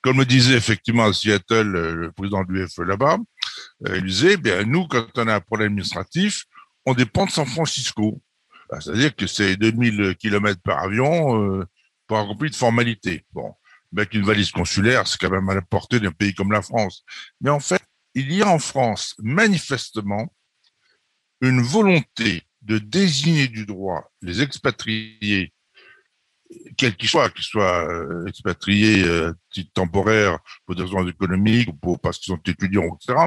comme 0.00 0.18
le 0.18 0.24
disait 0.24 0.54
effectivement 0.54 1.06
à 1.06 1.12
Seattle 1.12 1.74
euh, 1.74 1.94
le 1.94 2.12
président 2.12 2.44
de 2.44 2.52
l'UFE 2.52 2.78
là-bas, 2.78 3.18
euh, 3.88 3.96
il 3.96 4.04
disait, 4.04 4.36
bien, 4.36 4.62
nous, 4.62 4.86
quand 4.86 5.04
on 5.16 5.26
a 5.26 5.34
un 5.34 5.40
problème 5.40 5.72
administratif, 5.72 6.44
on 6.86 6.94
dépend 6.94 7.26
de 7.26 7.32
San 7.32 7.46
Francisco. 7.46 8.22
Bah, 8.70 8.80
c'est-à-dire 8.80 9.14
que 9.16 9.26
c'est 9.26 9.56
2000 9.56 10.14
km 10.16 10.60
par 10.62 10.84
avion 10.84 11.66
pour 12.06 12.18
accomplir 12.18 12.50
de 12.52 12.56
formalités. 12.56 13.24
Bon, 13.32 13.54
avec 13.96 14.14
une 14.14 14.24
valise 14.24 14.50
consulaire, 14.50 15.06
c'est 15.06 15.18
quand 15.18 15.30
même 15.30 15.48
à 15.48 15.54
la 15.54 15.62
portée 15.62 16.00
d'un 16.00 16.12
pays 16.12 16.34
comme 16.34 16.52
la 16.52 16.62
France. 16.62 17.04
Mais 17.40 17.50
en 17.50 17.60
fait, 17.60 17.82
il 18.14 18.32
y 18.32 18.42
a 18.42 18.48
en 18.48 18.58
France 18.58 19.14
manifestement 19.18 20.32
une 21.40 21.60
volonté 21.62 22.42
de 22.62 22.78
désigner 22.78 23.48
du 23.48 23.64
droit 23.64 24.10
les 24.22 24.42
expatriés 24.42 25.52
quel 26.76 26.96
qu'il 26.96 27.08
soit, 27.08 27.28
qu'ils 27.30 27.44
soient 27.44 27.86
euh, 27.88 28.24
expatriés 28.26 29.04
euh, 29.04 29.32
temporaires 29.74 30.38
pour 30.64 30.74
des 30.74 30.82
raisons 30.82 31.06
économiques 31.06 31.68
ou 31.84 31.96
parce 31.98 32.18
qu'ils 32.18 32.32
sont 32.32 32.40
étudiants, 32.46 32.96
etc., 32.96 33.18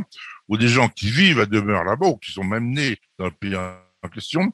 ou 0.48 0.58
des 0.58 0.68
gens 0.68 0.90
qui 0.90 1.10
vivent 1.10 1.40
à 1.40 1.46
demeure 1.46 1.84
là-bas 1.84 2.08
ou 2.08 2.18
qui 2.18 2.32
sont 2.32 2.44
même 2.44 2.72
nés 2.72 2.98
dans 3.20 3.26
le 3.26 3.32
pays 3.32 3.56
en 3.56 4.10
question, 4.10 4.52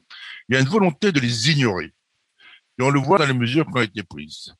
il 0.48 0.54
y 0.54 0.58
a 0.58 0.60
une 0.60 0.68
volonté 0.68 1.12
de 1.12 1.20
les 1.20 1.50
ignorer. 1.50 1.94
Et 2.78 2.82
on 2.82 2.90
le 2.90 3.00
voit 3.00 3.18
dans 3.18 3.26
les 3.26 3.32
mesures 3.32 3.66
qui 3.66 3.78
ont 3.78 3.82
été 3.82 4.02
prises. 4.02 4.54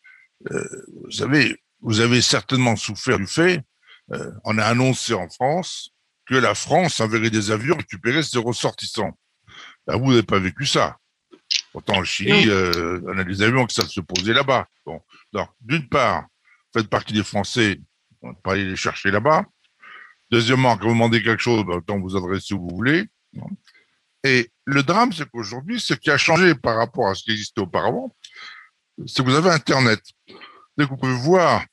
Euh, 0.50 0.84
vous 1.04 1.10
savez, 1.10 1.56
vous 1.80 2.00
avez 2.00 2.20
certainement 2.20 2.76
souffert 2.76 3.18
du 3.18 3.26
fait, 3.26 3.62
euh, 4.12 4.30
on 4.44 4.58
a 4.58 4.64
annoncé 4.64 5.14
en 5.14 5.28
France 5.28 5.90
que 6.26 6.34
la 6.34 6.54
France 6.54 7.00
enverrait 7.00 7.30
des 7.30 7.50
avions 7.50 7.76
récupérer 7.76 8.22
ses 8.22 8.38
ressortissants. 8.38 9.18
Ben, 9.86 9.96
vous 9.96 10.10
n'avez 10.10 10.22
pas 10.22 10.38
vécu 10.38 10.66
ça. 10.66 10.98
Pourtant, 11.72 11.98
le 11.98 12.04
Chili, 12.04 12.48
euh, 12.48 13.00
on 13.06 13.18
a 13.18 13.24
des 13.24 13.42
avions 13.42 13.66
qui 13.66 13.74
savent 13.74 13.88
se 13.88 14.00
poser 14.00 14.32
là-bas. 14.32 14.66
Bon, 14.84 15.00
donc, 15.32 15.48
d'une 15.60 15.88
part, 15.88 16.26
faites 16.72 16.88
partie 16.88 17.14
des 17.14 17.24
Français, 17.24 17.80
on 18.22 18.30
ne 18.30 18.34
pas 18.34 18.52
aller 18.52 18.64
les 18.64 18.76
chercher 18.76 19.10
là-bas. 19.10 19.44
Deuxièmement, 20.30 20.76
quand 20.76 20.88
vous 20.88 20.94
demandez 20.94 21.22
quelque 21.22 21.42
chose, 21.42 21.64
ben, 21.64 21.76
autant 21.76 21.98
vous 21.98 22.16
adresser 22.16 22.54
où 22.54 22.68
vous 22.68 22.76
voulez. 22.76 23.06
Et 24.24 24.50
le 24.64 24.82
drame, 24.82 25.12
c'est 25.12 25.28
qu'aujourd'hui, 25.30 25.80
ce 25.80 25.94
qui 25.94 26.10
a 26.10 26.18
changé 26.18 26.54
par 26.54 26.76
rapport 26.76 27.08
à 27.08 27.14
ce 27.14 27.22
qui 27.22 27.30
existait 27.30 27.60
auparavant, 27.60 28.14
c'est 29.06 29.24
que 29.24 29.30
vous 29.30 29.36
avez 29.36 29.50
Internet. 29.50 30.00
Dès 30.76 30.84
que 30.84 30.90
vous 30.90 30.96
pouvez 30.96 31.14
voir 31.14 31.64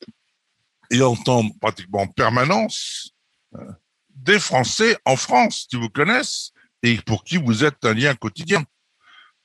et 0.91 1.01
entendre 1.01 1.51
pratiquement 1.59 2.01
en 2.01 2.07
permanence 2.07 3.11
euh, 3.55 3.71
des 4.09 4.39
Français 4.39 4.97
en 5.05 5.15
France 5.15 5.67
qui 5.69 5.77
vous 5.77 5.89
connaissent 5.89 6.51
et 6.83 6.97
pour 6.97 7.23
qui 7.23 7.37
vous 7.37 7.63
êtes 7.63 7.83
un 7.83 7.93
lien 7.93 8.13
quotidien. 8.15 8.63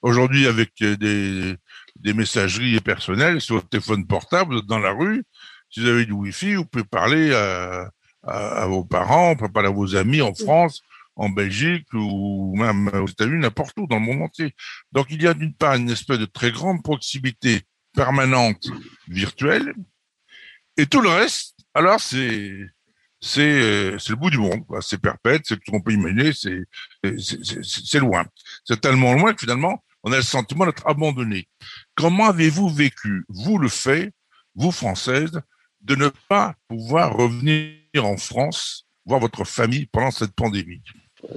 Aujourd'hui, 0.03 0.47
avec 0.47 0.71
euh, 0.83 0.97
des, 0.97 1.57
des 1.97 2.12
messageries 2.12 2.81
personnelles 2.81 3.40
sur 3.40 3.57
votre 3.57 3.69
téléphone 3.69 4.07
portable, 4.07 4.62
dans 4.62 4.79
la 4.79 4.93
rue, 4.93 5.25
si 5.71 5.81
vous 5.81 5.87
avez 5.87 6.07
du 6.07 6.12
Wi-Fi, 6.12 6.55
vous 6.55 6.64
pouvez 6.64 6.85
parler 6.85 7.35
à, 7.35 7.90
à, 8.23 8.66
vos 8.66 8.85
parents, 8.85 9.31
vous 9.31 9.37
pouvez 9.37 9.53
parler 9.53 9.69
à 9.69 9.73
vos 9.73 9.97
amis 9.97 10.21
en 10.21 10.35
France, 10.35 10.83
en 11.21 11.29
Belgique 11.29 11.93
ou 11.93 12.57
même 12.57 12.89
aux 12.89 13.07
États-Unis, 13.07 13.41
n'importe 13.41 13.79
où 13.79 13.87
dans 13.87 13.99
le 13.99 14.07
monde 14.07 14.23
entier. 14.23 14.55
Donc 14.91 15.09
il 15.11 15.23
y 15.23 15.27
a 15.27 15.35
d'une 15.35 15.55
part 15.55 15.75
une 15.75 15.91
espèce 15.91 16.19
de 16.19 16.25
très 16.25 16.51
grande 16.51 16.83
proximité 16.83 17.61
permanente 17.93 18.69
virtuelle, 19.07 19.75
et 20.79 20.87
tout 20.87 21.03
le 21.03 21.11
reste, 21.11 21.57
alors 21.75 22.01
c'est 22.01 22.67
c'est 23.21 23.41
euh, 23.43 23.99
c'est 23.99 24.11
le 24.11 24.17
bout 24.17 24.31
du 24.31 24.39
monde, 24.39 24.65
c'est 24.81 24.99
perpète, 24.99 25.43
c'est 25.45 25.57
tout 25.57 25.63
ce 25.67 25.71
qu'on 25.73 25.83
peut 25.83 25.93
imaginer, 25.93 26.33
c'est 26.33 26.65
c'est 27.83 27.99
loin, 27.99 28.25
c'est 28.65 28.81
tellement 28.81 29.13
loin 29.13 29.35
que 29.35 29.41
finalement 29.41 29.85
on 30.03 30.13
a 30.13 30.17
le 30.17 30.23
sentiment 30.23 30.65
d'être 30.65 30.87
abandonné. 30.87 31.49
Comment 31.97 32.31
avez-vous 32.31 32.71
vécu, 32.71 33.27
vous 33.29 33.59
le 33.59 33.69
fait, 33.69 34.15
vous 34.55 34.73
Françaises, 34.73 35.39
de 35.83 35.95
ne 35.97 36.09
pas 36.29 36.55
pouvoir 36.67 37.15
revenir 37.15 38.07
en 38.07 38.17
France 38.17 38.87
voir 39.05 39.21
votre 39.21 39.45
famille 39.45 39.85
pendant 39.85 40.11
cette 40.11 40.33
pandémie? 40.33 40.83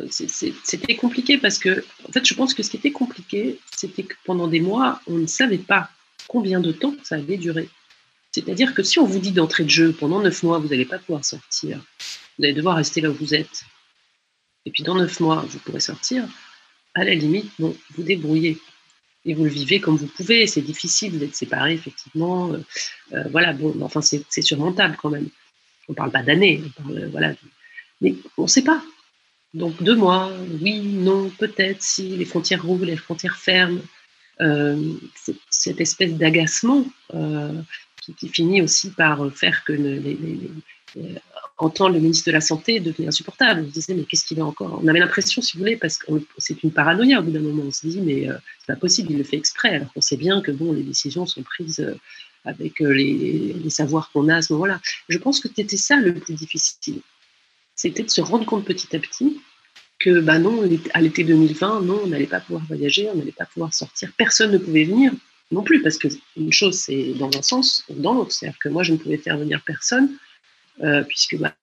C'était 0.10 0.96
compliqué 0.96 1.38
parce 1.38 1.60
que, 1.60 1.84
en 2.08 2.12
fait, 2.12 2.26
je 2.26 2.34
pense 2.34 2.54
que 2.54 2.64
ce 2.64 2.70
qui 2.70 2.78
était 2.78 2.92
compliqué, 2.92 3.60
c'était 3.76 4.04
que 4.04 4.16
pendant 4.24 4.48
des 4.48 4.62
mois, 4.62 5.02
on 5.08 5.18
ne 5.18 5.28
savait 5.28 5.58
pas 5.58 5.90
combien 6.28 6.60
de 6.60 6.72
temps 6.72 6.96
ça 7.04 7.16
allait 7.16 7.38
durer. 7.38 7.70
C'est-à-dire 8.32 8.74
que 8.74 8.82
si 8.82 9.00
on 9.00 9.06
vous 9.06 9.20
dit 9.20 9.32
d'entrée 9.32 9.64
de 9.64 9.70
jeu, 9.70 9.92
pendant 9.92 10.22
neuf 10.22 10.42
mois, 10.42 10.58
vous 10.58 10.70
n'allez 10.70 10.86
pas 10.86 11.00
pouvoir 11.00 11.24
sortir, 11.26 11.80
vous 12.38 12.46
allez 12.46 12.54
devoir 12.54 12.78
rester 12.78 13.02
là 13.02 13.10
où 13.10 13.14
vous 13.14 13.36
êtes, 13.36 13.66
et 14.66 14.72
puis 14.72 14.84
dans 14.84 14.96
neuf 14.96 15.20
mois, 15.20 15.46
vous 15.48 15.60
pourrez 15.60 15.80
sortir, 15.80 16.26
à 16.96 17.04
la 17.04 17.14
limite, 17.14 17.52
bon, 17.60 17.76
vous 17.96 18.04
débrouillez. 18.04 18.58
Et 19.26 19.34
vous 19.34 19.46
le 19.46 19.50
vivez 19.50 19.80
comme 19.80 19.96
vous 19.96 20.08
pouvez. 20.08 20.48
C'est 20.48 20.62
difficile 20.62 21.18
d'être 21.18 21.36
séparé, 21.36 21.74
effectivement. 21.74 22.52
Euh, 22.52 22.58
euh, 23.14 23.24
voilà, 23.32 23.54
bon, 23.54 23.74
enfin, 23.82 24.02
c'est 24.02 24.42
surmontable 24.42 24.98
quand 25.02 25.10
même. 25.10 25.30
On 25.88 25.94
ne 25.94 25.96
parle 25.96 26.12
pas 26.12 26.24
d'années, 26.24 26.62
voilà. 27.12 27.34
Mais 28.02 28.16
on 28.38 28.44
ne 28.44 28.48
sait 28.48 28.64
pas. 28.64 28.84
Donc 29.54 29.82
deux 29.84 29.96
mois, 29.96 30.32
oui, 30.62 30.82
non, 30.82 31.30
peut-être, 31.30 31.82
si 31.82 32.10
les 32.10 32.26
frontières 32.26 32.64
rouvrent, 32.64 32.86
les 32.86 32.98
frontières 32.98 33.38
ferment. 33.38 33.82
Euh, 34.42 34.94
cette 35.52 35.80
espèce 35.80 36.14
d'agacement 36.14 36.86
qui, 38.18 38.28
finit 38.30 38.64
aussi 38.64 38.90
par 38.90 39.32
faire 39.32 39.64
que 39.64 39.74
les, 39.74 40.18
entendre 41.58 41.96
le 41.96 42.00
ministre 42.00 42.28
de 42.28 42.34
la 42.34 42.42
Santé 42.42 42.80
devenait 42.80 43.08
insupportable. 43.08 43.62
On 43.62 43.70
se 43.70 43.74
disait, 43.74 43.94
mais 43.94 44.04
qu'est-ce 44.04 44.26
qu'il 44.26 44.40
a 44.40 44.46
encore? 44.46 44.80
On 44.84 44.88
avait 44.88 45.00
l'impression, 45.00 45.42
si 45.42 45.54
vous 45.54 45.60
voulez, 45.60 45.78
parce 45.78 45.98
que 45.98 46.12
c'est 46.38 46.64
une 46.64 46.72
paranoïa 46.72 47.20
au 47.20 47.24
bout 47.24 47.32
d'un 47.32 47.40
moment. 47.40 47.64
On 47.68 47.72
se 47.72 47.88
dit, 47.88 48.02
mais 48.02 48.30
euh, 48.30 48.36
c'est 48.60 48.74
pas 48.74 48.80
possible, 48.80 49.12
il 49.12 49.18
le 49.18 49.24
fait 49.24 49.38
exprès. 49.38 49.76
Alors 49.76 49.94
qu'on 49.94 50.02
sait 50.02 50.18
bien 50.18 50.42
que 50.42 50.52
bon, 50.52 50.74
les 50.74 50.84
décisions 50.84 51.26
sont 51.26 51.44
prises 51.44 51.80
euh, 51.80 51.96
avec 52.46 52.82
euh, 52.82 52.92
les, 52.92 53.70
savoirs 53.70 54.12
qu'on 54.12 54.30
a 54.30 54.38
à 54.38 54.42
ce 54.42 54.54
moment-là. 54.54 54.80
Je 55.10 55.18
pense 55.18 55.40
que 55.40 55.48
c'était 55.56 55.78
ça 55.78 55.98
le 55.98 56.14
plus 56.14 56.34
difficile. 56.34 57.02
C'était 57.84 58.04
de 58.04 58.10
se 58.10 58.22
rendre 58.22 58.46
compte 58.46 58.64
petit 58.64 58.96
à 58.96 59.00
petit 59.00 59.42
que, 60.00 60.22
bah 60.22 60.40
non, 60.40 60.64
à 60.94 61.02
l'été 61.02 61.26
2020, 61.26 61.82
non, 61.82 62.00
on 62.06 62.08
n'allait 62.08 62.28
pas 62.28 62.40
pouvoir 62.40 62.64
voyager, 62.66 63.10
on 63.10 63.16
n'allait 63.18 63.34
pas 63.34 63.46
pouvoir 63.46 63.74
sortir. 63.74 64.10
Personne 64.18 64.54
ne 64.54 64.58
pouvait 64.58 64.86
venir 64.86 65.12
non 65.52 65.64
plus, 65.64 65.82
parce 65.82 65.98
que 65.98 66.08
une 66.38 66.54
chose, 66.54 66.80
c'est 66.80 67.12
dans 67.20 67.30
un 67.38 67.42
sens 67.42 67.84
ou 67.90 67.96
dans 67.96 68.14
l'autre. 68.14 68.32
C'est-à-dire 68.32 68.58
que 68.58 68.70
moi, 68.70 68.84
je 68.84 68.94
ne 68.94 68.98
pouvais 68.98 69.18
faire 69.18 69.38
venir 69.38 69.62
personne 69.66 70.16
euh, 70.82 71.04
puisque 71.04 71.36
bah, 71.38 71.54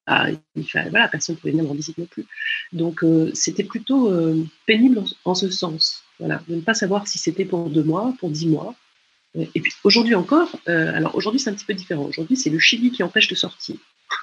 il 0.55 0.63
voilà, 0.91 1.07
personne 1.07 1.33
ne 1.33 1.39
pouvait 1.39 1.53
venir 1.53 1.71
en 1.71 1.73
visite 1.73 1.97
non 1.97 2.05
plus. 2.05 2.27
Donc 2.71 3.03
euh, 3.03 3.31
c'était 3.33 3.63
plutôt 3.63 4.11
euh, 4.11 4.45
pénible 4.67 5.03
en, 5.25 5.33
ce 5.33 5.49
sens, 5.49 6.03
voilà, 6.19 6.43
de 6.47 6.53
ne 6.53 6.61
pas 6.61 6.75
savoir 6.75 7.07
si 7.07 7.17
c'était 7.17 7.45
pour 7.45 7.67
deux 7.71 7.83
mois, 7.83 8.13
pour 8.19 8.29
dix 8.29 8.47
mois. 8.47 8.75
Et 9.35 9.59
puis 9.59 9.73
aujourd'hui 9.83 10.13
encore, 10.13 10.55
alors 10.67 11.15
aujourd'hui 11.15 11.39
c'est 11.39 11.49
un 11.49 11.53
petit 11.53 11.65
peu 11.65 11.73
différent. 11.73 12.03
Aujourd'hui 12.03 12.35
c'est 12.35 12.51
le 12.51 12.59
Chili 12.59 12.91
qui 12.91 13.01
empêche 13.01 13.27
de 13.27 13.35
sortir. 13.35 13.77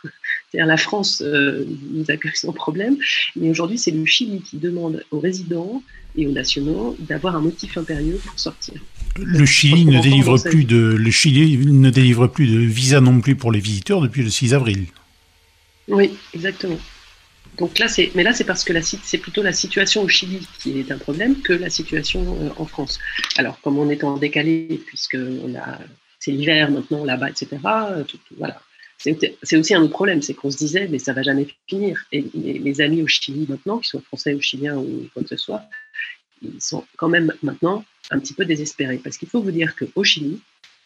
C'est-à-dire 0.50 0.66
la 0.66 0.76
France 0.76 1.22
nous 1.22 2.04
accueille 2.08 2.34
sans 2.34 2.52
problème, 2.52 2.96
mais 3.36 3.50
aujourd'hui 3.50 3.78
c'est 3.78 3.90
le 3.90 4.04
Chili 4.06 4.40
qui 4.40 4.56
demande 4.56 5.04
aux 5.10 5.20
résidents 5.20 5.82
et 6.16 6.26
aux 6.26 6.32
nationaux 6.32 6.96
d'avoir 7.00 7.36
un 7.36 7.40
motif 7.40 7.76
impérieux 7.76 8.18
pour 8.24 8.38
sortir. 8.38 8.74
Le 9.18 9.44
Chili 9.44 9.84
ne 9.84 10.00
délivre 10.00 10.38
plus 10.38 10.64
de 10.64 10.76
le 10.76 11.10
Chili 11.10 11.58
ne 11.58 11.90
délivre 11.90 12.28
plus 12.28 12.46
de 12.46 12.58
visa 12.58 13.00
non 13.00 13.20
plus 13.20 13.36
pour 13.36 13.52
les 13.52 13.60
visiteurs 13.60 14.00
depuis 14.00 14.22
le 14.22 14.30
6 14.30 14.54
avril. 14.54 14.86
Oui, 15.88 16.10
exactement. 16.34 16.78
Donc 17.58 17.78
là, 17.78 17.88
c'est, 17.88 18.12
mais 18.14 18.22
là, 18.22 18.32
c'est 18.32 18.44
parce 18.44 18.62
que 18.62 18.72
la, 18.72 18.82
c'est 18.82 19.18
plutôt 19.18 19.42
la 19.42 19.52
situation 19.52 20.02
au 20.02 20.08
Chili 20.08 20.46
qui 20.60 20.78
est 20.78 20.92
un 20.92 20.98
problème 20.98 21.40
que 21.40 21.52
la 21.52 21.70
situation 21.70 22.38
euh, 22.40 22.50
en 22.56 22.66
France. 22.66 23.00
Alors, 23.36 23.60
comme 23.60 23.78
on 23.78 23.90
est 23.90 24.04
en 24.04 24.16
décalé, 24.16 24.80
puisque 24.86 25.16
on 25.16 25.54
a, 25.56 25.78
c'est 26.20 26.30
l'hiver 26.30 26.70
maintenant 26.70 27.04
là-bas, 27.04 27.30
etc. 27.30 27.48
Euh, 27.64 28.04
voilà. 28.36 28.60
C'est, 28.98 29.56
aussi 29.56 29.74
un 29.74 29.82
autre 29.82 29.92
problème, 29.92 30.22
c'est 30.22 30.34
qu'on 30.34 30.50
se 30.50 30.56
disait, 30.56 30.88
mais 30.88 30.98
ça 30.98 31.12
va 31.12 31.22
jamais 31.22 31.46
finir. 31.68 32.04
Et 32.10 32.24
mes 32.34 32.80
amis 32.80 33.02
au 33.02 33.06
Chili 33.06 33.46
maintenant, 33.48 33.78
qui 33.78 33.88
soient 33.88 34.00
français 34.00 34.34
ou 34.34 34.40
chiliens 34.40 34.76
ou 34.76 35.08
quoi 35.14 35.22
que 35.22 35.28
ce 35.28 35.36
soit, 35.36 35.62
ils 36.42 36.60
sont 36.60 36.84
quand 36.96 37.08
même 37.08 37.32
maintenant 37.42 37.84
un 38.10 38.18
petit 38.18 38.34
peu 38.34 38.44
désespérés. 38.44 38.98
Parce 38.98 39.16
qu'il 39.16 39.28
faut 39.28 39.40
vous 39.40 39.52
dire 39.52 39.76
qu'au 39.76 40.02
Chili, 40.02 40.40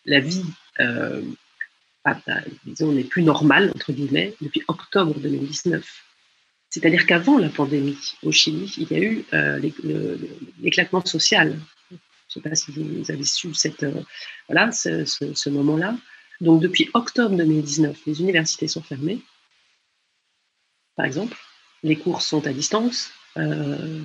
la 0.04 0.20
vie, 0.20 0.44
euh, 0.80 1.22
n'est 2.80 3.04
plus 3.04 3.22
normale, 3.22 3.72
entre 3.74 3.92
guillemets, 3.92 4.34
depuis 4.42 4.62
octobre 4.68 5.18
2019. 5.18 5.84
C'est-à-dire 6.68 7.06
qu'avant 7.06 7.38
la 7.38 7.48
pandémie, 7.48 7.98
au 8.22 8.32
Chili, 8.32 8.74
il 8.76 8.90
y 8.90 8.94
a 8.94 9.02
eu 9.02 9.24
euh, 9.32 9.60
l'éclatement 10.60 11.04
social. 11.04 11.58
Je 11.90 11.94
ne 11.94 12.42
sais 12.42 12.48
pas 12.48 12.54
si 12.54 12.72
vous 12.72 13.10
avez 13.10 13.24
su 13.24 13.54
cette, 13.54 13.84
euh, 13.84 14.02
voilà, 14.48 14.70
ce 14.72 15.48
moment-là. 15.48 15.96
Donc 16.42 16.60
depuis 16.60 16.90
octobre 16.92 17.36
2019, 17.36 18.00
les 18.04 18.20
universités 18.20 18.66
sont 18.66 18.82
fermées, 18.82 19.20
par 20.96 21.06
exemple. 21.06 21.36
Les 21.84 21.94
cours 21.94 22.20
sont 22.20 22.44
à 22.48 22.52
distance. 22.52 23.12
Euh, 23.36 24.02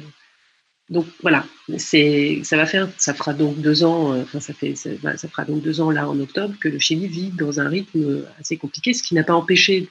donc 0.90 1.08
voilà, 1.24 1.48
ça 1.78 2.58
va 2.58 2.68
faire, 2.68 2.90
ça 3.00 3.16
fera 3.16 3.34
donc 3.34 3.60
deux 3.60 3.84
ans, 3.84 4.14
euh, 4.14 4.22
enfin 4.22 4.40
ça 4.40 4.54
fait, 4.54 4.76
fera 4.76 5.46
donc 5.46 5.64
deux 5.64 5.82
ans 5.82 5.90
là 5.90 6.08
en 6.08 6.20
octobre 6.20 6.54
que 6.62 6.70
le 6.70 6.78
Chili 6.78 7.08
vit 7.08 7.32
dans 7.32 7.60
un 7.60 7.68
rythme 7.68 8.24
assez 8.40 8.56
compliqué, 8.56 8.94
ce 8.94 9.02
qui 9.02 9.16
n'a 9.16 9.24
pas 9.24 9.34
empêché 9.34 9.90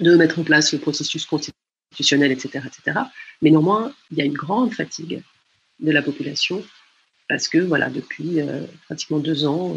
de 0.00 0.16
mettre 0.16 0.40
en 0.40 0.44
place 0.44 0.72
le 0.72 0.80
processus 0.80 1.26
constitutionnel, 1.26 2.32
etc., 2.32 2.66
etc. 2.66 2.98
Mais 3.40 3.50
néanmoins, 3.50 3.94
il 4.10 4.18
y 4.18 4.20
a 4.20 4.24
une 4.24 4.34
grande 4.34 4.74
fatigue 4.74 5.22
de 5.78 5.92
la 5.92 6.02
population 6.02 6.64
parce 7.28 7.46
que 7.46 7.58
voilà, 7.58 7.88
depuis 7.88 8.40
euh, 8.40 8.66
pratiquement 8.86 9.20
deux 9.20 9.46
ans, 9.46 9.76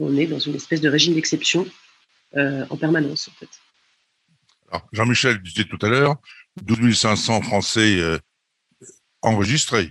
on 0.00 0.16
est 0.16 0.26
dans 0.26 0.38
une 0.38 0.54
espèce 0.54 0.80
de 0.80 0.88
régime 0.88 1.14
d'exception 1.14 1.66
en 2.36 2.76
permanence 2.76 3.28
en 3.28 3.32
fait. 3.32 3.48
Alors 4.70 4.86
Jean-Michel 4.92 5.42
disait 5.42 5.64
tout 5.64 5.84
à 5.84 5.88
l'heure, 5.88 6.16
12 6.62 6.96
500 6.96 7.42
Français 7.42 8.18
enregistrés. 9.22 9.90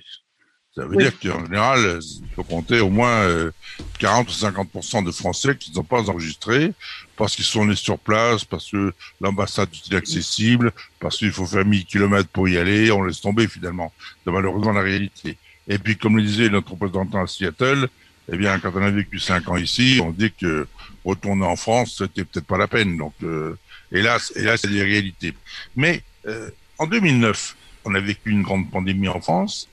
Ça 0.76 0.86
veut 0.86 0.98
dire 0.98 1.20
qu'en 1.20 1.44
général, 1.44 2.00
il 2.02 2.30
faut 2.36 2.44
compter 2.44 2.80
au 2.80 2.90
moins 2.90 3.52
40 4.00 4.28
euh, 4.28 4.32
ou 4.32 4.64
50% 4.64 5.04
de 5.04 5.12
Français 5.12 5.58
qui 5.58 5.72
ne 5.72 5.76
sont 5.76 5.84
pas 5.84 6.10
enregistrés 6.10 6.74
parce 7.18 7.36
qu'ils 7.36 7.46
sont 7.46 7.66
nés 7.66 7.76
sur 7.76 8.00
place, 8.00 8.46
parce 8.46 8.72
que 8.72 8.94
l'ambassade 9.20 9.68
est 9.74 9.88
inaccessible, 9.88 10.72
parce 11.00 11.18
qu'il 11.18 11.32
faut 11.32 11.46
faire 11.46 11.66
1000 11.66 11.86
km 11.86 12.30
pour 12.30 12.48
y 12.48 12.58
aller, 12.58 12.92
on 12.92 13.04
laisse 13.04 13.20
tomber 13.20 13.48
finalement. 13.48 13.92
C'est 14.24 14.32
malheureusement 14.32 14.72
la 14.72 14.82
réalité. 14.82 15.38
Et 15.68 15.78
puis, 15.80 15.98
comme 15.98 16.16
le 16.16 16.24
disait 16.24 16.50
notre 16.50 16.72
représentant 16.72 17.22
à 17.22 17.28
Seattle, 17.28 17.90
eh 18.32 18.38
bien, 18.38 18.60
quand 18.60 18.72
on 18.76 18.82
a 18.82 18.92
vécu 18.92 19.20
5 19.20 19.48
ans 19.50 19.58
ici, 19.58 20.00
on 20.04 20.12
dit 20.12 20.32
que 20.32 20.68
retourner 21.06 21.46
en 21.46 21.56
France, 21.56 21.96
c'était 21.98 22.26
peut-être 22.26 22.46
pas 22.46 22.58
la 22.58 22.68
peine. 22.68 22.98
Donc, 22.98 23.14
euh, 23.24 23.58
hélas, 23.92 24.32
hélas, 24.36 24.62
c'est 24.62 24.70
des 24.70 24.84
réalités. 24.84 25.34
Mais 25.76 26.04
euh, 26.28 26.50
en 26.78 26.88
2009, 26.88 27.56
on 27.86 27.96
a 27.96 28.00
vécu 28.00 28.32
une 28.32 28.44
grande 28.44 28.70
pandémie 28.70 29.08
en 29.08 29.22
France. 29.22 29.68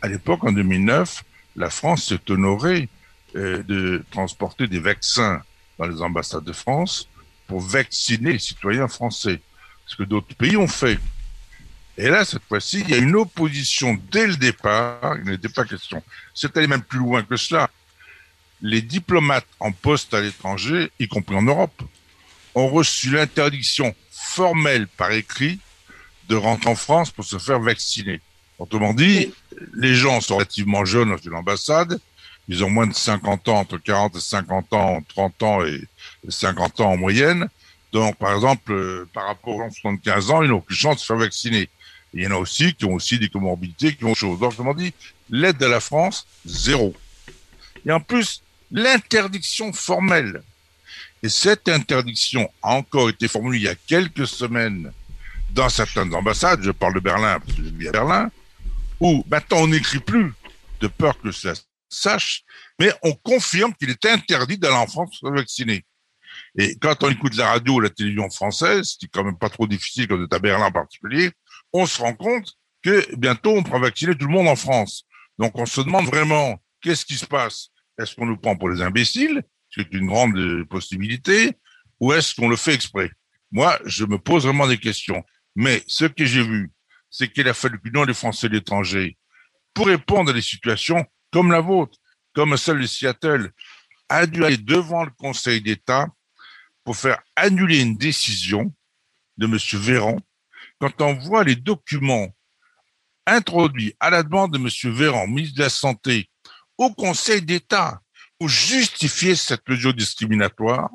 À 0.00 0.08
l'époque, 0.08 0.44
en 0.44 0.52
2009, 0.52 1.24
la 1.56 1.70
France 1.70 2.08
s'est 2.08 2.30
honorée 2.30 2.88
euh, 3.36 3.62
de 3.62 4.04
transporter 4.10 4.68
des 4.68 4.78
vaccins 4.78 5.42
dans 5.78 5.86
les 5.86 6.00
ambassades 6.00 6.44
de 6.44 6.52
France 6.52 7.08
pour 7.46 7.60
vacciner 7.60 8.32
les 8.32 8.38
citoyens 8.38 8.88
français, 8.88 9.40
ce 9.86 9.96
que 9.96 10.02
d'autres 10.04 10.34
pays 10.34 10.56
ont 10.56 10.68
fait. 10.68 10.98
Et 11.96 12.08
là, 12.08 12.24
cette 12.24 12.44
fois-ci, 12.44 12.80
il 12.80 12.90
y 12.90 12.94
a 12.94 12.98
une 12.98 13.16
opposition 13.16 13.98
dès 14.12 14.28
le 14.28 14.36
départ. 14.36 15.16
Il 15.18 15.30
n'était 15.30 15.48
pas 15.48 15.64
question. 15.64 16.02
C'est 16.32 16.56
allé 16.56 16.68
même 16.68 16.82
plus 16.82 17.00
loin 17.00 17.22
que 17.24 17.36
cela. 17.36 17.68
Les 18.60 18.82
diplomates 18.82 19.46
en 19.60 19.72
poste 19.72 20.14
à 20.14 20.20
l'étranger, 20.20 20.90
y 20.98 21.08
compris 21.08 21.36
en 21.36 21.42
Europe, 21.42 21.82
ont 22.54 22.68
reçu 22.68 23.10
l'interdiction 23.10 23.94
formelle 24.10 24.88
par 24.88 25.12
écrit 25.12 25.58
de 26.28 26.36
rentrer 26.36 26.70
en 26.70 26.74
France 26.74 27.10
pour 27.10 27.24
se 27.24 27.38
faire 27.38 27.60
vacciner. 27.60 28.20
Autrement 28.58 28.92
dit, 28.92 29.32
les 29.74 29.94
gens 29.94 30.20
sont 30.20 30.36
relativement 30.36 30.84
jeunes 30.84 31.10
dans 31.10 31.30
l'ambassade, 31.30 32.00
ils 32.48 32.64
ont 32.64 32.70
moins 32.70 32.86
de 32.86 32.94
50 32.94 33.48
ans, 33.48 33.58
entre 33.58 33.78
40 33.78 34.16
et 34.16 34.20
50 34.20 34.72
ans, 34.72 35.02
30 35.08 35.42
ans 35.42 35.64
et 35.64 35.82
50 36.28 36.80
ans 36.80 36.92
en 36.92 36.96
moyenne. 36.96 37.48
Donc, 37.92 38.16
par 38.16 38.34
exemple, 38.34 38.72
euh, 38.72 39.08
par 39.12 39.26
rapport 39.26 39.54
aux 39.54 39.60
gens 39.60 39.68
de 39.68 39.74
75 39.74 40.30
ans, 40.30 40.42
ils 40.42 40.48
n'ont 40.48 40.64
de 40.66 40.74
chance 40.74 40.96
de 40.96 41.00
se 41.00 41.06
faire 41.06 41.16
vacciner. 41.16 41.68
il 42.14 42.22
y 42.22 42.26
en 42.26 42.30
a 42.32 42.36
aussi 42.36 42.74
qui 42.74 42.86
ont 42.86 42.94
aussi 42.94 43.18
des 43.18 43.28
comorbidités, 43.28 43.94
qui 43.94 44.04
ont 44.04 44.14
chose. 44.14 44.38
Donc, 44.38 44.52
autrement 44.52 44.74
dit, 44.74 44.92
l'aide 45.30 45.58
de 45.58 45.66
la 45.66 45.80
France, 45.80 46.26
zéro. 46.46 46.94
Et 47.86 47.92
en 47.92 48.00
plus, 48.00 48.42
l'interdiction 48.70 49.72
formelle. 49.72 50.42
Et 51.22 51.28
cette 51.28 51.68
interdiction 51.68 52.50
a 52.62 52.74
encore 52.74 53.08
été 53.08 53.28
formulée 53.28 53.58
il 53.58 53.64
y 53.64 53.68
a 53.68 53.74
quelques 53.74 54.26
semaines 54.26 54.92
dans 55.50 55.68
certaines 55.68 56.14
ambassades, 56.14 56.62
je 56.62 56.70
parle 56.70 56.94
de 56.94 57.00
Berlin 57.00 57.40
parce 57.40 57.56
que 57.56 57.64
je 57.64 57.70
vis 57.70 57.88
à 57.88 57.92
Berlin, 57.92 58.30
où 59.00 59.24
maintenant 59.30 59.58
on 59.58 59.68
n'écrit 59.68 59.98
plus 59.98 60.32
de 60.80 60.86
peur 60.86 61.20
que 61.20 61.32
ça 61.32 61.54
sache, 61.88 62.44
mais 62.78 62.92
on 63.02 63.12
confirme 63.14 63.74
qu'il 63.74 63.90
est 63.90 64.06
interdit 64.06 64.58
d'aller 64.58 64.76
en 64.76 64.86
France 64.86 65.18
se 65.20 65.26
vacciner. 65.26 65.84
Et 66.56 66.76
quand 66.76 67.02
on 67.02 67.10
écoute 67.10 67.34
la 67.36 67.48
radio 67.48 67.74
ou 67.74 67.80
la 67.80 67.90
télévision 67.90 68.30
française, 68.30 68.90
ce 68.90 68.98
qui 68.98 69.06
est 69.06 69.10
quand 69.12 69.24
même 69.24 69.38
pas 69.38 69.48
trop 69.48 69.66
difficile 69.66 70.06
quand 70.06 70.16
on 70.16 70.24
est 70.24 70.34
à 70.34 70.38
Berlin 70.38 70.66
en 70.66 70.72
particulier, 70.72 71.30
on 71.72 71.86
se 71.86 72.00
rend 72.00 72.14
compte 72.14 72.54
que 72.82 73.16
bientôt 73.16 73.56
on 73.56 73.62
pourra 73.62 73.80
vacciner 73.80 74.16
tout 74.16 74.26
le 74.26 74.32
monde 74.32 74.48
en 74.48 74.56
France. 74.56 75.04
Donc 75.38 75.52
on 75.58 75.66
se 75.66 75.80
demande 75.80 76.06
vraiment 76.06 76.60
qu'est-ce 76.80 77.04
qui 77.04 77.16
se 77.16 77.26
passe? 77.26 77.70
Est-ce 77.98 78.14
qu'on 78.14 78.26
nous 78.26 78.36
prend 78.36 78.56
pour 78.56 78.72
des 78.72 78.80
imbéciles, 78.80 79.42
c'est 79.70 79.92
une 79.92 80.06
grande 80.06 80.64
possibilité, 80.64 81.52
ou 82.00 82.12
est-ce 82.12 82.34
qu'on 82.34 82.48
le 82.48 82.56
fait 82.56 82.74
exprès? 82.74 83.10
Moi, 83.50 83.78
je 83.84 84.04
me 84.04 84.18
pose 84.18 84.44
vraiment 84.44 84.68
des 84.68 84.78
questions. 84.78 85.24
Mais 85.56 85.82
ce 85.86 86.04
que 86.04 86.24
j'ai 86.24 86.42
vu, 86.42 86.70
c'est 87.10 87.32
qu'il 87.32 87.48
a 87.48 87.54
fallu 87.54 87.80
que 87.80 88.06
les 88.06 88.14
Français 88.14 88.48
de 88.48 88.54
l'étranger, 88.54 89.16
pour 89.74 89.86
répondre 89.86 90.30
à 90.30 90.32
des 90.32 90.42
situations 90.42 91.04
comme 91.32 91.50
la 91.50 91.60
vôtre, 91.60 91.98
comme 92.34 92.56
celle 92.56 92.80
de 92.80 92.86
Seattle, 92.86 93.50
a 94.08 94.26
dû 94.26 94.44
aller 94.44 94.56
devant 94.56 95.04
le 95.04 95.10
Conseil 95.10 95.60
d'État 95.60 96.06
pour 96.84 96.96
faire 96.96 97.20
annuler 97.36 97.80
une 97.80 97.96
décision 97.96 98.72
de 99.36 99.46
M. 99.46 99.58
Véran. 99.80 100.18
Quand 100.78 101.00
on 101.00 101.14
voit 101.14 101.44
les 101.44 101.56
documents 101.56 102.28
introduits 103.26 103.94
à 104.00 104.10
la 104.10 104.22
demande 104.22 104.52
de 104.52 104.58
M. 104.58 104.94
Véran, 104.94 105.26
ministre 105.26 105.56
de 105.58 105.62
la 105.62 105.68
Santé, 105.68 106.30
au 106.78 106.90
Conseil 106.94 107.42
d'État 107.42 108.00
pour 108.38 108.48
justifier 108.48 109.34
cette 109.34 109.68
mesure 109.68 109.92
discriminatoire, 109.92 110.90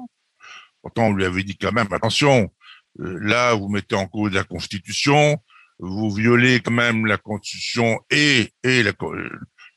pourtant 0.81 1.07
on 1.07 1.13
lui 1.13 1.25
avait 1.25 1.43
dit 1.43 1.57
quand 1.57 1.73
même, 1.73 1.91
attention, 1.91 2.51
euh, 2.99 3.19
là 3.21 3.53
vous 3.53 3.67
mettez 3.69 3.95
en 3.95 4.07
cause 4.07 4.33
la 4.33 4.43
Constitution, 4.43 5.37
vous 5.79 6.11
violez 6.11 6.61
quand 6.61 6.71
même 6.71 7.05
la 7.05 7.17
Constitution 7.17 7.99
et, 8.09 8.51
et 8.63 8.83
la, 8.83 8.93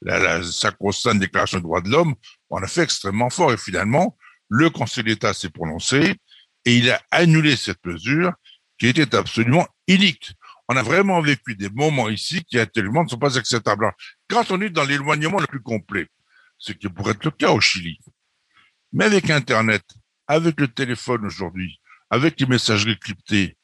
la, 0.03 0.43
sacro-sainte 0.43 1.19
déclaration 1.19 1.59
des 1.59 1.65
droits 1.65 1.81
de 1.81 1.91
l'homme, 1.91 2.15
on 2.51 2.63
a 2.63 2.67
fait 2.69 2.83
extrêmement 2.83 3.31
fort. 3.31 3.53
Et 3.53 3.57
finalement, 3.57 4.17
le 4.49 4.71
Conseil 4.71 5.05
d'État 5.05 5.35
s'est 5.35 5.51
prononcé 5.51 6.15
et 6.65 6.77
il 6.77 6.91
a 6.91 7.01
annulé 7.11 7.57
cette 7.57 7.85
mesure 7.85 8.33
qui 8.79 8.89
était 8.89 9.15
absolument 9.15 9.67
inique. 9.89 10.33
On 10.69 10.77
a 10.77 10.83
vraiment 10.83 11.21
vécu 11.21 11.55
des 11.55 11.71
moments 11.71 12.09
ici 12.09 12.45
qui 12.45 12.59
actuellement 12.59 13.05
ne 13.05 13.09
sont 13.09 13.19
pas 13.19 13.39
acceptables. 13.39 13.93
quand 14.29 14.51
on 14.51 14.61
est 14.61 14.71
dans 14.71 14.85
l'éloignement 14.85 15.39
le 15.39 15.47
plus 15.47 15.63
complet, 15.63 16.09
ce 16.59 16.73
qui 16.73 16.89
pourrait 16.89 17.13
être 17.13 17.25
le 17.25 17.31
cas 17.31 17.51
au 17.51 17.61
Chili, 17.61 17.99
mais 18.93 19.05
avec 19.05 19.31
Internet, 19.31 19.83
avec 20.27 20.61
le 20.61 20.69
téléphone 20.69 21.27
aujourd'hui, 21.27 21.81
avec 22.11 22.41
les 22.41 22.47
messageries 22.47 22.99
cryptées, 22.99 23.57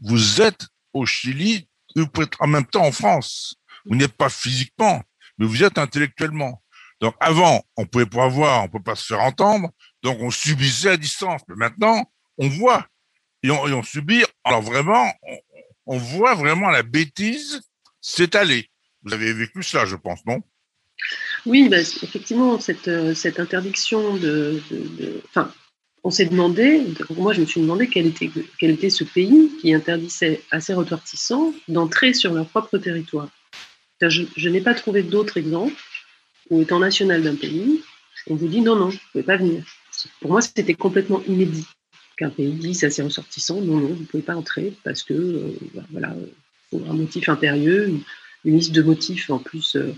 vous 0.00 0.42
êtes 0.42 0.66
au 0.92 1.06
Chili, 1.06 1.68
vous 1.96 2.06
pouvez 2.06 2.26
être 2.26 2.42
en 2.42 2.48
même 2.48 2.66
temps 2.66 2.84
en 2.84 2.92
France. 2.92 3.56
Vous 3.86 3.96
n'êtes 3.96 4.16
pas 4.16 4.28
physiquement, 4.28 5.02
mais 5.38 5.46
vous 5.46 5.62
êtes 5.62 5.78
intellectuellement. 5.78 6.62
Donc 7.00 7.14
avant, 7.20 7.62
on 7.76 7.86
pouvait 7.86 8.06
pas 8.06 8.28
voir, 8.28 8.64
on 8.64 8.68
peut 8.68 8.82
pas 8.82 8.94
se 8.94 9.06
faire 9.06 9.20
entendre, 9.20 9.70
donc 10.02 10.18
on 10.20 10.30
subissait 10.30 10.90
à 10.90 10.96
distance. 10.96 11.42
Mais 11.48 11.56
maintenant, 11.56 12.04
on 12.38 12.48
voit 12.48 12.86
et 13.42 13.50
on, 13.50 13.82
subit. 13.82 14.24
Alors 14.44 14.62
vraiment, 14.62 15.12
voit 15.86 16.34
vraiment 16.34 16.70
la 16.70 16.82
bêtise 16.82 17.62
s'étaler. 18.00 18.68
Vous 19.02 19.12
avez 19.12 19.32
vécu 19.32 19.62
cela, 19.62 19.84
je 19.84 19.96
pense, 19.96 20.24
non? 20.26 20.42
Oui, 21.46 21.68
bah, 21.68 21.80
effectivement, 21.80 22.60
cette, 22.60 22.88
euh, 22.88 23.14
interdiction 23.38 24.16
de, 24.16 24.60
enfin, 25.28 25.52
on 26.04 26.10
s'est 26.10 26.26
demandé, 26.26 26.84
moi 27.16 27.32
je 27.32 27.40
me 27.40 27.46
suis 27.46 27.60
demandé 27.60 27.88
quel 27.88 28.06
était, 28.06 28.90
ce 28.90 29.04
pays 29.04 29.50
qui 29.60 29.72
interdisait 29.72 30.42
à 30.50 30.60
ses 30.60 30.74
ressortissants 30.74 31.52
d'entrer 31.68 32.12
sur 32.14 32.32
leur 32.32 32.46
propre 32.46 32.78
territoire. 32.78 33.28
Je, 34.00 34.48
n'ai 34.48 34.60
pas 34.60 34.74
trouvé 34.74 35.02
d'autres 35.02 35.36
exemples 35.36 35.80
où, 36.50 36.60
étant 36.60 36.80
national 36.80 37.22
d'un 37.22 37.36
pays, 37.36 37.82
on 38.28 38.34
vous 38.34 38.48
dit 38.48 38.60
non, 38.60 38.74
non, 38.74 38.88
vous 38.88 38.94
ne 38.94 39.10
pouvez 39.12 39.24
pas 39.24 39.36
venir. 39.36 39.64
Pour 40.20 40.32
moi, 40.32 40.40
c'était 40.40 40.74
complètement 40.74 41.22
inédit 41.26 41.66
qu'un 42.16 42.30
pays 42.30 42.52
dise 42.52 42.84
à 42.84 42.90
ses 42.90 43.02
ressortissants 43.02 43.60
non, 43.60 43.76
non, 43.76 43.88
vous 43.88 44.00
ne 44.00 44.06
pouvez 44.06 44.22
pas 44.22 44.36
entrer 44.36 44.72
parce 44.84 45.02
que, 45.02 45.14
euh, 45.14 45.58
bah, 45.74 45.82
voilà, 45.90 46.14
un 46.74 46.92
motif 46.94 47.28
impérieux, 47.28 47.88
une, 47.88 48.02
liste 48.44 48.72
de 48.72 48.82
motifs 48.82 49.30
en 49.30 49.38
plus. 49.38 49.76
Euh, 49.76 49.94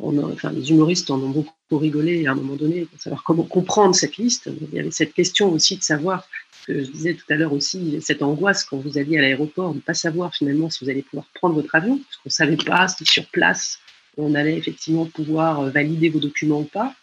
enfin, 0.00 0.50
les 0.52 0.70
humoristes 0.70 1.10
en 1.10 1.18
ont 1.20 1.30
beaucoup 1.30 1.78
rigolé 1.78 2.26
à 2.26 2.32
un 2.32 2.34
moment 2.34 2.56
donné 2.56 2.84
pour 2.84 3.00
savoir 3.00 3.22
comment 3.24 3.44
comprendre 3.44 3.94
cette 3.94 4.16
liste. 4.16 4.50
Il 4.70 4.76
y 4.76 4.80
avait 4.80 4.90
cette 4.90 5.14
question 5.14 5.50
aussi 5.52 5.76
de 5.76 5.82
savoir, 5.82 6.28
que 6.66 6.84
je 6.84 6.90
disais 6.90 7.14
tout 7.14 7.24
à 7.30 7.36
l'heure 7.36 7.52
aussi, 7.52 7.98
cette 8.02 8.22
angoisse 8.22 8.64
quand 8.64 8.76
vous 8.76 8.98
alliez 8.98 9.18
à 9.18 9.22
l'aéroport, 9.22 9.70
de 9.70 9.76
ne 9.76 9.80
pas 9.80 9.94
savoir 9.94 10.34
finalement 10.34 10.68
si 10.68 10.84
vous 10.84 10.90
allez 10.90 11.02
pouvoir 11.02 11.26
prendre 11.34 11.54
votre 11.54 11.74
avion, 11.74 11.96
parce 11.98 12.16
qu'on 12.16 12.28
ne 12.28 12.30
savait 12.30 12.56
pas 12.56 12.88
si 12.88 13.06
sur 13.06 13.24
place 13.26 13.78
on 14.16 14.34
allait 14.34 14.56
effectivement 14.56 15.06
pouvoir 15.06 15.60
euh, 15.60 15.70
valider 15.70 16.08
vos 16.08 16.20
documents 16.20 16.60
ou 16.60 16.64
pas. 16.64 16.94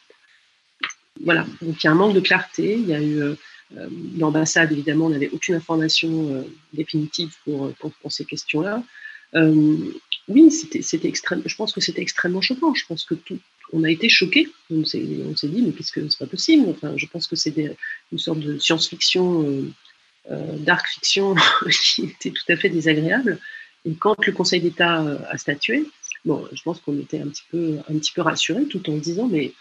Voilà, 1.23 1.45
donc 1.61 1.83
il 1.83 1.85
y 1.85 1.87
a 1.87 1.91
un 1.91 1.95
manque 1.95 2.15
de 2.15 2.19
clarté. 2.19 2.73
Il 2.73 2.87
y 2.87 2.93
a 2.93 3.01
eu 3.01 3.21
euh, 3.21 3.35
l'ambassade, 4.17 4.71
évidemment, 4.71 5.09
n'avait 5.09 5.29
aucune 5.29 5.55
information 5.55 6.45
définitive 6.73 7.35
pour, 7.43 7.71
pour, 7.73 8.11
ces 8.11 8.25
questions-là 8.25 8.83
oui, 10.27 10.51
c'était 10.51 11.07
extrême. 11.07 11.41
Je 11.45 11.55
pense 11.55 11.73
que 11.73 11.81
c'était 11.81 12.01
extrêmement 12.01 12.41
choquant. 12.41 12.73
Je 12.73 12.85
pense 12.85 13.03
que 13.03 13.15
tout, 13.15 13.39
on 13.73 13.83
a 13.83 13.89
été 13.89 14.07
choqués. 14.09 14.47
On 14.71 14.85
s'est 14.85 14.99
dit, 14.99 15.61
mais 15.61 15.71
qu'est-ce 15.71 15.91
que 15.91 16.07
c'est 16.07 16.19
pas 16.19 16.27
possible? 16.27 16.69
Enfin, 16.69 16.93
je 16.95 17.05
pense 17.07 17.27
que 17.27 17.35
c'est 17.35 17.53
une 18.11 18.19
sorte 18.19 18.39
de 18.39 18.57
science-fiction, 18.57 19.43
euh, 19.43 19.71
euh, 20.31 20.57
dark 20.59 20.87
fiction 20.87 21.35
qui 21.95 22.03
était 22.03 22.31
tout 22.31 22.43
à 22.49 22.55
fait 22.55 22.69
désagréable. 22.69 23.39
Et 23.85 23.93
quand 23.95 24.15
le 24.25 24.31
Conseil 24.31 24.61
d'État 24.61 25.01
euh, 25.01 25.17
a 25.29 25.37
statué, 25.37 25.85
bon, 26.23 26.47
je 26.53 26.61
pense 26.63 26.79
qu'on 26.79 26.97
était 26.99 27.19
un 27.19 27.27
petit 27.27 27.43
peu, 27.51 27.79
un 27.89 28.23
rassurés, 28.23 28.65
tout 28.65 28.89
en 28.89 28.95
disant, 28.97 29.27
mais 29.27 29.53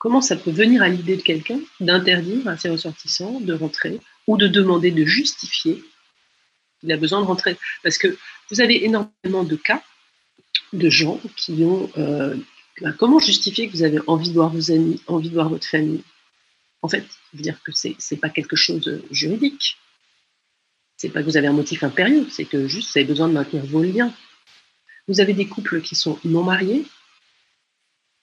comment 0.00 0.20
ça 0.20 0.34
peut 0.34 0.50
venir 0.50 0.82
à 0.82 0.88
l'idée 0.88 1.16
de 1.16 1.22
quelqu'un 1.22 1.60
d'interdire 1.78 2.48
à 2.48 2.56
ses 2.56 2.70
ressortissants 2.70 3.38
de 3.38 3.52
rentrer 3.52 4.00
ou 4.26 4.36
de 4.36 4.48
demander 4.48 4.90
de 4.90 5.04
justifier 5.04 5.84
il 6.82 6.90
a 6.92 6.96
besoin 6.96 7.20
de 7.20 7.26
rentrer? 7.26 7.56
Parce 7.82 7.98
que 7.98 8.16
vous 8.50 8.60
avez 8.60 8.84
énormément 8.84 9.44
de 9.44 9.56
cas 9.56 9.82
de 10.72 10.88
gens 10.88 11.20
qui 11.36 11.62
ont. 11.62 11.90
Euh, 11.96 12.36
ben, 12.80 12.92
comment 12.92 13.18
justifier 13.18 13.68
que 13.68 13.72
vous 13.72 13.82
avez 13.82 14.00
envie 14.06 14.30
de 14.30 14.34
voir 14.34 14.50
vos 14.50 14.72
amis, 14.72 15.00
envie 15.06 15.28
de 15.28 15.34
voir 15.34 15.50
votre 15.50 15.66
famille? 15.66 16.02
En 16.82 16.88
fait, 16.88 17.06
veut 17.34 17.42
dire 17.42 17.62
que 17.62 17.72
c'est 17.72 17.96
n'est 18.10 18.16
pas 18.16 18.30
quelque 18.30 18.56
chose 18.56 18.80
de 18.80 19.04
juridique. 19.10 19.76
C'est 20.96 21.10
pas 21.10 21.20
que 21.20 21.26
vous 21.26 21.36
avez 21.36 21.46
un 21.46 21.52
motif 21.52 21.82
impérieux, 21.82 22.26
c'est 22.30 22.46
que 22.46 22.66
juste 22.66 22.92
vous 22.92 22.98
avez 22.98 23.06
besoin 23.06 23.28
de 23.28 23.34
maintenir 23.34 23.64
vos 23.66 23.82
liens. 23.82 24.14
Vous 25.08 25.20
avez 25.20 25.34
des 25.34 25.46
couples 25.46 25.82
qui 25.82 25.94
sont 25.94 26.18
non 26.24 26.42
mariés. 26.42 26.86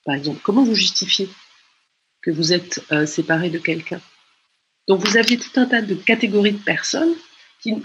Par 0.05 0.15
exemple, 0.15 0.39
comment 0.41 0.63
vous 0.63 0.75
justifiez 0.75 1.30
que 2.22 2.32
vous 2.32 2.53
êtes 2.53 2.84
euh, 2.91 3.05
séparé 3.05 3.49
de 3.49 3.59
quelqu'un 3.59 4.01
Donc 4.88 5.05
vous 5.05 5.18
aviez 5.18 5.38
tout 5.38 5.59
un 5.59 5.65
tas 5.65 5.82
de 5.82 5.95
catégories 5.95 6.53
de 6.53 6.63
personnes 6.63 7.15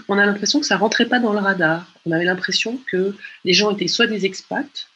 on 0.07 0.17
a 0.17 0.25
l'impression 0.25 0.59
que 0.59 0.65
ça 0.65 0.77
rentrait 0.77 1.07
pas 1.07 1.19
dans 1.19 1.33
le 1.33 1.39
radar. 1.39 1.91
On 2.05 2.11
avait 2.11 2.25
l'impression 2.25 2.79
que 2.91 3.15
les 3.43 3.53
gens 3.53 3.71
étaient 3.71 3.87
soit 3.87 4.07
des 4.07 4.25
expats, 4.25 4.87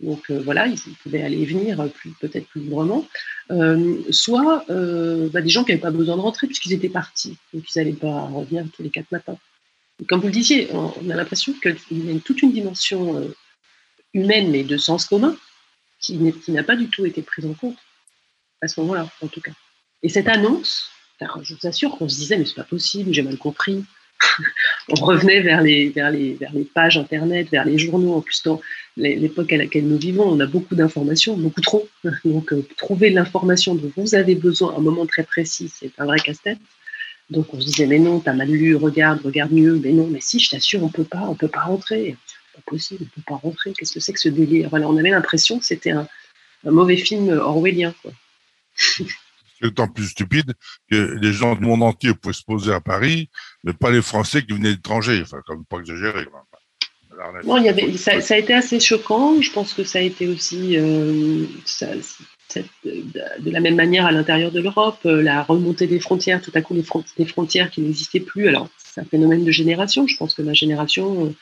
donc 0.00 0.30
euh, 0.30 0.40
voilà, 0.44 0.66
ils, 0.66 0.78
pouvaient 1.02 1.22
aller 1.22 1.40
et 1.40 1.44
venir 1.44 1.76
peut-être 2.20 2.46
plus 2.48 2.62
librement, 2.62 3.06
euh, 3.50 4.02
soit 4.10 4.64
euh, 4.70 5.28
bah, 5.30 5.40
des 5.40 5.48
gens 5.48 5.64
qui 5.64 5.70
n'avaient 5.70 5.80
pas 5.80 5.90
besoin 5.90 6.16
de 6.16 6.22
rentrer 6.22 6.46
puisqu'ils 6.46 6.72
étaient 6.72 6.88
partis, 6.88 7.36
donc 7.52 7.64
ils 7.68 7.78
n'allaient 7.78 7.92
pas 7.92 8.22
revenir 8.22 8.64
tous 8.74 8.82
les 8.82 8.90
quatre 8.90 9.10
matins. 9.12 9.38
comme 10.08 10.20
vous 10.20 10.26
le 10.26 10.32
disiez, 10.32 10.68
on, 10.72 11.10
a 11.10 11.14
l'impression 11.14 11.52
qu'il 11.52 11.76
y 11.92 12.16
a 12.16 12.20
toute 12.20 12.42
une 12.42 12.52
dimension 12.52 13.30
humaine, 14.12 14.50
mais 14.50 14.64
de 14.64 14.76
sens 14.76 15.06
commun, 15.06 15.36
qui 16.00 16.18
n'a 16.48 16.62
pas 16.62 16.76
du 16.76 16.88
tout 16.88 17.06
été 17.06 17.22
prise 17.22 17.46
en 17.46 17.54
compte 17.54 17.78
à 18.64 18.68
ce 18.68 18.80
moment-là, 18.80 19.08
en 19.22 19.28
tout 19.28 19.40
cas. 19.40 19.52
Et 20.02 20.08
cette 20.08 20.28
annonce, 20.28 20.90
je 21.42 21.54
vous 21.54 21.66
assure 21.66 21.96
qu'on 21.96 22.08
se 22.08 22.16
disait, 22.16 22.36
mais 22.36 22.44
c'est 22.44 22.54
pas 22.54 22.64
possible, 22.64 23.12
j'ai 23.12 23.22
mal 23.22 23.38
compris, 23.38 23.84
on 24.88 24.94
revenait 24.94 25.40
vers 25.40 25.62
les, 25.62 25.88
vers, 25.88 26.10
les, 26.10 26.34
vers 26.34 26.52
les 26.52 26.64
pages 26.64 26.98
Internet, 26.98 27.48
vers 27.50 27.64
les 27.64 27.78
journaux. 27.78 28.14
En 28.14 28.20
plus, 28.20 28.42
dans 28.42 28.60
l'époque 28.96 29.52
à 29.52 29.56
laquelle 29.56 29.86
nous 29.86 29.98
vivons, 29.98 30.24
on 30.24 30.40
a 30.40 30.46
beaucoup 30.46 30.74
d'informations, 30.74 31.36
beaucoup 31.36 31.60
trop. 31.60 31.88
Donc, 32.24 32.52
euh, 32.52 32.66
trouver 32.76 33.10
l'information 33.10 33.74
dont 33.74 33.92
vous 33.96 34.14
avez 34.14 34.34
besoin 34.34 34.74
à 34.74 34.78
un 34.78 34.80
moment 34.80 35.06
très 35.06 35.24
précis, 35.24 35.70
c'est 35.72 35.90
un 35.98 36.06
vrai 36.06 36.18
casse-tête. 36.18 36.58
Donc, 37.30 37.54
on 37.54 37.60
se 37.60 37.66
disait, 37.66 37.86
mais 37.86 37.98
non, 37.98 38.20
t'as 38.20 38.34
mal 38.34 38.48
lu, 38.48 38.76
regarde, 38.76 39.20
regarde 39.24 39.52
mieux. 39.52 39.80
Mais 39.82 39.92
non, 39.92 40.06
mais 40.06 40.20
si, 40.20 40.38
je 40.38 40.50
t'assure, 40.50 40.82
on 40.82 40.90
peut 40.90 41.04
pas, 41.04 41.22
on 41.22 41.34
peut 41.34 41.48
pas 41.48 41.62
rentrer. 41.62 42.16
C'est 42.26 42.62
pas 42.62 42.70
possible, 42.70 43.04
on 43.04 43.20
peut 43.20 43.24
pas 43.26 43.36
rentrer. 43.36 43.72
Qu'est-ce 43.72 43.94
que 43.94 44.00
c'est 44.00 44.12
que 44.12 44.20
ce 44.20 44.28
délire? 44.28 44.68
On 44.72 44.96
avait 44.96 45.10
l'impression 45.10 45.58
que 45.58 45.64
c'était 45.64 45.92
un, 45.92 46.06
un, 46.66 46.70
mauvais 46.70 46.96
film 46.96 47.30
orwellien. 47.30 47.94
Quoi. 48.02 48.12
c'est 48.96 49.04
d'autant 49.62 49.88
plus 49.88 50.08
stupide 50.08 50.54
que 50.90 51.16
les 51.20 51.32
gens 51.32 51.54
du 51.54 51.64
monde 51.64 51.82
entier 51.82 52.14
pouvaient 52.14 52.34
se 52.34 52.44
poser 52.44 52.72
à 52.72 52.80
Paris, 52.80 53.30
mais 53.62 53.72
pas 53.72 53.90
les 53.90 54.02
Français 54.02 54.42
qui 54.42 54.52
venaient 54.52 54.74
d'étrangers. 54.74 55.22
Enfin, 55.22 55.40
comme 55.46 55.64
pas 55.64 55.78
exagérer. 55.78 56.26
Non, 57.44 57.58
il 57.58 57.64
y 57.64 57.68
avait, 57.68 57.96
ça, 57.96 58.12
a 58.12 58.38
été 58.38 58.54
assez 58.54 58.80
choquant. 58.80 59.40
Je 59.40 59.52
pense 59.52 59.72
que 59.72 59.84
ça 59.84 59.98
a 59.98 60.02
été 60.02 60.26
aussi 60.26 60.76
euh, 60.76 61.44
de 62.84 63.50
la 63.50 63.60
même 63.60 63.76
manière 63.76 64.06
à 64.06 64.12
l'intérieur 64.12 64.50
de 64.50 64.60
l'Europe, 64.60 64.98
euh, 65.06 65.22
la 65.22 65.42
remontée 65.42 65.86
des 65.86 66.00
frontières, 66.00 66.42
tout 66.42 66.52
à 66.54 66.60
coup 66.60 66.74
les, 66.74 67.26
frontières 67.26 67.70
qui 67.70 67.80
n'existaient 67.80 68.20
plus. 68.20 68.48
Alors, 68.48 68.68
c'est 68.78 69.00
un 69.00 69.04
phénomène 69.04 69.44
de 69.44 69.50
génération. 69.50 70.06
Je 70.06 70.16
pense 70.16 70.34
que 70.34 70.42
ma 70.42 70.54
génération, 70.54 71.26
euh, 71.26 71.34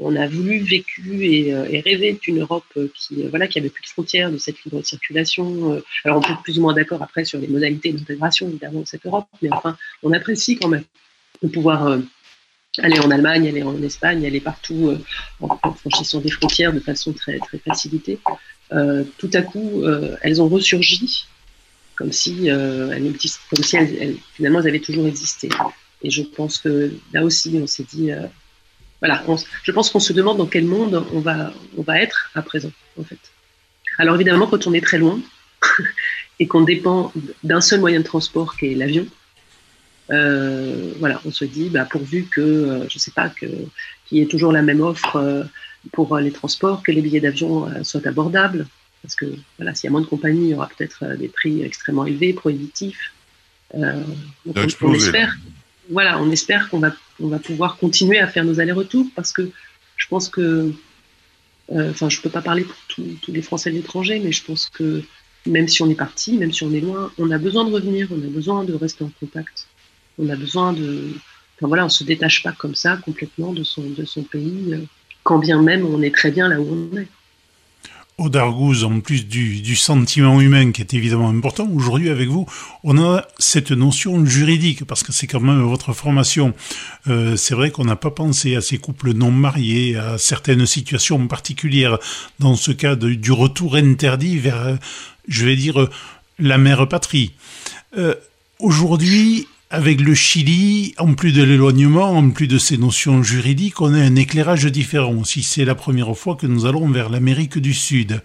on 0.00 0.16
a 0.16 0.26
voulu, 0.26 0.58
vécu 0.58 1.26
et, 1.26 1.54
euh, 1.54 1.64
rêvé 1.84 2.18
d'une 2.20 2.40
Europe 2.40 2.64
euh, 2.76 2.88
qui, 2.94 3.22
euh, 3.22 3.28
voilà, 3.28 3.46
qui 3.46 3.58
avait 3.58 3.68
plus 3.68 3.82
de 3.82 3.88
frontières, 3.88 4.32
de 4.32 4.38
cette 4.38 4.62
libre 4.64 4.82
circulation. 4.82 5.80
Alors 6.04 6.18
on 6.18 6.20
peut 6.22 6.32
être 6.32 6.42
plus 6.42 6.58
ou 6.58 6.62
moins 6.62 6.74
d'accord 6.74 7.02
après 7.02 7.24
sur 7.24 7.38
les 7.38 7.48
modalités 7.48 7.92
d'intégration 7.92 8.48
évidemment 8.48 8.80
de 8.80 8.86
cette 8.86 9.04
Europe, 9.04 9.26
mais 9.42 9.50
enfin, 9.52 9.76
on 10.02 10.12
apprécie 10.12 10.56
quand 10.56 10.68
même 10.68 10.84
de 11.42 11.48
pouvoir 11.48 11.98
est 12.82 13.00
en 13.00 13.10
Allemagne, 13.10 13.44
est 13.44 13.62
en 13.62 13.82
Espagne, 13.82 14.24
est 14.24 14.40
partout 14.40 14.96
en, 15.40 15.74
franchissant 15.74 16.20
des 16.20 16.30
frontières 16.30 16.72
de 16.72 16.80
façon 16.80 17.12
très, 17.12 17.38
très 17.38 17.58
facilitée. 17.58 18.18
tout 19.18 19.30
à 19.32 19.42
coup, 19.42 19.84
elles 20.22 20.40
ont 20.40 20.48
ressurgi 20.48 21.26
comme 21.96 22.12
si, 22.12 22.48
comme 22.48 23.64
si 23.64 23.76
elles, 23.76 24.16
finalement 24.34 24.60
elles 24.60 24.68
avaient 24.68 24.80
toujours 24.80 25.06
existé. 25.06 25.48
Et 26.02 26.10
je 26.10 26.22
pense 26.22 26.58
que 26.58 26.92
là 27.12 27.24
aussi, 27.24 27.58
on 27.62 27.66
s'est 27.66 27.86
dit, 27.90 28.10
voilà, 29.00 29.22
je 29.62 29.72
pense 29.72 29.90
qu'on 29.90 30.00
se 30.00 30.12
demande 30.12 30.38
dans 30.38 30.46
quel 30.46 30.66
monde 30.66 31.04
on 31.12 31.20
va, 31.20 31.52
on 31.76 31.82
va 31.82 32.00
être 32.00 32.30
à 32.34 32.42
présent, 32.42 32.72
en 32.98 33.04
fait. 33.04 33.18
Alors 33.98 34.14
évidemment, 34.14 34.46
quand 34.46 34.66
on 34.66 34.74
est 34.74 34.80
très 34.80 34.98
loin 34.98 35.20
et 36.38 36.46
qu'on 36.46 36.62
dépend 36.62 37.12
d'un 37.42 37.60
seul 37.60 37.80
moyen 37.80 38.00
de 38.00 38.04
transport 38.04 38.56
qui 38.56 38.72
est 38.72 38.74
l'avion, 38.74 39.06
euh, 40.10 40.92
voilà, 40.98 41.20
on 41.24 41.30
se 41.30 41.44
dit, 41.44 41.68
bah, 41.68 41.84
pourvu 41.84 42.24
que, 42.24 42.40
euh, 42.40 42.88
je 42.88 42.98
sais 42.98 43.12
pas, 43.12 43.28
qu'il 43.28 43.68
y 44.10 44.20
ait 44.20 44.26
toujours 44.26 44.52
la 44.52 44.62
même 44.62 44.80
offre 44.80 45.16
euh, 45.16 45.44
pour 45.92 46.16
les 46.18 46.32
transports, 46.32 46.82
que 46.82 46.92
les 46.92 47.00
billets 47.00 47.20
d'avion 47.20 47.68
soient 47.84 48.06
abordables, 48.06 48.66
parce 49.02 49.14
que 49.14 49.26
voilà, 49.56 49.74
s'il 49.74 49.84
y 49.84 49.88
a 49.88 49.92
moins 49.92 50.02
de 50.02 50.06
compagnies, 50.06 50.48
il 50.48 50.50
y 50.50 50.54
aura 50.54 50.68
peut-être 50.68 51.16
des 51.16 51.28
prix 51.28 51.62
extrêmement 51.62 52.04
élevés, 52.04 52.34
prohibitifs. 52.34 53.14
on, 53.72 54.92
espère, 54.92 55.38
voilà, 55.90 56.20
on 56.20 56.30
espère 56.30 56.68
qu'on 56.68 56.80
va, 56.80 56.92
on 57.20 57.28
va 57.28 57.38
pouvoir 57.38 57.76
continuer 57.76 58.18
à 58.18 58.26
faire 58.26 58.44
nos 58.44 58.60
allers-retours, 58.60 59.06
parce 59.14 59.32
que 59.32 59.50
je 59.96 60.06
pense 60.08 60.28
que 60.28 60.72
euh, 61.72 61.90
enfin, 61.90 62.08
je 62.08 62.18
ne 62.18 62.22
peux 62.22 62.30
pas 62.30 62.42
parler 62.42 62.64
pour 62.64 62.76
tous 62.96 63.32
les 63.32 63.42
Français 63.42 63.70
de 63.70 63.76
l'étranger, 63.76 64.20
mais 64.22 64.32
je 64.32 64.44
pense 64.44 64.68
que 64.68 65.02
même 65.46 65.68
si 65.68 65.82
on 65.82 65.90
est 65.90 65.94
parti, 65.94 66.36
même 66.36 66.52
si 66.52 66.64
on 66.64 66.72
est 66.72 66.80
loin, 66.80 67.12
on 67.18 67.30
a 67.30 67.38
besoin 67.38 67.64
de 67.64 67.72
revenir, 67.72 68.08
on 68.10 68.18
a 68.18 68.30
besoin 68.30 68.64
de 68.64 68.74
rester 68.74 69.04
en 69.04 69.12
contact. 69.20 69.68
On 70.18 70.28
a 70.28 70.36
besoin 70.36 70.72
de. 70.72 71.10
Enfin 71.56 71.68
voilà, 71.68 71.84
on 71.84 71.86
ne 71.86 71.90
se 71.90 72.04
détache 72.04 72.42
pas 72.42 72.52
comme 72.52 72.74
ça 72.74 72.96
complètement 72.96 73.52
de 73.52 73.62
son, 73.62 73.82
de 73.82 74.04
son 74.04 74.22
pays, 74.22 74.74
euh, 74.74 74.80
quand 75.22 75.38
bien 75.38 75.62
même 75.62 75.86
on 75.86 76.02
est 76.02 76.14
très 76.14 76.30
bien 76.30 76.48
là 76.48 76.60
où 76.60 76.90
on 76.92 76.96
est. 76.96 77.08
Audargouze, 78.20 78.84
en 78.84 79.00
plus 79.00 79.26
du, 79.26 79.74
sentiment 79.76 80.40
humain 80.40 80.72
qui 80.72 80.82
est 80.82 80.92
évidemment 80.92 81.30
important, 81.30 81.66
aujourd'hui 81.74 82.10
avec 82.10 82.28
vous, 82.28 82.46
on 82.84 82.98
a 82.98 83.26
cette 83.38 83.72
notion 83.72 84.24
juridique, 84.26 84.84
parce 84.84 85.02
que 85.02 85.10
c'est 85.10 85.26
quand 85.26 85.40
même 85.40 85.62
votre 85.62 85.94
formation. 85.94 86.52
Euh, 87.08 87.36
c'est 87.36 87.54
vrai 87.54 87.70
qu'on 87.70 87.86
n'a 87.86 87.96
pas 87.96 88.10
pensé 88.10 88.56
à 88.56 88.60
ces 88.60 88.76
couples 88.76 89.14
non 89.14 89.30
mariés, 89.30 89.96
à 89.96 90.18
certaines 90.18 90.66
situations 90.66 91.26
particulières, 91.28 91.98
dans 92.38 92.56
ce 92.56 92.72
cas 92.72 92.94
du 92.94 93.32
retour 93.32 93.76
interdit 93.76 94.38
vers, 94.38 94.78
je 95.26 95.46
vais 95.46 95.56
dire, 95.56 95.88
la 96.38 96.58
mère 96.58 96.86
patrie. 96.88 97.32
Euh, 97.96 98.14
aujourd'hui, 98.58 99.46
avec 99.70 100.00
le 100.00 100.14
Chili, 100.16 100.94
en 100.98 101.14
plus 101.14 101.32
de 101.32 101.44
l'éloignement, 101.44 102.10
en 102.10 102.30
plus 102.30 102.48
de 102.48 102.58
ces 102.58 102.76
notions 102.76 103.22
juridiques, 103.22 103.80
on 103.80 103.94
a 103.94 103.98
un 103.98 104.16
éclairage 104.16 104.64
différent. 104.66 105.22
Si 105.22 105.44
c'est 105.44 105.64
la 105.64 105.76
première 105.76 106.16
fois 106.18 106.34
que 106.34 106.48
nous 106.48 106.66
allons 106.66 106.88
vers 106.88 107.08
l'Amérique 107.08 107.56
du 107.58 107.72
Sud, 107.72 108.20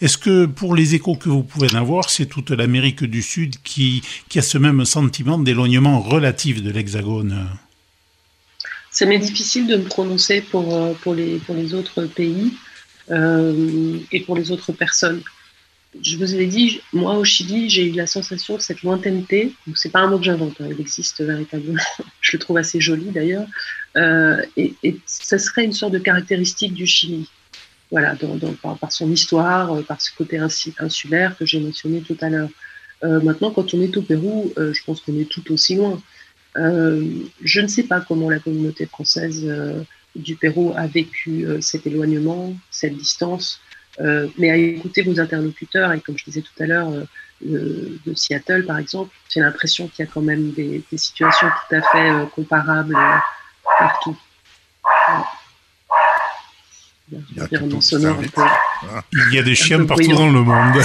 est-ce 0.00 0.16
que 0.16 0.46
pour 0.46 0.74
les 0.74 0.94
échos 0.94 1.14
que 1.14 1.28
vous 1.28 1.42
pouvez 1.42 1.74
avoir, 1.76 2.08
c'est 2.08 2.24
toute 2.24 2.50
l'Amérique 2.50 3.04
du 3.04 3.20
Sud 3.20 3.56
qui, 3.62 4.02
a 4.36 4.42
ce 4.42 4.56
même 4.56 4.86
sentiment 4.86 5.38
d'éloignement 5.38 6.00
relatif 6.00 6.62
de 6.62 6.70
l'Hexagone? 6.70 7.46
Ça 8.90 9.04
m'est 9.04 9.18
difficile 9.18 9.66
de 9.66 9.76
me 9.76 9.84
prononcer 9.84 10.40
pour, 10.40 10.74
euh, 10.74 10.94
les 11.14 11.74
autres 11.74 12.06
pays 12.06 12.54
euh, 13.10 13.98
et 14.12 14.20
pour 14.20 14.34
les 14.34 14.50
autres 14.50 14.72
personnes 14.72 15.20
je 16.02 16.16
vous 16.16 16.34
ai 16.34 16.46
dit, 16.46 16.80
moi 16.92 17.16
au 17.16 17.24
Chili, 17.24 17.68
j'ai 17.70 17.86
eu 17.86 17.92
la 17.92 18.06
sensation 18.06 18.56
que 18.56 18.62
cette 18.62 18.82
lointaineté, 18.82 19.52
c'est 19.74 19.90
pas 19.90 20.00
un 20.00 20.08
mot 20.08 20.18
que 20.18 20.24
j'invente, 20.24 20.60
hein, 20.60 20.68
il 20.70 20.80
existe 20.80 21.22
véritablement, 21.22 21.82
je 22.20 22.36
le 22.36 22.38
trouve 22.38 22.56
assez 22.56 22.80
joli 22.80 23.10
d'ailleurs, 23.10 23.46
euh, 23.96 24.42
et, 24.56 24.74
ça 25.06 25.38
serait 25.38 25.64
une 25.64 25.72
sorte 25.72 25.92
de 25.92 25.98
caractéristique 25.98 26.74
du 26.74 26.86
Chili, 26.86 27.28
voilà, 27.90 28.16
par, 28.62 28.92
son 28.92 29.10
histoire, 29.10 29.72
euh, 29.72 29.82
par 29.82 30.00
ce 30.00 30.10
côté 30.16 30.38
insulaire 30.78 31.36
que 31.36 31.46
j'ai 31.46 31.60
mentionné 31.60 32.00
tout 32.00 32.16
à 32.20 32.28
l'heure. 32.28 32.50
Euh, 33.04 33.20
maintenant, 33.20 33.50
quand 33.50 33.74
on 33.74 33.80
est 33.80 33.96
au 33.96 34.02
Pérou, 34.02 34.52
je 34.56 34.80
pense 34.84 35.00
qu'on 35.00 35.18
est 35.18 35.28
tout 35.28 35.52
aussi 35.52 35.76
loin. 35.76 36.00
je 36.56 37.60
ne 37.60 37.66
sais 37.68 37.84
pas 37.84 38.00
comment 38.00 38.30
la 38.30 38.38
communauté 38.38 38.86
française 38.86 39.46
du 40.16 40.36
Pérou 40.36 40.72
a 40.76 40.86
vécu 40.86 41.46
cet 41.60 41.86
éloignement, 41.86 42.56
cette 42.70 42.96
distance. 42.96 43.60
Euh, 44.00 44.28
mais 44.36 44.50
à 44.50 44.56
écouter 44.56 45.02
vos 45.02 45.18
interlocuteurs, 45.18 45.92
et 45.92 46.00
comme 46.00 46.18
je 46.18 46.24
disais 46.24 46.42
tout 46.42 46.62
à 46.62 46.66
l'heure, 46.66 46.90
euh, 46.90 47.06
de 48.06 48.14
Seattle 48.14 48.66
par 48.66 48.78
exemple, 48.78 49.14
j'ai 49.30 49.40
l'impression 49.40 49.88
qu'il 49.88 50.04
y 50.04 50.08
a 50.08 50.10
quand 50.12 50.20
même 50.20 50.52
des, 50.52 50.82
situations 50.96 51.48
tout 51.48 51.74
à 51.76 51.82
fait 51.92 52.10
euh, 52.10 52.26
comparables 52.26 52.96
partout. 53.78 54.16
Il 57.10 57.18
y, 57.36 57.40
a 57.40 57.46
il 59.12 59.34
y 59.34 59.38
a 59.38 59.42
des 59.42 59.54
chiens 59.54 59.86
partout 59.86 60.12
dans 60.12 60.30
le 60.30 60.42
monde. 60.42 60.82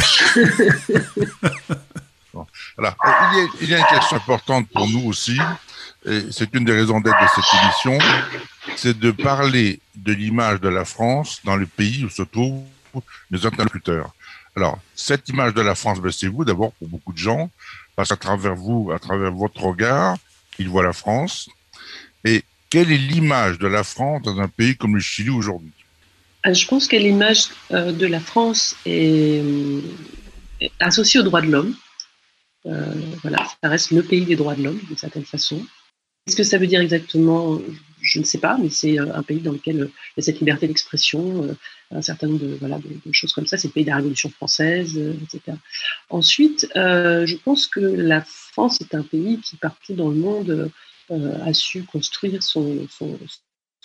voilà. 2.78 2.96
il, 3.60 3.70
y 3.70 3.74
a, 3.74 3.80
une 3.80 3.86
question 3.86 4.18
importante 4.18 4.70
pour 4.70 4.88
nous 4.88 5.08
aussi, 5.08 5.38
et 6.06 6.22
c'est 6.32 6.54
une 6.54 6.64
des 6.64 6.74
raisons 6.74 7.02
d'être 7.02 7.20
de 7.22 7.28
cette 7.36 7.62
émission, 7.62 7.98
c'est 8.78 8.98
de 8.98 9.12
parler 9.12 9.82
de 9.96 10.14
l'image 10.14 10.62
de 10.62 10.70
la 10.70 10.86
France 10.86 11.42
dans 11.44 11.56
le 11.56 11.66
pays 11.66 12.06
où 12.06 12.10
se 12.10 12.22
trouve 12.22 12.64
les 13.30 13.46
interlocuteurs. 13.46 14.14
Alors, 14.56 14.80
cette 14.96 15.30
image 15.30 15.54
de 15.54 15.62
la 15.62 15.76
France, 15.76 16.02
ben, 16.02 16.12
c'est 16.12 16.28
vous 16.28 16.44
d'abord 16.44 16.74
pour 16.74 16.88
beaucoup 16.90 17.14
de 17.14 17.18
gens, 17.18 17.50
parce 17.96 18.10
qu'à 18.10 18.18
travers 18.18 18.56
vous, 18.56 18.92
à 18.92 19.00
travers 19.00 19.32
votre 19.32 19.62
regard, 19.62 20.18
ils 20.60 20.68
voient 20.68 20.84
la 20.84 20.94
France. 20.94 21.50
Et 22.26 22.44
quelle 22.70 22.92
est 22.92 22.98
l'image 22.98 23.60
de 23.60 23.68
la 23.68 23.84
France 23.84 24.22
dans 24.24 24.40
un 24.40 24.48
pays 24.48 24.76
comme 24.76 24.96
le 24.96 25.02
Chili 25.02 25.30
aujourd'hui? 25.30 25.72
Euh, 26.46 26.54
Je 26.54 26.68
pense 26.68 26.88
que 26.88 26.96
l'image 26.96 27.46
euh, 27.72 27.92
de 27.92 28.06
la 28.06 28.20
France 28.20 28.76
est, 28.86 29.44
associée 30.80 31.20
aux 31.20 31.24
droits 31.24 31.42
de 31.42 31.52
l'homme. 31.52 31.76
Euh, 32.66 32.94
voilà, 33.22 33.48
ça 33.64 33.70
reste 33.70 33.92
le 33.92 34.04
pays 34.04 34.26
des 34.26 34.36
droits 34.36 34.56
de 34.56 34.64
l'homme, 34.64 34.80
d'une 34.88 34.98
certaine 34.98 35.26
façon. 35.26 35.66
Qu'est-ce 36.26 36.38
que 36.38 36.44
ça 36.44 36.58
veut 36.58 36.68
dire 36.68 36.82
exactement 36.82 37.60
Je 38.02 38.20
ne 38.20 38.24
sais 38.24 38.38
pas, 38.38 38.58
mais 38.58 38.70
c'est 38.70 39.00
un 39.00 39.24
pays 39.24 39.40
dans 39.40 39.54
lequel 39.54 39.76
il 39.78 40.18
y 40.18 40.20
a 40.20 40.24
cette 40.24 40.40
liberté 40.40 40.68
d'expression, 40.68 41.58
un 41.92 42.02
certain 42.02 42.28
nombre 42.28 42.40
de, 42.46 43.12
choses 43.12 43.34
comme 43.34 43.46
ça. 43.46 43.58
C'est 43.58 43.68
le 43.68 43.74
pays 43.74 43.84
de 43.84 43.90
la 43.90 43.98
Révolution 43.98 44.30
française, 44.30 44.94
euh, 44.98 45.14
etc. 45.24 45.58
Ensuite, 46.10 46.68
euh, 46.76 47.26
je 47.26 47.36
pense 47.36 47.68
que 47.68 47.80
la 47.80 48.22
France 48.22 48.82
est 48.82 48.96
un 48.96 49.04
pays 49.04 49.40
qui, 49.40 49.58
partout 49.58 49.94
dans 49.94 50.10
le 50.10 50.16
monde, 50.16 50.72
euh, 51.12 51.46
a 51.46 51.54
su 51.54 51.84
construire 51.84 52.42
son, 52.44 52.78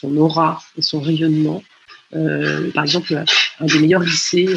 aura 0.05 0.63
et 0.77 0.83
son 0.83 1.01
rayonnement. 1.01 1.63
par 2.11 2.85
exemple, 2.85 3.25
un 3.61 3.67
des 3.67 3.79
meilleurs 3.79 4.03
lycées 4.03 4.49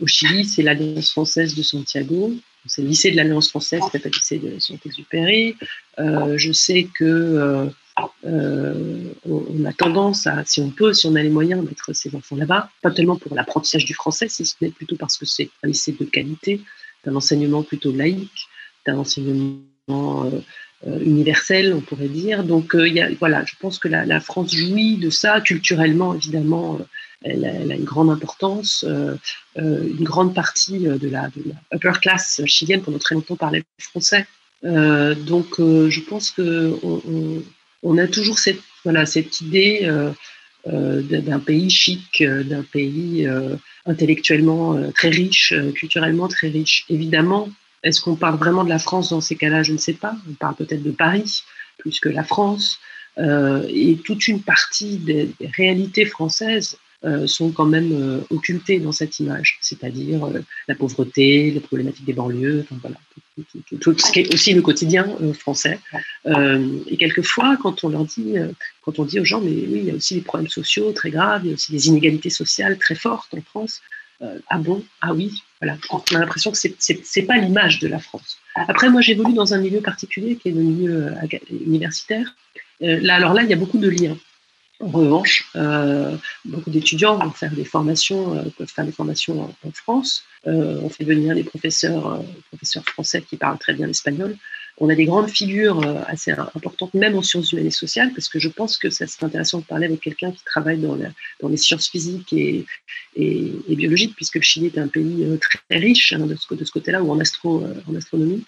au 0.00 0.06
Chili, 0.06 0.44
c'est 0.44 0.62
l'Alliance 0.62 1.12
française 1.12 1.54
de 1.54 1.62
Santiago. 1.62 2.34
C'est 2.66 2.82
le 2.82 2.88
lycée 2.88 3.10
de 3.10 3.16
l'Alliance 3.16 3.48
française, 3.48 3.82
c'est 3.92 4.04
le 4.04 4.10
lycée 4.10 4.38
de 4.38 4.58
Saint-Exupéry. 4.58 5.56
je 5.98 6.52
sais 6.52 6.88
que 6.98 7.70
euh, 8.24 9.12
on, 9.24 9.64
a 9.64 9.72
tendance 9.72 10.26
à, 10.26 10.44
si 10.44 10.60
on 10.60 10.70
peut, 10.70 10.92
si 10.92 11.06
on 11.06 11.14
a 11.14 11.22
les 11.22 11.30
moyens, 11.30 11.64
mettre 11.64 11.94
ces 11.94 12.14
enfants 12.14 12.36
là-bas, 12.36 12.70
pas 12.82 12.90
tellement 12.90 13.16
pour 13.16 13.34
l'apprentissage 13.34 13.84
du 13.84 13.94
français, 13.94 14.28
si 14.28 14.44
ce 14.44 14.54
n'est 14.60 14.70
plutôt 14.70 14.96
parce 14.96 15.16
que 15.16 15.26
c'est 15.26 15.50
un 15.62 15.68
lycée 15.68 15.96
de 15.98 16.04
qualité, 16.04 16.60
d'un 17.04 17.16
enseignement 17.16 17.62
plutôt 17.62 17.92
laïque, 17.92 18.46
d'un 18.86 18.98
enseignement 18.98 19.60
euh, 19.88 20.40
euh, 20.86 20.98
universel, 21.00 21.74
on 21.74 21.80
pourrait 21.80 22.08
dire. 22.08 22.44
Donc, 22.44 22.74
a, 22.74 23.08
voilà, 23.18 23.44
je 23.44 23.54
pense 23.58 23.78
que 23.78 23.88
la, 23.88 24.20
France 24.20 24.54
jouit 24.54 24.96
de 24.96 25.10
ça 25.10 25.40
culturellement, 25.40 26.14
évidemment. 26.14 26.78
Elle 27.22 27.44
a, 27.44 27.74
une 27.74 27.84
grande 27.84 28.10
importance. 28.10 28.84
une 29.56 30.04
grande 30.04 30.34
partie 30.34 30.78
de 30.78 31.08
la, 31.08 31.28
upper 31.74 31.92
class 32.00 32.40
chilienne 32.46 32.80
pendant 32.82 32.98
très 32.98 33.14
longtemps 33.14 33.36
parlait 33.36 33.62
français. 33.78 34.26
donc, 34.62 35.56
je 35.58 36.00
pense 36.00 36.30
que 36.30 36.74
a 37.82 38.06
toujours 38.06 38.38
cette, 38.38 38.60
voilà, 38.84 39.06
cette 39.06 39.40
idée 39.40 39.80
euh, 39.82 40.10
euh, 40.68 41.02
d'un 41.02 41.38
pays 41.38 41.70
chic, 41.70 42.20
euh, 42.20 42.42
d'un 42.42 42.62
pays 42.62 43.26
intellectuellement 43.86 44.90
très 44.92 45.08
riche, 45.08 45.54
culturellement 45.74 46.28
très 46.28 46.48
riche. 46.48 46.84
Évidemment, 46.88 47.48
est-ce 47.82 48.00
qu'on 48.00 48.16
parle 48.16 48.38
vraiment 48.38 48.64
de 48.64 48.68
la 48.68 48.78
France 48.78 49.10
dans 49.10 49.20
ces 49.20 49.36
cas-là? 49.36 49.62
Je 49.62 49.72
ne 49.72 49.78
sais 49.78 49.94
pas. 49.94 50.14
On 50.28 50.34
parle 50.34 50.54
peut-être 50.56 50.82
de 50.82 50.90
Paris 50.90 51.42
plus 51.78 51.98
que 51.98 52.10
la 52.10 52.24
France. 52.24 52.78
et 53.18 53.98
toute 54.04 54.28
une 54.28 54.42
partie 54.42 54.98
des 54.98 55.30
réalités 55.56 56.04
françaises 56.04 56.76
sont 57.26 57.50
quand 57.50 57.64
même 57.64 57.92
euh, 57.92 58.20
occultés 58.30 58.78
dans 58.78 58.92
cette 58.92 59.18
image, 59.20 59.58
c'est-à-dire 59.62 60.28
la 60.68 60.74
pauvreté, 60.74 61.50
les 61.50 61.60
problématiques 61.60 62.04
des 62.04 62.12
banlieues, 62.12 62.66
tout, 63.80 63.98
ce 63.98 64.12
qui 64.12 64.20
est 64.20 64.34
aussi 64.34 64.52
le 64.54 64.62
quotidien 64.62 65.06
français. 65.38 65.78
et 66.26 66.96
quelquefois, 66.96 67.56
quand 67.62 67.84
on 67.84 67.88
leur 67.88 68.04
dit, 68.04 68.34
quand 68.82 68.98
on 68.98 69.04
dit 69.04 69.20
aux 69.20 69.24
gens, 69.24 69.40
mais 69.40 69.50
oui, 69.50 69.80
il 69.82 69.84
y 69.84 69.90
a 69.90 69.94
aussi 69.94 70.14
des 70.14 70.20
problèmes 70.20 70.48
sociaux 70.48 70.92
très 70.92 71.10
graves, 71.10 71.42
il 71.44 71.48
y 71.48 71.50
a 71.50 71.54
aussi 71.54 71.72
des 71.72 71.88
inégalités 71.88 72.30
sociales 72.30 72.78
très 72.78 72.94
fortes 72.94 73.34
en 73.34 73.42
France. 73.42 73.80
ah 74.48 74.58
bon 74.58 74.84
Ah 75.00 75.12
oui, 75.14 75.42
voilà. 75.60 75.76
On 75.90 75.98
a 76.14 76.18
l'impression 76.18 76.50
que 76.50 76.58
c'est 76.58 77.22
pas 77.22 77.36
l'image 77.36 77.78
de 77.78 77.88
la 77.88 77.98
France. 77.98 78.38
Après, 78.54 78.90
moi, 78.90 79.00
j'évolue 79.00 79.34
dans 79.34 79.54
un 79.54 79.58
milieu 79.58 79.80
particulier 79.80 80.36
qui 80.36 80.48
est 80.48 80.52
le 80.52 80.62
milieu 80.62 81.12
universitaire. 81.50 82.34
là, 82.80 83.14
alors 83.14 83.34
là, 83.34 83.42
il 83.42 83.50
y 83.50 83.54
a 83.54 83.56
beaucoup 83.56 83.78
de 83.78 83.88
liens. 83.88 84.16
En 84.80 84.88
revanche, 84.88 85.46
euh, 85.56 86.16
beaucoup 86.46 86.70
d'étudiants 86.70 87.18
vont 87.18 87.30
faire 87.30 87.52
des 87.52 87.66
formations, 87.66 88.34
euh, 88.34 88.44
peuvent 88.56 88.70
faire 88.70 88.86
des 88.86 88.92
formations 88.92 89.42
en, 89.42 89.70
France. 89.72 90.24
Euh, 90.46 90.80
on 90.82 90.88
fait 90.88 91.04
venir 91.04 91.34
des 91.34 91.44
professeurs, 91.44 92.24
professeurs 92.48 92.84
français 92.84 93.22
qui 93.22 93.36
parlent 93.36 93.58
très 93.58 93.74
bien 93.74 93.86
l'espagnol. 93.86 94.36
On 94.78 94.88
a 94.88 94.94
des 94.94 95.04
grandes 95.04 95.28
figures 95.28 95.86
assez 96.06 96.30
importantes, 96.30 96.94
même 96.94 97.14
en 97.14 97.20
sciences 97.20 97.52
humaines 97.52 97.66
et 97.66 97.70
sociales, 97.70 98.12
parce 98.14 98.30
que 98.30 98.38
je 98.38 98.48
pense 98.48 98.78
que 98.78 98.88
ça 98.88 99.06
serait 99.06 99.26
intéressant 99.26 99.58
de 99.58 99.64
parler 99.64 99.84
avec 99.84 100.00
quelqu'un 100.00 100.32
qui 100.32 100.42
travaille 100.42 100.78
dans, 100.78 100.96
les 101.46 101.56
sciences 101.58 101.90
physiques 101.90 102.32
et, 102.32 102.64
biologiques, 103.68 104.16
puisque 104.16 104.36
le 104.36 104.40
Chili 104.40 104.66
est 104.66 104.78
un 104.78 104.88
pays 104.88 105.26
très 105.38 105.76
riche 105.76 106.14
hein, 106.14 106.20
de 106.20 106.34
ce, 106.34 106.70
côté-là, 106.70 107.02
ou 107.02 107.10
en, 107.10 107.20
astro, 107.20 107.62
en 107.86 107.94
astronomie. 107.94 108.42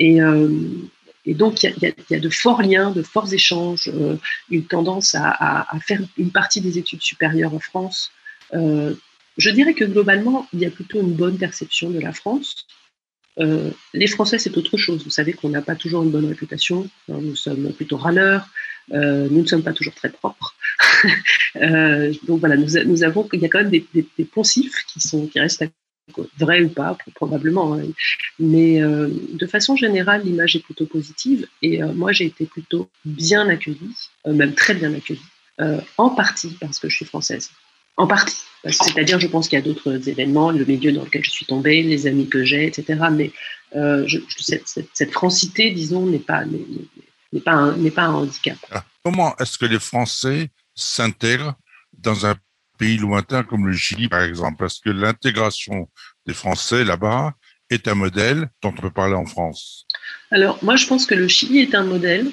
Et, 0.00 1.34
donc, 1.34 1.64
il 1.64 1.94
y, 2.10 2.14
a, 2.14 2.20
de 2.20 2.28
forts 2.28 2.62
liens, 2.62 2.92
de 2.92 3.02
forts 3.02 3.32
échanges, 3.32 3.90
euh, 3.92 4.16
une 4.48 4.64
tendance 4.64 5.16
à, 5.18 5.66
faire 5.84 6.00
une 6.16 6.30
partie 6.30 6.60
des 6.60 6.78
études 6.78 7.02
supérieures 7.02 7.52
en 7.52 7.58
France. 7.58 8.12
Euh, 8.54 8.94
je 9.36 9.50
dirais 9.50 9.74
que 9.74 9.84
globalement, 9.84 10.46
il 10.52 10.60
y 10.60 10.66
a 10.66 10.70
plutôt 10.70 11.00
une 11.00 11.14
bonne 11.14 11.38
perception 11.38 11.90
de 11.90 12.00
la 12.00 12.12
France. 12.12 12.66
Euh, 13.38 13.70
les 13.92 14.06
Français, 14.06 14.38
c'est 14.38 14.56
autre 14.56 14.76
chose. 14.76 15.04
Vous 15.04 15.10
savez 15.10 15.32
qu'on 15.34 15.50
n'a 15.50 15.62
pas 15.62 15.74
toujours 15.74 16.02
une 16.02 16.10
bonne 16.10 16.26
réputation. 16.26 16.88
Nous 17.08 17.36
sommes 17.36 17.72
plutôt 17.72 17.96
râleurs. 17.96 18.48
nous 18.90 19.42
ne 19.42 19.46
sommes 19.46 19.62
pas 19.62 19.74
toujours 19.74 19.94
très 19.94 20.10
propres. 20.10 20.54
donc 22.26 22.40
voilà, 22.40 22.56
nous, 22.56 23.04
avons, 23.04 23.24
qu'il 23.24 23.40
y 23.40 23.44
a 23.44 23.48
quand 23.48 23.62
même 23.62 23.70
des, 23.70 24.24
poncifs 24.24 24.84
qui, 24.86 25.00
sont, 25.00 25.26
qui 25.26 25.38
restent 25.38 25.64
vrai 26.38 26.62
ou 26.62 26.68
pas, 26.68 26.96
probablement. 27.14 27.74
Hein. 27.74 27.82
Mais 28.38 28.82
euh, 28.82 29.08
de 29.32 29.46
façon 29.46 29.76
générale, 29.76 30.22
l'image 30.24 30.56
est 30.56 30.62
plutôt 30.62 30.86
positive. 30.86 31.46
Et 31.62 31.82
euh, 31.82 31.92
moi, 31.92 32.12
j'ai 32.12 32.26
été 32.26 32.46
plutôt 32.46 32.88
bien 33.04 33.48
accueillie, 33.48 33.94
euh, 34.26 34.32
même 34.32 34.54
très 34.54 34.74
bien 34.74 34.94
accueillie, 34.94 35.20
en 35.96 36.10
partie 36.10 36.56
parce 36.60 36.78
que 36.78 36.88
je 36.88 36.96
suis 36.96 37.06
française. 37.06 37.50
En 37.96 38.06
partie. 38.06 38.42
C'est-à-dire, 38.68 39.20
je 39.20 39.26
pense 39.26 39.48
qu'il 39.48 39.58
y 39.58 39.62
a 39.62 39.64
d'autres 39.64 40.08
événements, 40.08 40.50
le 40.50 40.64
milieu 40.64 40.92
dans 40.92 41.04
lequel 41.04 41.24
je 41.24 41.30
suis 41.30 41.46
tombée, 41.46 41.82
les 41.82 42.06
amis 42.06 42.28
que 42.28 42.44
j'ai, 42.44 42.66
etc. 42.66 43.00
Mais 43.12 43.30
je, 43.72 44.18
cette, 44.38 44.68
cette, 44.92 45.12
francité, 45.12 45.70
disons, 45.70 46.04
n'est 46.06 46.18
pas, 46.18 46.44
n'est 46.44 47.40
pas, 47.40 47.52
un, 47.52 47.90
pas 47.90 48.02
un 48.02 48.14
handicap. 48.14 48.58
Ah, 48.70 48.84
comment 49.04 49.36
est-ce 49.36 49.56
que 49.56 49.66
les 49.66 49.78
Français 49.78 50.50
s'intègrent 50.74 51.54
dans 51.98 52.26
un 52.26 52.34
pays 52.78 52.98
lointains 52.98 53.44
comme 53.44 53.66
le 53.66 53.76
Chili, 53.76 54.08
par 54.08 54.22
exemple? 54.22 54.56
Parce 54.58 54.78
que 54.78 54.90
l'intégration 54.90 55.88
des 56.26 56.34
Français 56.34 56.84
là-bas 56.84 57.34
est 57.70 57.88
un 57.88 57.94
modèle 57.94 58.48
dont 58.62 58.74
on 58.76 58.80
peut 58.80 58.90
parler 58.90 59.14
en 59.14 59.26
France? 59.26 59.86
Alors, 60.30 60.58
moi, 60.62 60.76
je 60.76 60.86
pense 60.86 61.06
que 61.06 61.14
le 61.14 61.28
Chili 61.28 61.60
est 61.60 61.74
un 61.74 61.84
modèle, 61.84 62.30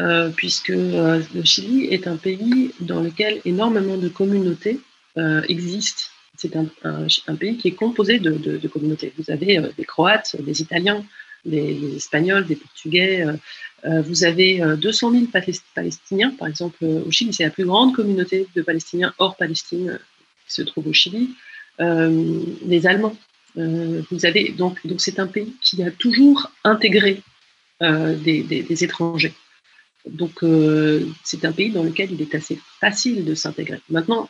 euh, 0.00 0.30
puisque 0.30 0.70
euh, 0.70 1.22
le 1.34 1.44
Chili 1.44 1.86
est 1.86 2.06
un 2.06 2.16
pays 2.16 2.72
dans 2.80 3.00
lequel 3.00 3.40
énormément 3.44 3.96
de 3.96 4.08
communautés 4.08 4.80
euh, 5.18 5.42
existent. 5.48 6.04
C'est 6.36 6.56
un, 6.56 7.36
pays 7.36 7.56
qui 7.56 7.68
est 7.68 7.74
composé 7.74 8.18
de, 8.18 8.68
communautés. 8.68 9.12
Vous 9.16 9.30
avez 9.30 9.60
des 9.76 9.84
Croates, 9.84 10.36
des 10.40 10.62
Italiens, 10.62 11.04
des, 11.44 11.96
Espagnols, 11.96 12.44
des 12.44 12.56
Portugais. 12.56 13.24
vous 13.84 14.24
avez 14.24 14.60
200 14.76 15.12
000 15.12 15.24
Palestiniens, 15.74 16.30
par 16.30 16.48
exemple, 16.48 16.84
au 16.84 17.10
Chili. 17.12 17.32
C'est 17.32 17.44
la 17.44 17.50
plus 17.50 17.64
grande 17.64 17.94
communauté 17.94 18.48
de 18.56 18.62
Palestiniens 18.62 19.14
hors 19.18 19.36
Palestine 19.36 20.00
qui 20.48 20.54
se 20.54 20.62
trouve 20.62 20.88
au 20.88 20.92
Chili. 20.92 21.30
les 21.78 22.86
Allemands, 22.88 23.16
euh, 23.56 24.02
vous 24.10 24.26
avez 24.26 24.50
donc 24.50 24.84
donc 24.84 25.00
c'est 25.00 25.18
un 25.20 25.26
pays 25.26 25.54
qui 25.60 25.82
a 25.82 25.90
toujours 25.90 26.50
intégré 26.64 27.22
euh, 27.82 28.16
des, 28.16 28.84
étrangers. 28.84 29.34
Donc 30.06 30.42
euh, 30.42 31.06
c'est 31.22 31.44
un 31.44 31.52
pays 31.52 31.70
dans 31.70 31.84
lequel 31.84 32.12
il 32.12 32.20
est 32.20 32.34
assez 32.34 32.58
facile 32.80 33.24
de 33.24 33.34
s'intégrer. 33.34 33.80
Maintenant, 33.90 34.28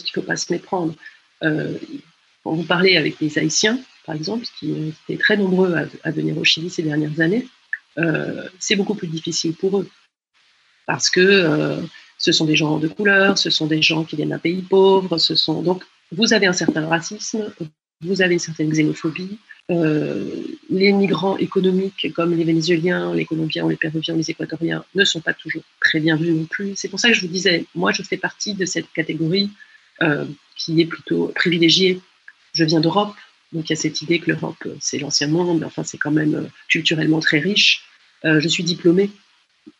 qu'il 0.00 0.12
ne 0.16 0.22
faut 0.22 0.26
pas 0.26 0.36
se 0.36 0.50
méprendre. 0.52 0.94
quand 1.40 2.54
vous 2.54 2.64
parlez 2.64 2.96
avec 2.96 3.20
les 3.20 3.38
Haïtiens, 3.38 3.78
par 4.06 4.14
exemple, 4.14 4.46
qui 4.58 4.94
étaient 5.08 5.20
très 5.20 5.36
nombreux 5.36 5.74
à, 6.04 6.10
venir 6.10 6.38
au 6.38 6.44
Chili 6.44 6.70
ces 6.70 6.82
dernières 6.82 7.20
années, 7.20 7.46
c'est 8.58 8.76
beaucoup 8.76 8.94
plus 8.94 9.08
difficile 9.08 9.54
pour 9.54 9.78
eux 9.78 9.88
parce 10.86 11.10
que 11.10 11.82
ce 12.18 12.32
sont 12.32 12.44
des 12.44 12.56
gens 12.56 12.78
de 12.78 12.88
couleur, 12.88 13.36
ce 13.36 13.50
sont 13.50 13.66
des 13.66 13.82
gens 13.82 14.04
qui 14.04 14.16
viennent 14.16 14.30
d'un 14.30 14.38
pays 14.38 14.62
pauvre, 14.62 15.18
ce 15.18 15.34
sont 15.34 15.62
donc 15.62 15.84
vous 16.12 16.32
avez 16.32 16.46
un 16.46 16.52
certain 16.52 16.86
racisme, 16.86 17.52
vous 18.02 18.22
avez 18.22 18.34
une 18.34 18.38
certaine 18.38 18.70
xénophobie. 18.70 19.38
Euh, 19.70 20.28
les 20.70 20.92
migrants 20.92 21.36
économiques 21.38 22.12
comme 22.14 22.36
les 22.36 22.44
Vénézuéliens, 22.44 23.14
les 23.14 23.24
Colombiens, 23.24 23.68
les 23.68 23.76
Péruviens, 23.76 24.16
les 24.16 24.28
Équatoriens 24.30 24.84
ne 24.94 25.04
sont 25.04 25.20
pas 25.20 25.34
toujours 25.34 25.62
très 25.80 26.00
bien 26.00 26.16
vus 26.16 26.32
non 26.32 26.44
plus. 26.44 26.72
C'est 26.76 26.88
pour 26.88 27.00
ça 27.00 27.08
que 27.08 27.14
je 27.14 27.22
vous 27.22 27.32
disais, 27.32 27.64
moi 27.74 27.92
je 27.92 28.02
fais 28.02 28.16
partie 28.16 28.54
de 28.54 28.66
cette 28.66 28.92
catégorie 28.92 29.50
euh, 29.50 29.71
qui 30.56 30.80
est 30.80 30.86
plutôt 30.86 31.32
privilégiée. 31.34 32.00
Je 32.52 32.64
viens 32.64 32.80
d'Europe, 32.80 33.14
donc 33.52 33.68
il 33.68 33.72
y 33.72 33.78
a 33.78 33.80
cette 33.80 34.02
idée 34.02 34.18
que 34.18 34.30
l'Europe 34.30 34.66
c'est 34.80 34.98
l'ancien 34.98 35.28
monde, 35.28 35.60
mais 35.60 35.66
enfin 35.66 35.84
c'est 35.84 35.98
quand 35.98 36.10
même 36.10 36.34
euh, 36.34 36.48
culturellement 36.68 37.20
très 37.20 37.38
riche. 37.38 37.84
je 38.24 38.48
suis 38.48 38.64
diplômée, 38.64 39.10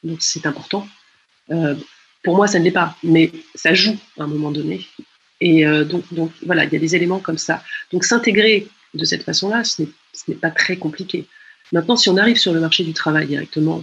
donc 0.04 0.18
c'est 0.20 0.46
important. 0.46 0.86
pour 2.22 2.36
moi 2.36 2.46
ça 2.46 2.58
ne 2.58 2.64
l'est 2.64 2.70
pas, 2.70 2.96
mais 3.02 3.32
ça 3.54 3.74
joue 3.74 3.96
à 4.18 4.24
un 4.24 4.26
moment 4.26 4.50
donné. 4.50 4.86
Et 5.42 5.66
euh, 5.66 5.84
donc, 5.84 6.04
voilà, 6.46 6.64
il 6.64 6.72
y 6.72 6.76
a 6.76 6.78
des 6.78 6.94
éléments 6.94 7.18
comme 7.18 7.36
ça. 7.36 7.64
Donc 7.92 8.04
s'intégrer 8.04 8.68
de 8.94 9.04
cette 9.04 9.24
façon-là, 9.24 9.64
ce 9.64 9.82
n'est 10.28 10.36
pas 10.36 10.52
très 10.52 10.76
compliqué. 10.76 11.26
Maintenant, 11.72 11.96
si 11.96 12.08
on 12.10 12.16
arrive 12.16 12.36
sur 12.36 12.52
le 12.52 12.60
marché 12.60 12.84
du 12.84 12.92
travail 12.92 13.26
directement, 13.26 13.82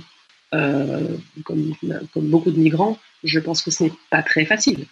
euh, 0.53 1.17
comme, 1.43 1.75
beaucoup 2.15 2.51
de 2.51 2.57
migrants, 2.57 2.97
je 3.25 3.39
pense 3.41 3.61
que 3.61 3.71
ce 3.71 3.83
n'est 3.83 3.93
pas 4.09 4.23
très 4.23 4.45
facile. 4.45 4.85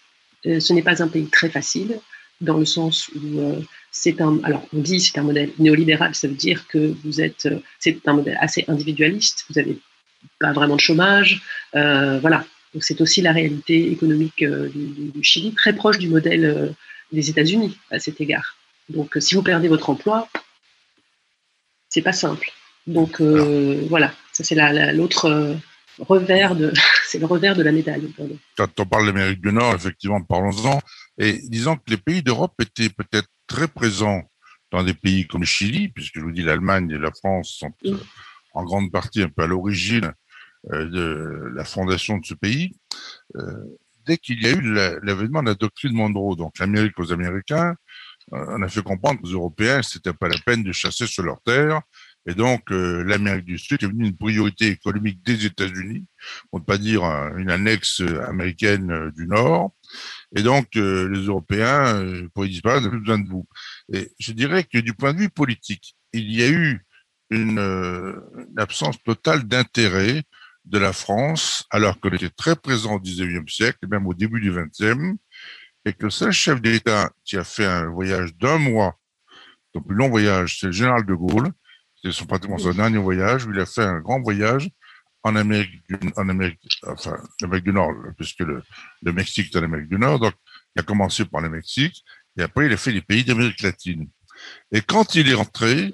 Euh, 0.45 0.59
ce 0.59 0.73
n'est 0.73 0.83
pas 0.83 1.01
un 1.01 1.07
pays 1.07 1.27
très 1.27 1.49
facile, 1.49 1.99
dans 2.41 2.57
le 2.57 2.65
sens 2.65 3.09
où 3.09 3.65
c'est 3.91 4.21
un. 4.21 4.39
Alors, 4.43 4.67
on 4.71 4.79
dit 4.79 4.99
c'est 4.99 5.17
un 5.17 5.23
modèle 5.23 5.51
néolibéral, 5.57 6.13
ça 6.13 6.27
veut 6.27 6.35
dire 6.35 6.67
que 6.67 6.93
vous 7.03 7.19
êtes. 7.19 7.47
c'est 7.79 8.07
un 8.07 8.13
modèle 8.13 8.37
assez 8.39 8.63
individualiste, 8.67 9.45
vous 9.49 9.59
n'avez 9.59 9.79
pas 10.39 10.53
vraiment 10.53 10.75
de 10.75 10.81
chômage, 10.81 11.41
voilà. 11.73 12.45
Donc 12.73 12.83
c'est 12.83 13.01
aussi 13.01 13.21
la 13.21 13.31
réalité 13.31 13.91
économique 13.91 14.43
euh, 14.43 14.69
du, 14.69 15.23
Chili, 15.23 15.53
très 15.53 15.73
proche 15.73 15.97
du 15.97 16.09
modèle 16.09 16.45
euh, 16.45 16.69
des 17.11 17.29
États-Unis 17.29 17.77
à 17.91 17.99
cet 17.99 18.19
égard. 18.21 18.55
Donc 18.89 19.17
euh, 19.17 19.19
si 19.19 19.35
vous 19.35 19.41
perdez 19.41 19.67
votre 19.67 19.89
emploi, 19.89 20.29
c'est 21.89 22.01
pas 22.01 22.13
simple. 22.13 22.51
Donc 22.85 23.19
voilà, 23.19 24.13
ça 24.31 24.45
c'est 24.45 24.55
l'autre 24.93 25.57
revers 25.99 26.55
de, 26.55 26.73
c'est 27.07 27.19
le 27.19 27.25
revers 27.25 27.55
de 27.55 27.63
la 27.63 27.71
médaille. 27.71 28.13
Quand 28.55 28.79
on 28.79 28.85
parle 28.85 29.07
de 29.07 29.11
l'Amérique 29.11 29.41
du 29.41 29.51
Nord, 29.51 29.75
effectivement, 29.75 30.21
parlons-en. 30.21 30.79
Et 31.17 31.39
disons 31.49 31.75
que 31.75 31.89
les 31.89 31.97
pays 31.97 32.21
d'Europe 32.21 32.53
étaient 32.61 32.89
peut-être 32.89 33.29
très 33.47 33.67
présents 33.67 34.23
dans 34.71 34.83
des 34.83 34.93
pays 34.93 35.27
comme 35.27 35.41
le 35.41 35.47
Chili, 35.47 35.89
puisque 35.89 36.15
je 36.15 36.21
vous 36.21 36.31
dis 36.31 36.43
l'Allemagne 36.43 36.89
et 36.91 36.97
la 36.97 37.11
France 37.11 37.57
sont 37.59 37.71
en 38.53 38.63
grande 38.63 38.91
partie 38.91 39.21
un 39.21 39.29
peu 39.29 39.43
à 39.43 39.47
l'origine 39.47 40.11
euh, 40.71 40.89
de 40.89 41.51
la 41.55 41.63
fondation 41.63 42.17
de 42.17 42.25
ce 42.25 42.33
pays, 42.33 42.71
euh, 43.35 43.63
dès 44.05 44.17
qu'il 44.17 44.41
y 44.41 44.47
a 44.47 44.51
eu 44.51 44.61
l'avènement 45.03 45.43
de 45.43 45.49
la 45.49 45.55
doctrine 45.55 45.93
Monroe, 45.93 46.35
donc 46.35 46.57
l'Amérique 46.59 46.99
aux 46.99 47.11
Américains, 47.11 47.75
euh, 48.33 48.45
on 48.49 48.61
a 48.61 48.67
fait 48.67 48.81
comprendre 48.81 49.19
aux 49.23 49.27
Européens 49.27 49.81
que 49.81 49.85
c'était 49.85 50.13
pas 50.13 50.27
la 50.27 50.37
peine 50.45 50.63
de 50.63 50.71
chasser 50.71 51.07
sur 51.07 51.23
leur 51.23 51.41
terre. 51.41 51.81
Et 52.27 52.33
donc, 52.33 52.69
l'Amérique 52.69 53.45
du 53.45 53.57
Sud 53.57 53.83
est 53.83 53.87
devenue 53.87 54.07
une 54.07 54.17
priorité 54.17 54.67
économique 54.67 55.23
des 55.23 55.45
États-Unis, 55.45 56.05
pour 56.49 56.59
ne 56.59 56.65
pas 56.65 56.77
dire 56.77 57.03
une 57.37 57.49
annexe 57.49 58.01
américaine 58.27 59.11
du 59.15 59.27
Nord. 59.27 59.73
Et 60.35 60.43
donc, 60.43 60.67
les 60.75 61.25
Européens, 61.25 62.05
pour 62.33 62.45
y 62.45 62.49
disparaître, 62.49 62.83
n'ont 62.83 62.91
plus 62.91 62.99
besoin 62.99 63.19
de 63.19 63.29
vous. 63.29 63.47
Et 63.93 64.11
je 64.19 64.33
dirais 64.33 64.65
que 64.65 64.77
du 64.79 64.93
point 64.93 65.13
de 65.13 65.19
vue 65.19 65.29
politique, 65.29 65.95
il 66.11 66.29
y 66.31 66.43
a 66.43 66.49
eu 66.49 66.85
une, 67.29 67.59
une 67.59 68.59
absence 68.59 69.01
totale 69.03 69.43
d'intérêt 69.43 70.23
de 70.67 70.77
la 70.77 70.93
France, 70.93 71.65
alors 71.69 71.99
qu'elle 71.99 72.15
était 72.15 72.29
très 72.29 72.55
présent 72.55 72.95
au 72.95 72.99
19e 72.99 73.49
siècle, 73.49 73.79
et 73.83 73.87
même 73.87 74.05
au 74.05 74.13
début 74.13 74.41
du 74.41 74.51
20e, 74.51 75.15
et 75.85 75.93
que 75.93 76.05
le 76.05 76.09
seul 76.09 76.31
chef 76.31 76.61
d'État 76.61 77.11
qui 77.23 77.37
a 77.37 77.43
fait 77.43 77.65
un 77.65 77.87
voyage 77.87 78.35
d'un 78.35 78.57
mois, 78.57 78.95
donc 79.73 79.87
plus 79.87 79.95
long 79.95 80.09
voyage, 80.09 80.59
c'est 80.59 80.67
le 80.67 80.71
général 80.73 81.05
de 81.05 81.13
Gaulle, 81.13 81.51
son 82.11 82.71
dernier 82.71 82.97
voyage, 82.97 83.45
où 83.45 83.53
il 83.53 83.59
a 83.59 83.65
fait 83.65 83.83
un 83.83 83.99
grand 83.99 84.21
voyage 84.21 84.69
en 85.23 85.35
Amérique 85.35 85.81
du, 85.89 87.73
Nord, 87.73 87.93
puisque 88.17 88.39
le, 88.39 88.63
Mexique 89.13 89.53
est 89.53 89.59
en 89.59 89.63
Amérique 89.63 89.89
du 89.89 89.97
Nord, 89.97 90.19
donc 90.19 90.33
il 90.75 90.79
a 90.79 90.83
commencé 90.83 91.25
par 91.25 91.41
le 91.41 91.49
Mexique, 91.49 92.03
et 92.37 92.43
après 92.43 92.67
il 92.67 92.73
a 92.73 92.77
fait 92.77 92.91
les 92.91 93.01
pays 93.01 93.23
d'Amérique 93.23 93.61
latine. 93.61 94.07
Et 94.71 94.81
quand 94.81 95.15
il 95.15 95.29
est 95.29 95.33
rentré, 95.33 95.91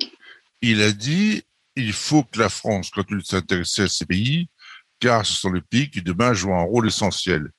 il 0.62 0.82
a 0.82 0.92
dit, 0.92 1.44
il 1.76 1.94
faut 1.94 2.24
que 2.24 2.40
la 2.40 2.50
France 2.50 2.90
continue 2.92 3.22
de 3.22 3.26
s'intéresser 3.26 3.84
à 3.84 3.88
ces 3.88 4.06
pays, 4.06 4.50
car 5.00 5.26
ce 5.26 5.34
sont 5.34 5.52
les 5.52 5.62
pays 5.62 5.90
qui 5.90 6.02
demain 6.02 6.34
jouent 6.34 6.54
un 6.54 6.64
rôle 6.64 6.88
essentiel. 6.88 7.50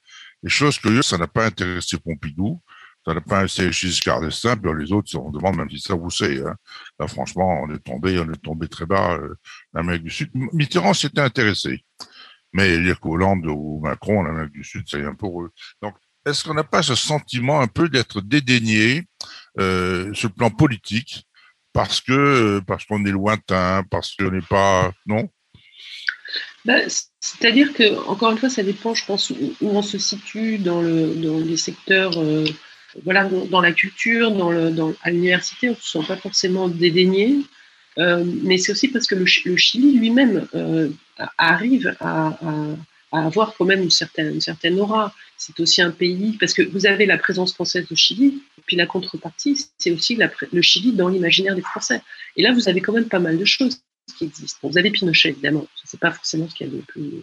Les 0.42 0.50
choses 0.50 0.78
que 0.78 1.02
ça 1.02 1.18
n'a 1.18 1.26
pas 1.26 1.46
intéressé 1.46 1.98
Pompidou, 1.98 2.60
ça 3.04 3.12
n'a 3.12 3.20
pas 3.20 3.40
intéressé 3.40 3.70
Giscard 3.70 4.20
d'Estaing, 4.20 4.56
puis 4.56 4.70
les 4.78 4.92
autres, 4.92 5.14
on 5.16 5.30
demande 5.30 5.56
même 5.56 5.70
si 5.70 5.78
ça 5.78 5.94
vous 5.94 6.10
sait. 6.10 6.40
Hein. 6.40 6.54
Là, 6.98 7.06
franchement, 7.06 7.62
on 7.62 7.74
est 7.74 7.78
tombé, 7.78 8.18
on 8.18 8.30
est 8.32 8.42
tombé 8.42 8.66
très 8.68 8.86
bas, 8.86 9.14
euh, 9.14 9.34
l'Amérique 9.74 10.04
du 10.04 10.10
Sud. 10.10 10.30
Mitterrand 10.34 10.94
s'était 10.94 11.20
intéressé. 11.20 11.84
Mais 12.52 12.78
dire 12.78 13.00
qu'Hollande 13.00 13.46
ou 13.46 13.80
Macron, 13.82 14.22
l'Amérique 14.22 14.52
du 14.52 14.64
Sud, 14.64 14.84
c'est 14.88 15.02
pour 15.18 15.42
eux. 15.42 15.50
Donc, 15.82 15.94
est-ce 16.24 16.44
qu'on 16.44 16.54
n'a 16.54 16.64
pas 16.64 16.82
ce 16.82 16.94
sentiment 16.94 17.60
un 17.60 17.66
peu 17.66 17.88
d'être 17.88 18.20
dédaigné 18.22 19.04
euh, 19.58 20.14
sur 20.14 20.30
le 20.30 20.34
plan 20.34 20.50
politique 20.50 21.26
parce 21.72 22.00
que 22.00 22.60
parce 22.66 22.84
qu'on 22.86 23.04
est 23.04 23.10
lointain, 23.10 23.82
parce 23.90 24.14
qu'on 24.14 24.30
n'est 24.30 24.40
pas 24.40 24.92
non? 25.06 25.28
Bah, 26.64 26.78
C'est-à-dire 27.20 27.74
que 27.74 27.94
encore 28.06 28.30
une 28.30 28.38
fois, 28.38 28.48
ça 28.48 28.62
dépend, 28.62 28.94
je 28.94 29.04
pense, 29.04 29.30
où, 29.30 29.54
on 29.60 29.82
se 29.82 29.98
situe 29.98 30.56
dans 30.58 30.80
le 30.80 31.14
dans 31.16 31.38
les 31.38 31.58
secteurs. 31.58 32.16
Euh, 32.16 32.46
voilà, 33.02 33.24
dans 33.24 33.60
la 33.60 33.72
culture, 33.72 34.32
à 35.02 35.10
l'université, 35.10 35.68
on 35.68 35.72
ne 35.72 35.76
se 35.76 35.98
sent 35.98 36.06
pas 36.06 36.16
forcément 36.16 36.68
dédaigné. 36.68 37.38
Euh, 37.98 38.24
mais 38.42 38.58
c'est 38.58 38.72
aussi 38.72 38.88
parce 38.88 39.06
que 39.06 39.14
le, 39.14 39.26
Chili 39.26 39.96
lui-même 39.98 40.48
euh, 40.54 40.88
arrive 41.38 41.96
à, 42.00 42.38
avoir 43.12 43.54
quand 43.54 43.64
même 43.64 43.82
une 43.82 43.90
certaine, 43.90 44.80
aura. 44.80 45.14
C'est 45.36 45.58
aussi 45.60 45.82
un 45.82 45.90
pays, 45.90 46.36
parce 46.38 46.52
que 46.52 46.62
vous 46.62 46.86
avez 46.86 47.06
la 47.06 47.18
présence 47.18 47.54
française 47.54 47.86
au 47.90 47.96
Chili, 47.96 48.42
puis 48.66 48.76
la 48.76 48.86
contrepartie, 48.86 49.68
c'est 49.78 49.90
aussi 49.90 50.18
le 50.52 50.62
Chili 50.62 50.92
dans 50.92 51.08
l'imaginaire 51.08 51.54
des 51.54 51.62
Français. 51.62 52.02
Et 52.36 52.42
là, 52.42 52.52
vous 52.52 52.68
avez 52.68 52.80
quand 52.80 52.92
même 52.92 53.08
pas 53.08 53.20
mal 53.20 53.38
de 53.38 53.44
choses 53.44 53.80
qui 54.18 54.24
existent. 54.24 54.68
vous 54.68 54.78
avez 54.78 54.90
Pinochet, 54.90 55.30
évidemment, 55.30 55.66
c'est 55.84 56.00
pas 56.00 56.10
forcément 56.10 56.48
ce 56.48 56.54
qu'il 56.54 56.66
y 56.66 56.70
a 56.70 56.72
de 56.72 56.80
plus 56.82 57.22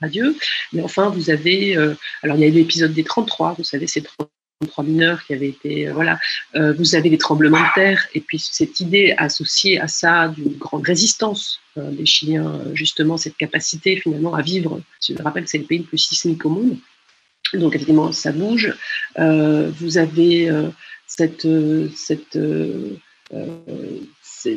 radieux, 0.00 0.36
mais 0.72 0.82
enfin, 0.82 1.08
vous 1.08 1.30
avez, 1.30 1.76
euh, 1.76 1.94
alors 2.22 2.36
il 2.36 2.40
y 2.40 2.44
a 2.44 2.48
eu 2.48 2.52
l'épisode 2.52 2.92
des 2.92 3.04
33, 3.04 3.54
vous 3.54 3.64
savez, 3.64 3.86
ces 3.86 4.02
33 4.02 4.30
trois 4.66 4.84
mineurs 4.84 5.24
qui 5.24 5.34
avaient 5.34 5.48
été 5.48 5.88
euh, 5.88 5.92
voilà. 5.92 6.18
Euh, 6.54 6.72
vous 6.72 6.94
avez 6.94 7.08
les 7.10 7.18
tremblements 7.18 7.60
de 7.60 7.74
terre. 7.74 8.06
Et 8.14 8.20
puis 8.20 8.38
cette 8.38 8.80
idée 8.80 9.14
associée 9.16 9.80
à 9.80 9.88
ça 9.88 10.28
d'une 10.28 10.56
grande 10.56 10.86
résistance 10.86 11.60
euh, 11.78 11.90
des 11.90 12.06
Chiliens 12.06 12.60
justement 12.74 13.16
cette 13.16 13.36
capacité 13.36 13.96
finalement 13.96 14.34
à 14.34 14.42
vivre 14.42 14.80
je 15.06 15.22
rappelle 15.22 15.44
que 15.44 15.50
c'est 15.50 15.58
le 15.58 15.64
pays 15.64 15.78
le 15.78 15.84
plus 15.84 15.98
sismique 15.98 16.44
au 16.44 16.50
monde. 16.50 16.76
Donc 17.54 17.74
évidemment 17.74 18.12
ça 18.12 18.32
bouge. 18.32 18.74
Vous 19.16 19.98
avez 19.98 20.50
cette 21.06 21.46
cette 21.94 22.38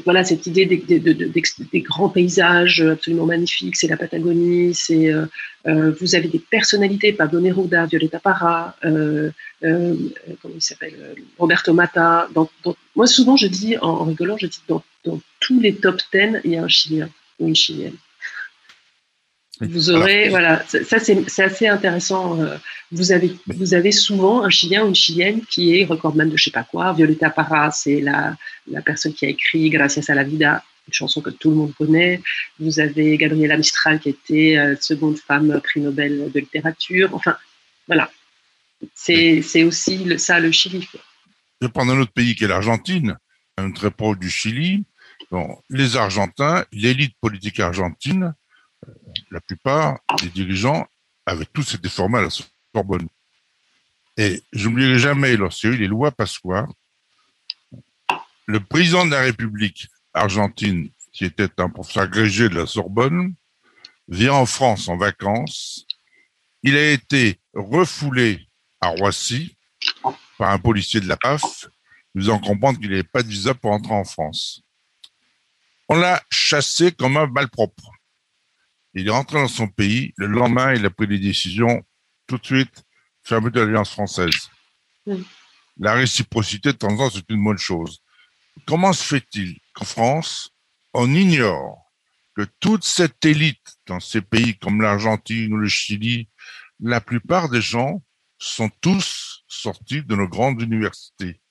voilà 0.04 0.24
cette 0.24 0.48
idée 0.48 0.66
des, 0.66 1.82
grands 1.82 2.10
paysages 2.10 2.82
absolument 2.82 3.26
magnifiques. 3.26 3.76
C'est 3.76 3.88
la 3.88 3.98
Patagonie. 3.98 4.74
C'est 4.74 5.12
euh, 5.12 5.26
euh, 5.68 5.92
vous 6.00 6.16
avez 6.16 6.28
des 6.28 6.40
personnalités, 6.40 7.14
Pablo 7.14 7.40
Neruda, 7.40 7.86
Violeta 7.86 8.20
Parra, 8.20 8.76
euh, 8.84 9.32
comment 9.62 10.56
il 10.56 10.62
s'appelle, 10.62 11.16
Roberto 11.38 11.74
Mata. 11.74 12.30
moi 12.96 13.08
souvent 13.08 13.36
je 13.36 13.48
dis 13.48 13.78
en, 13.78 14.04
rigolant, 14.04 14.38
je 14.38 14.48
dis 14.48 14.62
dans, 14.68 14.84
dans, 15.04 15.20
tous 15.40 15.60
les 15.60 15.76
top 15.76 16.00
10 16.14 16.42
il 16.44 16.52
y 16.52 16.58
a 16.58 16.64
un 16.64 16.68
Chilien 16.68 17.10
ou 17.40 17.48
une 17.48 17.56
Chilienne. 17.56 17.96
Vous 19.62 19.90
aurez, 19.90 20.30
voilà, 20.30 20.64
ça, 20.68 21.00
c'est 21.00 21.40
assez 21.40 21.68
intéressant. 21.68 22.42
Euh, 22.42 22.58
vous 22.92 23.12
avez, 23.12 23.36
vous 23.48 23.74
avez 23.74 23.92
souvent 23.92 24.44
un 24.44 24.50
Chilien 24.50 24.84
ou 24.84 24.90
une 24.90 24.96
Chilienne 24.96 25.42
qui 25.50 25.80
est 25.80 25.86
recordman 25.86 26.30
de 26.30 26.36
je 26.36 26.46
sais 26.46 26.52
pas 26.52 26.64
quoi. 26.64 26.92
Violeta 26.94 27.30
Parra, 27.30 27.72
c'est 27.72 28.02
la, 28.02 28.36
la 28.70 28.82
personne 28.82 29.14
qui 29.14 29.26
a 29.26 29.30
écrit 29.30 29.70
Gracias 29.70 30.04
a 30.10 30.16
la 30.16 30.24
vida, 30.24 30.64
une 30.88 30.94
chanson 30.94 31.22
que 31.22 31.30
tout 31.30 31.52
le 31.52 31.56
monde 31.56 31.74
connaît. 31.76 32.22
Vous 32.60 32.80
avez 32.80 33.18
Gabriela 33.18 33.56
Mistral 33.56 34.00
qui 34.00 34.10
était 34.10 34.58
euh, 34.58 34.76
seconde 34.80 35.18
femme 35.18 35.60
prix 35.64 35.80
Nobel 35.80 36.32
de 36.34 36.40
littérature. 36.40 37.10
Enfin, 37.14 37.38
voilà. 37.88 38.12
C'est 38.94 39.64
aussi 39.64 39.98
le, 40.04 40.18
ça 40.18 40.40
le 40.40 40.52
Chili. 40.52 40.88
Je 41.62 41.68
vais 41.68 41.72
prendre 41.72 41.94
un 41.94 42.00
autre 42.00 42.12
pays 42.12 42.36
qui 42.36 42.44
est 42.44 42.48
l'Argentine, 42.48 43.18
un 43.58 43.72
très 43.72 43.90
proche 43.90 44.20
du 44.20 44.30
Chili. 44.30 44.84
Bon, 45.32 45.58
les 45.70 45.96
Argentins, 45.96 46.66
l'élite 46.74 47.16
politique 47.22 47.60
argentine, 47.60 48.34
la 49.32 49.42
plupart 49.42 50.00
des 50.22 50.30
dirigeants 50.30 50.88
avaient 51.26 51.46
tous 51.46 51.76
été 51.76 51.90
formés 51.90 52.20
à 52.20 52.24
la 52.24 52.30
Sorbonne. 52.30 53.08
Et 54.18 54.42
j'oublierai 54.54 55.00
jamais, 55.00 55.36
lorsqu'il 55.36 55.70
y 55.70 55.74
a 55.74 55.76
eu 55.76 55.80
les 55.80 55.88
lois 55.88 56.12
Pasqua, 56.12 56.68
le 58.46 58.60
président 58.60 59.06
de 59.06 59.12
la 59.12 59.22
République 59.22 59.88
argentine, 60.14 60.90
qui 61.12 61.26
était 61.26 61.50
un 61.60 61.70
professeur 61.70 62.04
agrégé 62.04 62.50
de 62.50 62.56
la 62.56 62.66
Sorbonne, 62.66 63.34
vient 64.08 64.34
en 64.34 64.46
France 64.46 64.88
en 64.88 64.98
vacances. 64.98 65.86
Il 66.64 66.76
a 66.76 66.92
été 66.92 67.40
refoulé 67.54 68.48
à 68.82 68.90
Roissy 68.90 69.56
par 70.38 70.52
un 70.52 70.60
policier 70.60 71.00
de 71.00 71.08
la 71.08 71.18
PAF, 71.18 71.68
faisant 72.16 72.40
comprendre 72.40 72.80
qu'il 72.80 72.90
n'avait 72.90 73.04
pas 73.04 73.24
de 73.24 73.28
visa 73.28 73.54
pour 73.54 73.72
entrer 73.72 73.94
en 73.94 74.04
France. 74.04 74.62
On 75.90 75.96
l'a 75.96 76.24
chassé 76.30 76.92
comme 76.92 77.18
un 77.18 77.28
malpropre. 77.28 77.92
Il 78.96 79.08
est 79.08 79.12
rentré 79.12 79.38
dans 79.38 79.48
son 79.48 79.68
pays. 79.68 80.14
Le 80.18 80.28
lendemain, 80.28 80.74
il 80.74 80.86
a 80.86 80.90
pris 80.90 81.08
des 81.08 81.20
décisions 81.20 81.84
tout 82.28 82.38
de 82.38 82.46
suite, 82.46 82.84
fermer 83.24 83.52
de 83.52 83.60
l'Alliance 83.60 83.92
française. 83.92 84.50
La 85.78 85.94
réciprocité, 85.94 86.72
de 86.72 86.78
temps 86.78 86.88
en 86.88 86.98
temps, 86.98 87.10
c'est 87.10 87.30
une 87.30 87.44
bonne 87.44 87.58
chose. 87.58 88.02
Comment 88.66 88.94
se 88.94 89.04
fait-il 89.04 89.60
qu'en 89.74 89.86
France, 89.86 90.52
on 90.94 91.14
ignore 91.14 91.92
que 92.36 92.44
toute 92.60 92.86
cette 92.86 93.24
élite 93.26 93.76
dans 93.86 94.00
ces 94.00 94.22
pays 94.22 94.58
comme 94.58 94.82
l'Argentine 94.82 95.54
ou 95.54 95.58
le 95.58 95.68
Chili, 95.68 96.30
la 96.80 97.02
plupart 97.02 97.50
des 97.50 97.62
gens 97.62 98.02
sont 98.38 98.70
tous 98.82 99.44
sortis 99.48 100.04
de 100.04 100.16
nos 100.16 100.28
grandes 100.28 100.62
universités. 100.62 101.42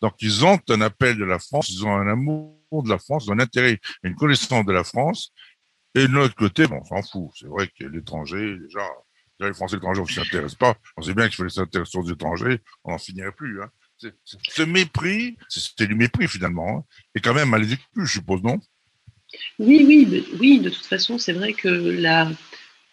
Donc, 0.00 0.14
ils 0.20 0.44
ont 0.44 0.58
un 0.68 0.80
appel 0.80 1.18
de 1.18 1.24
la 1.24 1.38
France, 1.38 1.70
ils 1.70 1.84
ont 1.84 1.92
un 1.92 2.08
amour 2.08 2.58
de 2.72 2.88
la 2.88 2.98
France, 2.98 3.28
un 3.28 3.38
intérêt, 3.38 3.78
une 4.02 4.14
connaissance 4.14 4.64
de 4.64 4.72
la 4.72 4.84
France, 4.84 5.32
et 5.94 6.02
de 6.02 6.12
notre 6.12 6.34
côté, 6.34 6.66
bon, 6.66 6.80
on 6.80 6.84
s'en 6.84 7.02
fout. 7.02 7.30
C'est 7.38 7.46
vrai 7.46 7.68
que 7.68 7.84
l'étranger, 7.84 8.56
déjà, 8.58 8.86
les 9.40 9.52
Français 9.52 9.76
étrangers, 9.76 10.00
on 10.00 10.04
ne 10.04 10.10
s'intéresse 10.10 10.54
pas. 10.54 10.76
On 10.96 11.02
sait 11.02 11.14
bien 11.14 11.26
qu'il 11.26 11.36
fallait 11.36 11.50
s'intéresser 11.50 11.98
aux 11.98 12.10
étrangers, 12.10 12.60
on 12.84 12.92
n'en 12.92 12.98
finirait 12.98 13.32
plus. 13.32 13.62
Hein. 13.62 13.70
Ce 14.32 14.62
mépris, 14.62 15.36
c'était 15.48 15.86
du 15.86 15.94
mépris 15.94 16.26
finalement, 16.26 16.78
hein, 16.78 16.84
et 17.14 17.20
quand 17.20 17.34
même 17.34 17.50
mal 17.50 17.64
vécu, 17.64 17.82
je 17.96 18.12
suppose, 18.12 18.42
non? 18.42 18.58
Oui, 19.58 19.84
oui, 19.86 20.26
oui. 20.40 20.60
De 20.60 20.70
toute 20.70 20.86
façon, 20.86 21.18
c'est 21.18 21.32
vrai 21.32 21.52
que 21.52 21.68
la, 21.68 22.30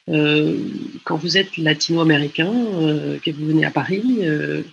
euh, 0.10 0.60
quand 1.04 1.18
vous 1.18 1.38
êtes 1.38 1.58
latino-américain, 1.58 2.54
euh, 2.54 3.20
que 3.20 3.32
vous 3.32 3.48
venez 3.48 3.66
à 3.66 3.72
Paris, 3.72 4.20
euh, 4.22 4.64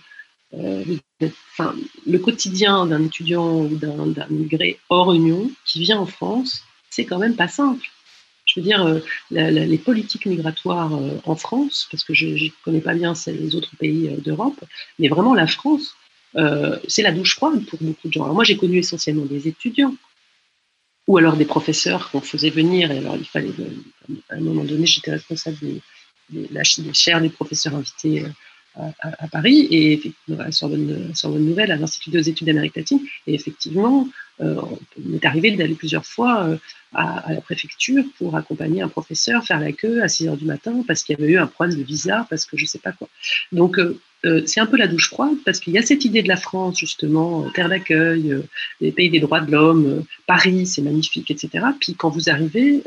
enfin, 1.53 1.73
le 2.05 2.19
quotidien 2.19 2.85
d'un 2.85 3.03
étudiant 3.05 3.61
ou 3.61 3.75
d'un 3.75 4.27
migré 4.29 4.79
hors 4.89 5.13
Union 5.13 5.49
qui 5.65 5.79
vient 5.79 5.99
en 5.99 6.05
France, 6.05 6.63
c'est 6.89 7.05
quand 7.05 7.19
même 7.19 7.35
pas 7.35 7.47
simple 7.47 7.87
je 8.55 8.61
veux 8.61 8.65
dire, 8.65 8.85
euh, 8.85 8.99
les 9.31 9.77
politiques 9.77 10.25
migratoires 10.25 10.93
euh, 10.95 11.17
en 11.25 11.35
France, 11.35 11.87
parce 11.91 12.03
que 12.03 12.13
je 12.13 12.27
ne 12.27 12.49
connais 12.63 12.79
pas 12.79 12.93
bien 12.93 13.13
les 13.27 13.55
autres 13.55 13.75
pays 13.77 14.07
euh, 14.07 14.17
d'Europe, 14.17 14.63
mais 14.97 15.09
vraiment 15.09 15.33
la 15.33 15.47
France, 15.47 15.95
c'est 16.87 17.01
la 17.01 17.13
douche 17.13 17.35
froide 17.35 17.65
pour 17.65 17.79
beaucoup 17.81 18.09
de 18.09 18.13
gens. 18.13 18.23
Alors 18.23 18.35
moi, 18.35 18.43
j'ai 18.43 18.57
connu 18.57 18.79
essentiellement 18.79 19.23
des 19.23 19.47
étudiants, 19.47 19.95
ou 21.07 21.17
alors 21.17 21.37
des 21.37 21.45
professeurs 21.45 22.11
qu'on 22.11 22.19
faisait 22.19 22.49
venir, 22.49 22.91
et 22.91 22.97
alors 22.97 23.15
il 23.15 23.25
fallait, 23.25 23.53
à 24.29 24.35
un 24.35 24.41
moment 24.41 24.65
donné, 24.65 24.85
j'étais 24.85 25.11
responsable 25.11 25.57
des, 25.61 26.49
des 26.49 26.93
chaires 26.93 27.21
des 27.21 27.29
professeurs 27.29 27.75
invités 27.75 28.25
à, 28.75 29.27
Paris 29.31 29.69
et 29.71 30.13
à 30.37 30.51
Sorbonne, 30.51 31.11
Sorbonne 31.15 31.45
Nouvelle, 31.45 31.71
à 31.71 31.77
l'Institut 31.77 32.09
des 32.09 32.27
études 32.27 32.47
d'Amérique 32.47 32.75
latine. 32.75 32.99
Et 33.27 33.33
effectivement, 33.33 34.09
euh, 34.41 34.55
on 34.61 35.13
est 35.13 35.25
arrivé 35.25 35.51
d'aller 35.51 35.75
plusieurs 35.75 36.05
fois 36.05 36.45
euh, 36.45 36.57
à, 36.93 37.33
la 37.33 37.41
préfecture 37.41 38.03
pour 38.17 38.35
accompagner 38.35 38.81
un 38.81 38.89
professeur, 38.89 39.45
faire 39.45 39.59
la 39.59 39.71
queue 39.71 40.03
à 40.03 40.07
6 40.07 40.27
heures 40.27 40.37
du 40.37 40.45
matin 40.45 40.83
parce 40.87 41.03
qu'il 41.03 41.17
y 41.17 41.21
avait 41.21 41.31
eu 41.31 41.37
un 41.37 41.47
problème 41.47 41.77
de 41.77 41.83
visa, 41.83 42.25
parce 42.29 42.45
que 42.45 42.57
je 42.57 42.65
sais 42.65 42.79
pas 42.79 42.91
quoi. 42.91 43.07
Donc, 43.51 43.79
euh, 43.79 43.99
c'est 44.45 44.59
un 44.59 44.65
peu 44.65 44.77
la 44.77 44.87
douche 44.87 45.09
froide 45.09 45.37
parce 45.45 45.59
qu'il 45.59 45.73
y 45.73 45.77
a 45.77 45.83
cette 45.83 46.03
idée 46.03 46.23
de 46.23 46.27
la 46.27 46.37
France, 46.37 46.79
justement, 46.79 47.49
terre 47.51 47.69
d'accueil, 47.69 48.35
les 48.81 48.91
pays 48.91 49.09
des 49.09 49.19
droits 49.19 49.39
de 49.39 49.51
l'homme, 49.51 50.03
Paris, 50.25 50.65
c'est 50.65 50.81
magnifique, 50.81 51.29
etc. 51.29 51.65
Puis 51.79 51.93
quand 51.93 52.09
vous 52.09 52.29
arrivez, 52.29 52.81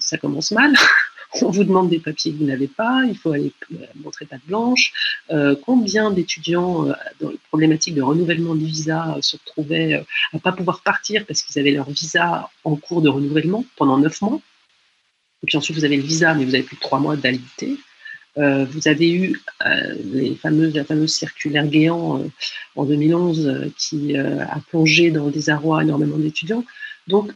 ça 0.00 0.18
commence 0.18 0.50
mal. 0.50 0.74
on 1.42 1.50
vous 1.50 1.64
demande 1.64 1.88
des 1.88 2.00
papiers 2.00 2.32
que 2.32 2.38
vous 2.38 2.44
n'avez 2.44 2.66
pas, 2.66 3.02
il 3.06 3.16
faut 3.16 3.32
aller 3.32 3.52
euh, 3.72 3.86
montrer 3.96 4.26
patte 4.26 4.44
blanche. 4.46 4.92
Euh, 5.30 5.54
combien 5.64 6.10
d'étudiants 6.10 6.88
euh, 6.88 6.92
dans 7.20 7.30
les 7.30 7.38
problématiques 7.48 7.94
de 7.94 8.02
renouvellement 8.02 8.54
des 8.54 8.64
visas 8.64 9.16
se 9.20 9.36
retrouvaient 9.36 9.94
à 9.94 10.04
ne 10.34 10.38
pas 10.38 10.52
pouvoir 10.52 10.82
partir 10.82 11.24
parce 11.26 11.42
qu'ils 11.42 11.60
avaient 11.60 11.70
leur 11.70 11.88
visa 11.90 12.50
en 12.64 12.76
cours 12.76 13.02
de 13.02 13.08
renouvellement 13.08 13.64
pendant 13.76 13.98
neuf 13.98 14.20
mois? 14.22 14.40
Et 15.42 15.46
puis 15.46 15.56
ensuite, 15.56 15.76
vous 15.76 15.84
avez 15.84 15.96
le 15.96 16.02
visa, 16.02 16.34
mais 16.34 16.44
vous 16.44 16.54
avez 16.54 16.64
plus 16.64 16.76
de 16.76 16.80
trois 16.80 16.98
mois 16.98 17.16
de 17.16 17.22
validité. 17.22 17.76
vous 18.36 18.88
avez 18.88 19.10
eu 19.10 19.40
les 20.12 20.34
fameuses, 20.34 20.74
la 20.74 20.84
fameuse 20.84 21.14
circulaire 21.14 21.66
Guéant 21.66 22.22
en 22.76 22.84
2011 22.84 23.72
qui 23.78 24.18
a 24.18 24.60
plongé 24.68 25.10
dans 25.10 25.26
le 25.26 25.32
désarroi 25.32 25.82
énormément 25.82 26.18
d'étudiants. 26.18 26.64
Donc, 27.06 27.32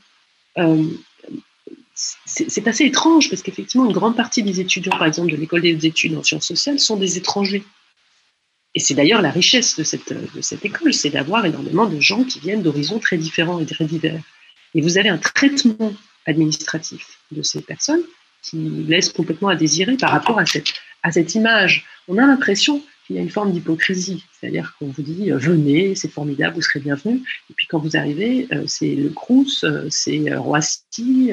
c'est 1.94 2.66
assez 2.66 2.84
étrange 2.84 3.30
parce 3.30 3.42
qu'effectivement, 3.42 3.86
une 3.86 3.92
grande 3.92 4.16
partie 4.16 4.42
des 4.42 4.60
étudiants, 4.60 4.96
par 4.98 5.06
exemple, 5.06 5.30
de 5.30 5.36
l'école 5.36 5.62
des 5.62 5.86
études 5.86 6.16
en 6.16 6.22
sciences 6.22 6.46
sociales, 6.46 6.80
sont 6.80 6.96
des 6.96 7.18
étrangers. 7.18 7.64
Et 8.74 8.80
c'est 8.80 8.94
d'ailleurs 8.94 9.22
la 9.22 9.30
richesse 9.30 9.76
de 9.76 9.84
cette, 9.84 10.10
école, 10.64 10.92
c'est 10.92 11.10
d'avoir 11.10 11.46
énormément 11.46 11.86
de 11.86 12.00
gens 12.00 12.24
qui 12.24 12.40
viennent 12.40 12.62
d'horizons 12.62 12.98
très 12.98 13.16
différents 13.16 13.60
et 13.60 13.66
très 13.66 13.84
divers. 13.84 14.20
Et 14.74 14.80
vous 14.80 14.98
avez 14.98 15.08
un 15.08 15.18
traitement 15.18 15.94
administratif 16.26 17.20
de 17.30 17.42
ces 17.42 17.60
personnes 17.60 18.02
qui 18.42 18.56
laisse 18.88 19.12
complètement 19.12 19.48
à 19.48 19.54
désirer 19.54 19.96
par 19.96 20.10
rapport 20.10 20.40
à 20.40 21.12
cette 21.12 21.34
image. 21.36 21.86
On 22.08 22.18
a 22.18 22.26
l'impression 22.26 22.82
qu'il 23.06 23.16
y 23.16 23.18
a 23.18 23.22
une 23.22 23.30
forme 23.30 23.52
d'hypocrisie, 23.52 24.24
c'est-à-dire 24.32 24.74
qu'on 24.78 24.86
vous 24.86 25.02
dit 25.02 25.30
venez, 25.30 25.94
c'est 25.94 26.08
formidable, 26.08 26.56
vous 26.56 26.62
serez 26.62 26.80
bienvenus, 26.80 27.20
et 27.50 27.54
puis 27.54 27.66
quand 27.66 27.78
vous 27.78 27.96
arrivez, 27.96 28.48
c'est 28.66 28.94
le 28.94 29.10
Crous, 29.10 29.64
c'est 29.90 30.34
Roissy, 30.34 31.32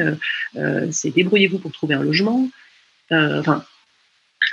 c'est 0.92 1.12
débrouillez-vous 1.12 1.60
pour 1.60 1.72
trouver 1.72 1.96
un 1.96 2.04
logement. 2.04 2.50
Enfin, 3.12 3.66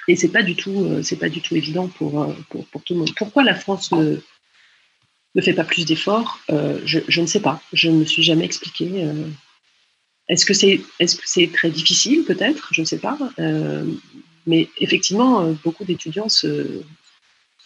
et 0.07 0.17
c'est 0.17 0.29
pas 0.29 0.43
du 0.43 0.55
tout, 0.55 1.01
pas 1.21 1.29
du 1.29 1.41
tout 1.41 1.57
évident 1.57 1.89
pour, 1.89 2.35
pour, 2.51 2.67
pour, 2.67 2.83
tout 2.83 2.95
le 2.95 3.01
monde. 3.01 3.15
Pourquoi 3.17 3.43
la 3.43 3.55
France 3.55 3.91
ne, 3.93 4.21
fait 5.41 5.53
pas 5.53 5.65
plus 5.65 5.85
d'efforts 5.85 6.41
je, 6.85 7.21
ne 7.21 7.27
sais 7.27 7.41
pas. 7.41 7.61
Je 7.73 7.91
ne 7.91 7.97
me 7.97 8.05
suis 8.05 8.23
jamais 8.23 8.45
expliqué. 8.45 9.07
Est-ce 10.29 10.47
que 10.47 10.55
c'est 10.55 10.81
est 11.01 11.07
-ce 11.07 11.21
c'est 11.25 11.51
très 11.53 11.71
difficile 11.71 12.25
peut-être? 12.25 12.69
Je 12.73 12.83
ne 12.83 12.87
sais 12.87 12.99
pas. 12.99 13.19
mais 14.47 14.69
effectivement, 14.79 15.33
beaucoup 15.65 15.85
d'étudiants 15.85 16.29
se, 16.29 16.83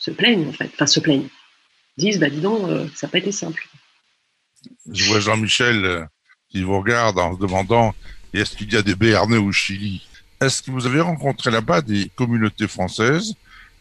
se 0.02 0.10
plaignent 0.10 0.48
en 0.48 0.52
fait, 0.52 0.70
enfin 0.74 0.86
se 0.86 1.00
plaignent, 1.00 1.28
disent 1.96 2.18
bah 2.18 2.30
dis 2.30 2.40
donc, 2.40 2.68
ça 2.94 3.06
n'a 3.06 3.10
pas 3.10 3.18
été 3.18 3.32
simple. 3.32 3.68
Je 4.90 5.04
vois 5.04 5.20
Jean-Michel 5.20 6.08
qui 6.48 6.62
vous 6.62 6.78
regarde 6.78 7.18
en 7.18 7.34
se 7.34 7.40
demandant 7.40 7.94
est-ce 8.32 8.56
qu'il 8.56 8.72
y 8.72 8.76
a 8.76 8.82
des 8.82 8.94
Béarnais 8.94 9.36
au 9.36 9.52
Chili? 9.52 10.06
Est-ce 10.40 10.62
que 10.62 10.70
vous 10.70 10.86
avez 10.86 11.00
rencontré 11.00 11.50
là-bas 11.50 11.82
des 11.82 12.10
communautés 12.16 12.66
françaises 12.66 13.34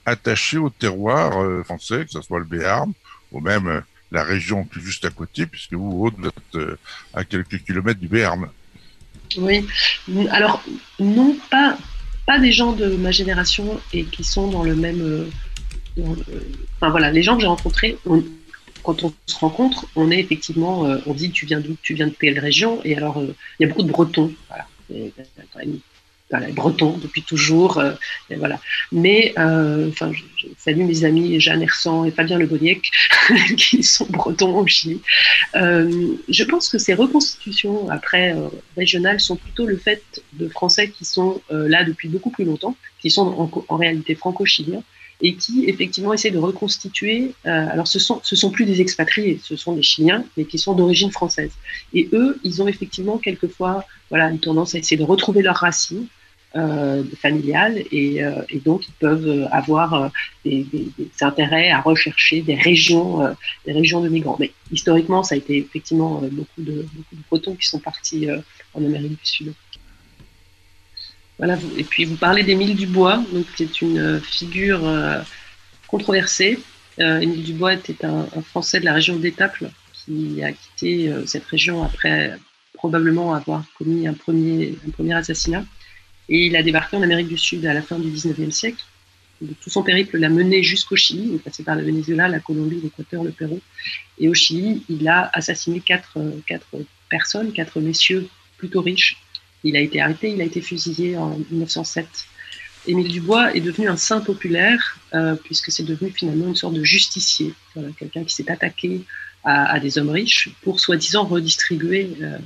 attachées 0.05 0.57
au 0.57 0.69
terroir 0.69 1.41
euh, 1.41 1.63
français, 1.63 2.05
que 2.05 2.11
ce 2.11 2.21
soit 2.21 2.39
le 2.39 2.45
Béarn 2.45 2.91
ou 3.31 3.39
même 3.39 3.67
euh, 3.67 3.81
la 4.11 4.23
région 4.23 4.65
qui 4.65 4.79
est 4.79 4.81
juste 4.81 5.05
à 5.05 5.09
côté, 5.09 5.45
puisque 5.45 5.73
vous, 5.73 5.99
vous 5.99 6.27
êtes 6.27 6.55
euh, 6.55 6.77
à 7.13 7.23
quelques 7.23 7.63
kilomètres 7.63 7.99
du 7.99 8.07
Béarn? 8.07 8.49
Oui, 9.37 9.65
alors 10.29 10.61
non, 10.99 11.37
pas, 11.49 11.77
pas 12.25 12.37
des 12.37 12.51
gens 12.51 12.73
de 12.73 12.95
ma 12.97 13.11
génération 13.11 13.79
et 13.93 14.03
qui 14.03 14.23
sont 14.23 14.49
dans 14.49 14.63
le 14.63 14.75
même. 14.75 15.31
Enfin 15.97 16.89
voilà, 16.89 17.11
les 17.11 17.23
gens 17.23 17.35
que 17.35 17.41
j'ai 17.41 17.47
rencontrés, 17.47 17.97
quand 18.83 19.03
on 19.03 19.13
se 19.25 19.37
rencontre, 19.37 19.85
on 19.95 20.09
est 20.11 20.19
effectivement, 20.19 20.81
on 21.05 21.13
dit 21.13 21.31
tu 21.31 21.45
viens 21.45 21.59
d'où 21.59 21.75
Tu 21.81 21.93
viens 21.93 22.07
de 22.07 22.15
quelle 22.19 22.39
région 22.39 22.81
Et 22.83 22.95
alors, 22.95 23.21
il 23.21 23.63
y 23.63 23.65
a 23.65 23.67
beaucoup 23.67 23.83
de 23.83 23.91
Bretons. 23.91 24.33
Voilà 24.49 24.65
voilà, 26.31 26.47
breton 26.47 26.97
depuis 26.97 27.21
toujours. 27.21 27.77
Euh, 27.77 27.91
et 28.29 28.35
voilà. 28.35 28.59
Mais 28.91 29.33
euh, 29.37 29.89
enfin, 29.89 30.11
je, 30.13 30.47
salue 30.57 30.83
mes 30.83 31.03
amis 31.03 31.39
Jeanne 31.39 31.61
Hersan 31.61 32.05
et 32.05 32.11
Fabien 32.11 32.37
Le 32.37 32.47
Boniec, 32.47 32.89
qui 33.57 33.83
sont 33.83 34.07
bretons 34.09 34.57
au 34.57 34.65
Chili. 34.65 35.01
Euh, 35.55 36.15
je 36.29 36.43
pense 36.43 36.69
que 36.69 36.77
ces 36.77 36.93
reconstitutions 36.93 37.89
après 37.89 38.33
euh, 38.33 38.47
régionales 38.77 39.19
sont 39.19 39.35
plutôt 39.35 39.65
le 39.65 39.77
fait 39.77 40.23
de 40.33 40.47
Français 40.47 40.89
qui 40.89 41.05
sont 41.05 41.41
euh, 41.51 41.67
là 41.67 41.83
depuis 41.83 42.07
beaucoup 42.07 42.31
plus 42.31 42.45
longtemps, 42.45 42.75
qui 42.99 43.11
sont 43.11 43.51
en 43.67 43.77
réalité 43.77 44.15
franco-chiliens 44.15 44.83
et 45.21 45.35
qui 45.35 45.65
effectivement 45.65 46.13
essaient 46.13 46.31
de 46.31 46.37
reconstituer. 46.37 47.33
Euh, 47.45 47.67
alors 47.69 47.87
ce 47.87 47.99
sont 47.99 48.19
ce 48.23 48.35
sont 48.35 48.49
plus 48.49 48.65
des 48.65 48.81
expatriés, 48.81 49.39
ce 49.43 49.55
sont 49.55 49.73
des 49.73 49.83
Chiliens, 49.83 50.23
mais 50.35 50.45
qui 50.45 50.57
sont 50.57 50.73
d'origine 50.73 51.11
française. 51.11 51.51
Et 51.93 52.09
eux, 52.13 52.39
ils 52.43 52.61
ont 52.61 52.67
effectivement 52.67 53.17
quelquefois 53.17 53.85
voilà 54.09 54.29
une 54.29 54.39
tendance 54.39 54.75
à 54.75 54.79
essayer 54.79 54.97
de 54.97 55.03
retrouver 55.03 55.41
leurs 55.41 55.57
racines 55.57 56.07
euh, 56.55 57.03
familiales 57.21 57.81
et, 57.91 58.23
euh, 58.23 58.41
et, 58.49 58.59
donc 58.59 58.85
ils 58.87 58.93
peuvent 58.99 59.47
avoir 59.51 60.11
des, 60.43 60.65
intérêts 61.21 61.69
à 61.69 61.79
rechercher 61.79 62.41
des 62.41 62.55
régions, 62.55 63.35
des 63.65 63.71
régions 63.73 64.01
de 64.01 64.09
migrants. 64.09 64.37
Mais 64.39 64.51
historiquement, 64.71 65.23
ça 65.23 65.35
a 65.35 65.37
été 65.37 65.57
effectivement 65.57 66.21
beaucoup 66.31 66.61
de 66.61 66.85
Bretons 67.29 67.55
qui 67.55 67.67
sont 67.67 67.79
partis 67.79 68.27
en 68.73 68.83
Amérique 68.83 69.11
du 69.11 69.25
Sud. 69.25 69.53
Et 71.77 71.83
puis 71.83 72.05
vous 72.05 72.17
parlez 72.17 72.43
d'Émile 72.43 72.75
Dubois, 72.75 73.23
donc 73.33 73.45
c'est 73.55 73.81
une 73.81 74.19
figure 74.19 74.81
controversée. 75.87 76.59
Émile 76.99 77.43
Dubois 77.43 77.73
était 77.73 78.05
un, 78.05 78.27
Français 78.43 78.79
de 78.79 78.85
la 78.85 78.93
région 78.93 79.15
d'Étaples 79.15 79.71
qui 79.93 80.43
a 80.43 80.51
quitté 80.51 81.11
cette 81.25 81.45
région 81.45 81.83
après 81.83 82.37
probablement 82.73 83.33
avoir 83.33 83.63
commis 83.77 84.07
un 84.07 84.13
premier, 84.13 84.75
assassinat. 85.13 85.63
Et 86.29 86.45
il 86.45 86.55
a 86.55 86.63
débarqué 86.63 86.95
en 86.97 87.01
Amérique 87.01 87.27
du 87.27 87.37
Sud 87.37 87.65
à 87.65 87.73
la 87.73 87.81
fin 87.81 87.97
du 87.97 88.09
19e 88.09 88.51
siècle. 88.51 88.83
tout 89.39 89.69
son 89.69 89.83
périple 89.83 90.17
l'a 90.17 90.29
mené 90.29 90.61
jusqu'au 90.63 90.95
Chili. 90.95 91.23
Il 91.29 91.35
est 91.35 91.43
passé 91.43 91.63
par 91.63 91.75
le 91.75 91.83
Venezuela, 91.83 92.27
la 92.27 92.39
Colombie, 92.39 92.79
l'Équateur, 92.81 93.23
le 93.23 93.31
Pérou. 93.31 93.59
Et 94.19 94.29
au 94.29 94.33
Chili, 94.33 94.83
il 94.89 95.07
a 95.07 95.29
assassiné 95.33 95.79
quatre 95.79 96.19
personnes, 97.09 97.51
quatre 97.51 97.79
messieurs 97.79 98.27
plutôt 98.57 98.81
riches. 98.81 99.17
Il 99.63 99.75
a 99.75 99.79
été 99.79 100.01
arrêté, 100.01 100.31
il 100.31 100.41
a 100.41 100.45
été 100.45 100.61
fusillé 100.61 101.17
en 101.17 101.37
1907. 101.51 102.07
Émile 102.87 103.09
Dubois 103.09 103.55
est 103.55 103.61
devenu 103.61 103.87
un 103.87 103.97
saint 103.97 104.21
populaire, 104.21 104.99
euh, 105.13 105.35
puisque 105.35 105.71
c'est 105.71 105.83
devenu 105.83 106.11
finalement 106.11 106.47
une 106.47 106.55
sorte 106.55 106.73
de 106.73 106.83
justicier, 106.83 107.53
quelqu'un 107.97 108.23
qui 108.23 108.33
s'est 108.33 108.49
attaqué 108.49 109.01
à, 109.43 109.79
des 109.79 109.97
hommes 109.97 110.09
riches 110.09 110.49
pour 110.61 110.79
soi-disant 110.79 111.25
redistribuer 111.25 112.11
euh, 112.21 112.37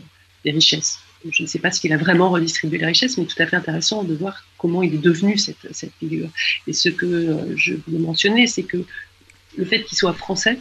des 0.43 0.51
richesses 0.51 0.99
je 1.31 1.43
ne 1.43 1.47
sais 1.47 1.59
pas 1.59 1.71
s'il 1.71 1.91
a 1.93 1.97
vraiment 1.97 2.29
redistribué 2.29 2.77
les 2.77 2.85
richesses, 2.85 3.17
mais 3.17 3.25
tout 3.25 3.41
à 3.41 3.47
fait 3.47 3.55
intéressant 3.55 4.03
de 4.03 4.13
voir 4.13 4.45
comment 4.57 4.83
il 4.83 4.93
est 4.93 4.99
devenu 4.99 5.37
cette, 5.37 5.67
cette 5.71 5.93
figure. 5.99 6.29
Et 6.67 6.73
ce 6.73 6.89
que 6.89 7.05
euh, 7.05 7.57
je 7.57 7.73
voulais 7.85 7.99
mentionner, 7.99 8.47
c'est 8.47 8.63
que 8.63 8.77
le 9.57 9.65
fait 9.65 9.83
qu'il 9.83 9.97
soit 9.97 10.13
français 10.13 10.59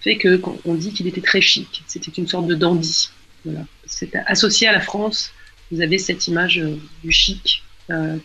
fait 0.00 0.16
que 0.16 0.36
quand 0.36 0.58
on 0.64 0.74
dit 0.74 0.92
qu'il 0.92 1.06
était 1.06 1.20
très 1.20 1.40
chic, 1.40 1.82
c'était 1.86 2.12
une 2.12 2.28
sorte 2.28 2.46
de 2.46 2.54
dandy. 2.54 3.10
Voilà. 3.44 3.64
C'était 3.86 4.22
associé 4.26 4.68
à 4.68 4.72
la 4.72 4.80
France. 4.80 5.32
Vous 5.70 5.80
avez 5.80 5.98
cette 5.98 6.26
image 6.28 6.58
euh, 6.58 6.76
du 7.02 7.12
chic. 7.12 7.62
Euh, 7.90 8.16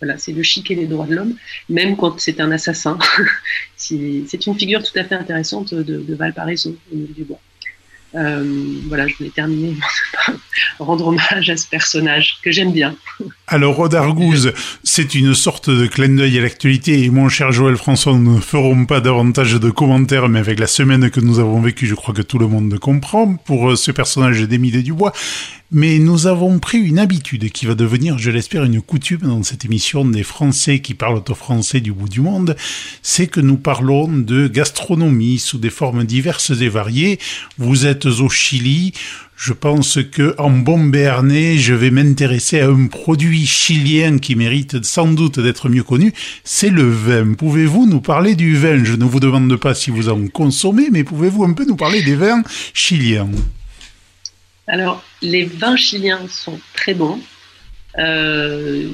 voilà, 0.00 0.18
c'est 0.18 0.32
le 0.32 0.42
chic 0.42 0.70
et 0.70 0.74
les 0.76 0.86
droits 0.86 1.06
de 1.06 1.16
l'homme, 1.16 1.34
même 1.68 1.96
quand 1.96 2.20
c'est 2.20 2.40
un 2.40 2.52
assassin. 2.52 2.98
c'est 3.76 4.46
une 4.46 4.54
figure 4.54 4.82
tout 4.82 4.96
à 4.96 5.04
fait 5.04 5.16
intéressante 5.16 5.74
de, 5.74 6.14
Valparaiso, 6.14 6.76
au 6.92 6.96
milieu 6.96 7.12
du 7.12 7.24
bois. 7.24 7.40
Euh, 8.14 8.44
voilà, 8.86 9.08
je 9.08 9.16
voulais 9.16 9.30
terminer 9.30 9.74
rendre 10.78 11.08
hommage 11.08 11.50
à 11.50 11.56
ce 11.56 11.66
personnage 11.66 12.36
que 12.44 12.52
j'aime 12.52 12.70
bien. 12.70 12.94
Alors, 13.48 13.74
Rodargouze, 13.74 14.52
c'est 14.84 15.16
une 15.16 15.34
sorte 15.34 15.68
de 15.68 15.86
clin 15.86 16.10
d'œil 16.10 16.38
à 16.38 16.42
l'actualité 16.42 17.02
et 17.02 17.10
mon 17.10 17.28
cher 17.28 17.50
Joël 17.50 17.76
François, 17.76 18.12
nous 18.12 18.36
ne 18.36 18.40
ferons 18.40 18.86
pas 18.86 19.00
davantage 19.00 19.54
de 19.54 19.70
commentaires, 19.70 20.28
mais 20.28 20.38
avec 20.38 20.60
la 20.60 20.68
semaine 20.68 21.10
que 21.10 21.18
nous 21.18 21.40
avons 21.40 21.60
vécue, 21.60 21.86
je 21.88 21.96
crois 21.96 22.14
que 22.14 22.22
tout 22.22 22.38
le 22.38 22.46
monde 22.46 22.78
comprend 22.78 23.34
pour 23.34 23.76
ce 23.76 23.90
personnage 23.90 24.40
d'Émile 24.42 24.84
Dubois. 24.84 25.12
Mais 25.76 25.98
nous 25.98 26.28
avons 26.28 26.60
pris 26.60 26.78
une 26.78 27.00
habitude 27.00 27.50
qui 27.50 27.66
va 27.66 27.74
devenir, 27.74 28.16
je 28.16 28.30
l'espère, 28.30 28.62
une 28.62 28.80
coutume 28.80 29.22
dans 29.22 29.42
cette 29.42 29.64
émission 29.64 30.04
des 30.04 30.22
Français 30.22 30.78
qui 30.78 30.94
parlent 30.94 31.20
au 31.28 31.34
français 31.34 31.80
du 31.80 31.92
bout 31.92 32.08
du 32.08 32.20
monde, 32.20 32.54
c'est 33.02 33.26
que 33.26 33.40
nous 33.40 33.56
parlons 33.56 34.06
de 34.06 34.46
gastronomie 34.46 35.40
sous 35.40 35.58
des 35.58 35.70
formes 35.70 36.04
diverses 36.04 36.52
et 36.60 36.68
variées. 36.68 37.18
Vous 37.58 37.86
êtes 37.86 38.06
au 38.06 38.28
Chili, 38.28 38.92
je 39.36 39.52
pense 39.52 39.98
que 40.12 40.36
en 40.38 40.50
bon 40.50 40.84
béarnais, 40.84 41.58
je 41.58 41.74
vais 41.74 41.90
m'intéresser 41.90 42.60
à 42.60 42.68
un 42.68 42.86
produit 42.86 43.44
chilien 43.44 44.18
qui 44.18 44.36
mérite 44.36 44.84
sans 44.84 45.08
doute 45.08 45.40
d'être 45.40 45.68
mieux 45.68 45.82
connu, 45.82 46.12
c'est 46.44 46.70
le 46.70 46.88
vin. 46.88 47.34
Pouvez-vous 47.34 47.86
nous 47.86 48.00
parler 48.00 48.36
du 48.36 48.56
vin? 48.56 48.84
Je 48.84 48.94
ne 48.94 49.04
vous 49.04 49.18
demande 49.18 49.56
pas 49.56 49.74
si 49.74 49.90
vous 49.90 50.08
en 50.08 50.28
consommez, 50.28 50.90
mais 50.92 51.02
pouvez-vous 51.02 51.42
un 51.42 51.52
peu 51.52 51.64
nous 51.64 51.74
parler 51.74 52.00
des 52.04 52.14
vins 52.14 52.44
chiliens? 52.74 53.28
Alors, 54.66 55.04
les 55.20 55.44
vins 55.44 55.76
chiliens 55.76 56.26
sont 56.28 56.58
très 56.74 56.94
bons. 56.94 57.20
Euh, 57.96 58.88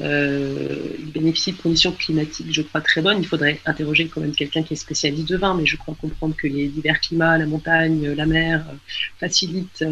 euh, 0.00 0.78
ils 0.98 1.12
bénéficient 1.12 1.52
de 1.52 1.58
conditions 1.58 1.92
climatiques, 1.92 2.52
je 2.52 2.62
crois, 2.62 2.80
très 2.80 3.00
bonnes. 3.00 3.18
Il 3.20 3.26
faudrait 3.26 3.60
interroger 3.64 4.08
quand 4.08 4.20
même 4.20 4.34
quelqu'un 4.34 4.62
qui 4.62 4.72
est 4.72 4.76
spécialiste 4.76 5.28
de 5.28 5.36
vin, 5.36 5.54
mais 5.54 5.66
je 5.66 5.76
crois 5.76 5.94
comprendre 6.00 6.34
que 6.34 6.46
les 6.46 6.68
divers 6.68 7.00
climats, 7.00 7.38
la 7.38 7.46
montagne, 7.46 8.12
la 8.12 8.26
mer, 8.26 8.64
euh, 8.68 8.74
facilitent 9.20 9.84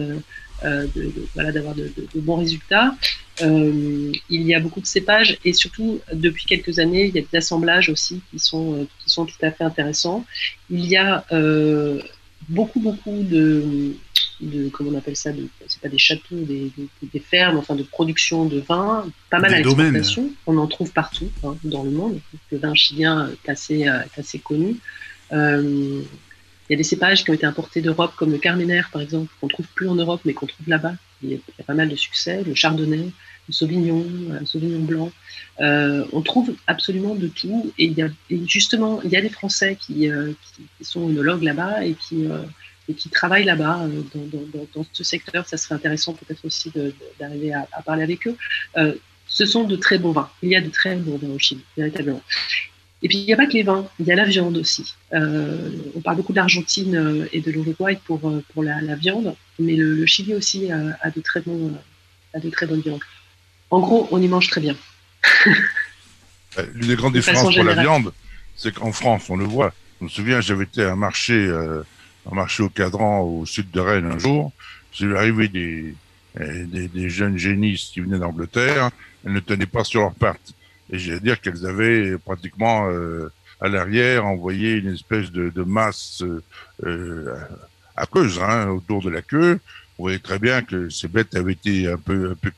voilà, 1.35 1.53
d'avoir 1.53 1.75
de, 1.75 1.93
bons 2.17 2.37
résultats. 2.37 2.95
Il 3.41 4.21
y 4.29 4.55
a 4.55 4.61
beaucoup 4.61 4.81
de 4.81 4.87
cépages 4.87 5.39
et 5.45 5.53
surtout, 5.53 6.01
depuis 6.13 6.47
quelques 6.47 6.79
années, 6.79 7.07
il 7.07 7.15
y 7.15 7.19
a 7.19 7.23
des 7.23 7.39
assemblages 7.39 7.89
aussi 7.89 8.21
qui 8.31 8.39
sont, 8.39 8.87
qui 9.03 9.11
sont 9.11 9.25
tout 9.25 9.39
à 9.43 9.51
fait 9.53 9.65
intéressants. 9.65 10.27
Il 10.69 10.85
y 10.87 10.97
a 10.97 11.25
beaucoup, 12.49 12.81
beaucoup 12.81 13.23
de 13.23 13.95
de 14.47 14.69
comment 14.69 14.91
on 14.91 14.99
appelle 14.99 15.17
ça, 15.17 15.31
c'est 15.67 15.81
pas 15.81 15.89
des 15.89 15.99
châteaux, 15.99 16.37
des, 16.37 16.71
des, 16.77 16.89
des, 17.13 17.21
fermes, 17.21 17.59
enfin 17.59 17.75
de 17.75 17.83
production 17.83 18.45
de 18.47 18.61
vin, 18.61 19.07
pas 19.31 19.39
mal 19.39 19.51
des 19.51 19.57
à 19.57 19.59
l'exportation. 19.59 20.31
On 20.47 20.57
en 20.59 20.67
trouve 20.67 20.93
partout 20.93 21.31
hein, 21.45 21.57
dans 21.65 21.83
le 21.83 21.91
monde. 21.91 22.21
Le 22.51 22.59
vin 22.59 22.75
chilien 22.75 23.31
est 23.31 23.49
assez, 23.51 23.87
euh, 23.87 24.01
est 24.03 24.21
assez 24.21 24.39
connu. 24.39 24.77
Euh, 25.33 26.03
il 26.69 26.75
y 26.75 26.75
a 26.75 26.77
des 26.77 26.85
cépages 26.85 27.25
qui 27.25 27.31
ont 27.31 27.35
été 27.35 27.47
importés 27.47 27.81
d'Europe, 27.81 28.13
comme 28.17 28.31
le 28.31 28.39
Carmener 28.39 28.83
par 28.93 29.03
exemple, 29.03 29.33
qu'on 29.41 29.49
trouve 29.49 29.67
plus 29.75 29.89
en 29.89 29.97
Europe, 29.97 30.21
mais 30.25 30.35
qu'on 30.35 30.47
trouve 30.47 30.69
là-bas. 30.69 30.95
Il, 31.23 31.31
il, 31.31 31.35
y 31.35 31.61
a 31.61 31.65
pas 31.65 31.75
mal 31.75 31.89
de 31.89 31.97
succès. 31.97 32.43
Le 32.45 32.55
Chardonnay, 32.55 33.11
le 33.49 33.53
Sauvignon, 33.53 34.07
le 34.41 34.47
Sauvignon 34.47 34.81
blanc. 34.81 35.13
Euh, 35.61 36.05
on 36.13 36.23
trouve 36.23 36.55
absolument 36.67 37.15
de 37.15 37.27
tout. 37.27 37.73
Et, 37.77 37.87
il 37.87 37.93
y 37.93 38.03
a, 38.03 38.09
et 38.31 38.41
justement, 38.47 39.03
il 39.03 39.11
y 39.11 39.17
a 39.17 39.21
des 39.21 39.29
Français 39.29 39.77
qui, 39.81 40.09
euh, 40.09 40.33
qui, 40.55 40.63
qui 40.79 40.85
sont 40.85 41.09
œnologues 41.09 41.43
là-bas 41.43 41.85
et 41.85 41.95
qui 41.95 42.29
et 42.91 42.95
qui 42.95 43.09
travaillent 43.09 43.45
là-bas 43.45 43.87
dans, 44.75 44.87
ce 44.93 45.05
secteur. 45.05 45.47
Ça 45.47 45.57
serait 45.57 45.75
intéressant 45.75 46.15
peut-être 46.15 46.45
aussi 46.45 46.73
d'arriver 47.19 47.53
à, 47.55 47.67
parler 47.85 48.03
avec 48.03 48.27
eux. 48.27 48.37
ce 49.27 49.47
sont 49.47 49.65
de 49.65 49.77
très 49.77 49.99
bons 49.99 50.13
vins. 50.13 50.31
Il 50.43 50.51
y 50.51 50.57
a 50.57 50.61
de 50.61 50.69
très 50.69 50.97
bons 50.97 51.17
vins 51.17 51.35
au 51.35 51.39
Chili, 51.39 51.65
véritablement. 51.77 52.23
Et 53.03 53.09
puis, 53.09 53.19
il 53.19 53.25
n'y 53.25 53.33
a 53.33 53.37
pas 53.37 53.47
que 53.47 53.55
les 53.55 53.63
vins, 53.63 53.89
il 53.99 54.07
y 54.07 54.13
a 54.13 54.17
la 54.17 54.25
viande 54.25 54.59
aussi. 54.59 54.95
on 55.13 56.01
parle 56.03 56.17
beaucoup 56.17 56.33
de 56.33 56.39
l'Argentine 56.39 57.29
et 57.33 57.41
de 57.41 57.51
l'Uruguay 57.51 57.99
pour, 58.05 58.21
pour 58.53 58.63
la, 58.63 58.95
viande, 58.97 59.35
mais 59.59 59.77
le, 59.77 60.05
Chili 60.07 60.35
aussi 60.35 60.71
a, 60.71 61.11
de 61.11 61.21
très 61.21 61.41
bons, 61.41 61.73
a 62.35 62.41
de 62.41 62.51
très 62.51 62.67
bonnes 62.67 62.83
viandes. 62.83 63.01
En 63.71 63.81
gros, 63.81 64.09
on 64.11 64.21
y 64.21 64.29
mange 64.29 64.49
très 64.49 64.61
bien. 64.61 64.77
L'une 66.75 66.89
des 66.89 66.97
grandes 66.97 67.15
différences 67.15 67.55
pour 67.55 67.65
la 67.65 67.81
viande, 67.81 68.13
c'est 68.57 68.75
qu'en 68.75 68.93
France, 68.93 69.31
on 69.31 69.37
le 69.37 69.45
voit. 69.45 69.73
Je 70.01 70.05
me 70.05 70.11
souviens, 70.11 70.41
j'avais 70.41 70.65
été 70.65 70.83
à 70.83 70.93
un 70.93 70.97
marché, 70.97 71.35
euh, 71.35 71.83
un 72.31 72.35
marché 72.35 72.63
au 72.63 72.69
cadran 72.69 73.21
au 73.21 73.47
sud 73.47 73.71
de 73.71 73.81
Rennes 73.81 74.11
un 74.11 74.19
jour. 74.19 74.53
J'ai 74.93 75.07
vu 75.07 75.17
arriver 75.17 75.49
des, 75.49 75.95
euh, 76.41 76.67
des, 76.67 77.09
jeunes 77.09 77.37
génistes 77.37 77.93
qui 77.93 78.01
venaient 78.01 78.19
d'Angleterre. 78.19 78.91
Elles 79.25 79.33
ne 79.33 79.41
tenaient 79.41 79.67
pas 79.67 79.85
sur 79.85 80.01
leurs 80.01 80.15
pattes. 80.15 80.53
Et 80.91 80.99
j'ai 80.99 81.21
dire 81.21 81.41
qu'elles 81.41 81.67
avaient 81.67 82.19
pratiquement 82.19 82.89
euh, 82.91 83.33
à 83.61 83.69
l'arrière 83.69 84.27
envoyé 84.27 84.77
une 84.77 84.93
espèce 84.93 85.31
de, 85.31 85.63
masse 85.63 86.23
euh, 86.85 87.35
aqueuse 87.97 88.41
hein, 88.41 88.69
autour 88.69 89.03
de 89.03 89.11
la 89.11 89.23
queue 89.23 89.61
vous 90.01 90.05
voyez 90.05 90.19
très 90.19 90.39
bien 90.39 90.63
que 90.63 90.89
ces 90.89 91.09
bêtes 91.09 91.37
avaient 91.37 91.53
été 91.53 91.87
un 91.87 91.99
peu, 91.99 92.31
un 92.31 92.35
peu 92.35 92.51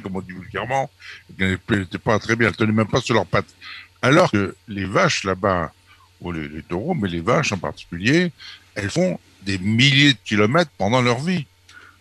comme 0.00 0.16
on 0.16 0.20
dit 0.20 0.32
vulgairement, 0.32 0.90
qu'elles 1.38 1.60
n'étaient 1.70 1.96
pas 1.96 2.18
très 2.18 2.34
bien, 2.34 2.48
elles 2.48 2.56
tenaient 2.56 2.72
même 2.72 2.88
pas 2.88 3.00
sur 3.00 3.14
leurs 3.14 3.24
pattes. 3.24 3.54
Alors 4.02 4.32
que 4.32 4.56
les 4.66 4.84
vaches 4.84 5.22
là-bas, 5.22 5.72
ou 6.20 6.32
les, 6.32 6.60
taureaux, 6.62 6.94
mais 6.94 7.08
les 7.08 7.20
vaches 7.20 7.52
en 7.52 7.56
particulier, 7.56 8.32
elles 8.78 8.90
font 8.90 9.18
des 9.42 9.58
milliers 9.58 10.12
de 10.12 10.18
kilomètres 10.24 10.70
pendant 10.78 11.02
leur 11.02 11.20
vie. 11.20 11.46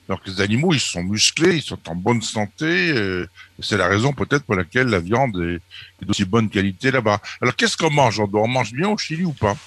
Donc 0.07 0.19
les 0.25 0.39
animaux, 0.41 0.73
ils 0.73 0.79
sont 0.79 1.03
musclés, 1.03 1.55
ils 1.55 1.61
sont 1.61 1.79
en 1.87 1.95
bonne 1.95 2.21
santé. 2.21 2.65
Euh, 2.65 3.27
c'est 3.59 3.77
la 3.77 3.87
raison 3.87 4.13
peut-être 4.13 4.43
pour 4.43 4.55
laquelle 4.55 4.87
la 4.87 4.99
viande 4.99 5.37
est, 5.41 6.05
d'aussi 6.05 6.23
bonne 6.23 6.49
qualité 6.49 6.91
là-bas. 6.91 7.19
Alors 7.41 7.55
qu'est-ce 7.55 7.75
qu'on 7.75 7.91
mange? 7.91 8.19
On 8.19 8.47
mange 8.47 8.71
bien 8.71 8.87
au 8.87 8.97
Chili 8.97 9.25
ou 9.25 9.33
pas? 9.33 9.57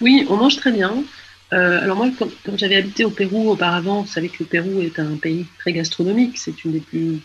Oui, 0.00 0.26
on 0.28 0.36
mange 0.36 0.56
très 0.56 0.72
bien. 0.72 1.04
Euh, 1.52 1.82
alors 1.82 1.96
moi, 1.98 2.08
quand, 2.18 2.56
j'avais 2.56 2.76
habité 2.76 3.04
au 3.04 3.10
Pérou 3.10 3.50
auparavant, 3.50 4.02
vous 4.02 4.10
savez 4.10 4.30
que 4.30 4.38
le 4.40 4.46
Pérou 4.46 4.80
est 4.80 4.98
un 4.98 5.16
pays 5.16 5.46
très 5.58 5.72
gastronomique. 5.72 6.38
C'est 6.38 6.64
une 6.64 6.72
des 6.72 6.80
plus, 6.80 7.20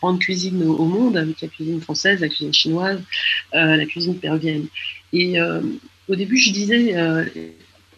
grandes 0.00 0.20
cuisines 0.20 0.62
au, 0.62 0.84
monde, 0.84 1.16
avec 1.16 1.40
la 1.40 1.48
cuisine 1.48 1.80
française, 1.80 2.20
la 2.20 2.28
cuisine 2.28 2.52
chinoise, 2.52 3.00
euh, 3.54 3.76
la 3.76 3.86
cuisine 3.86 4.18
péruvienne. 4.18 4.66
Et 5.12 5.40
au 5.40 6.14
début, 6.14 6.36
je 6.36 6.52
disais, 6.52 6.94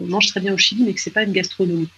on 0.01 0.07
mange 0.07 0.27
très 0.29 0.41
bien 0.41 0.55
au 0.55 0.59
Chili, 0.59 0.85
mais 0.85 0.95
que 0.95 1.01
c'est 1.01 1.11
pas 1.11 1.23
une 1.23 1.33
gastronomie. 1.33 1.89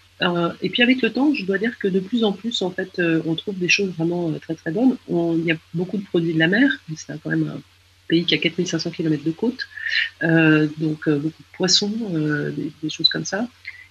et 0.62 0.68
puis 0.70 0.82
avec 0.82 1.02
le 1.02 1.12
temps, 1.12 1.34
je 1.34 1.44
dois 1.44 1.58
dire 1.58 1.78
que 1.78 1.88
de 1.88 2.00
plus 2.00 2.24
en 2.24 2.32
plus, 2.32 2.62
en 2.62 2.70
fait, 2.70 3.00
on 3.24 3.34
trouve 3.34 3.58
des 3.58 3.68
choses 3.68 3.90
vraiment 3.90 4.32
très 4.40 4.54
très 4.54 4.70
bonnes. 4.70 4.96
il 5.08 5.44
y 5.44 5.52
a 5.52 5.56
beaucoup 5.74 5.98
de 5.98 6.04
produits 6.04 6.34
de 6.34 6.38
la 6.38 6.48
mer, 6.48 6.70
c'est 6.96 7.20
quand 7.22 7.30
même 7.30 7.48
un 7.48 7.60
pays 8.12 8.24
qui 8.24 8.34
a 8.34 8.38
4500 8.38 8.90
km 8.90 9.24
de 9.24 9.30
côte, 9.30 9.66
euh, 10.22 10.68
donc 10.76 11.08
euh, 11.08 11.16
beaucoup 11.16 11.42
de 11.42 11.56
poissons, 11.56 11.92
euh, 12.14 12.52
des, 12.82 12.90
choses 12.90 13.08
comme 13.08 13.24
ça. 13.24 13.48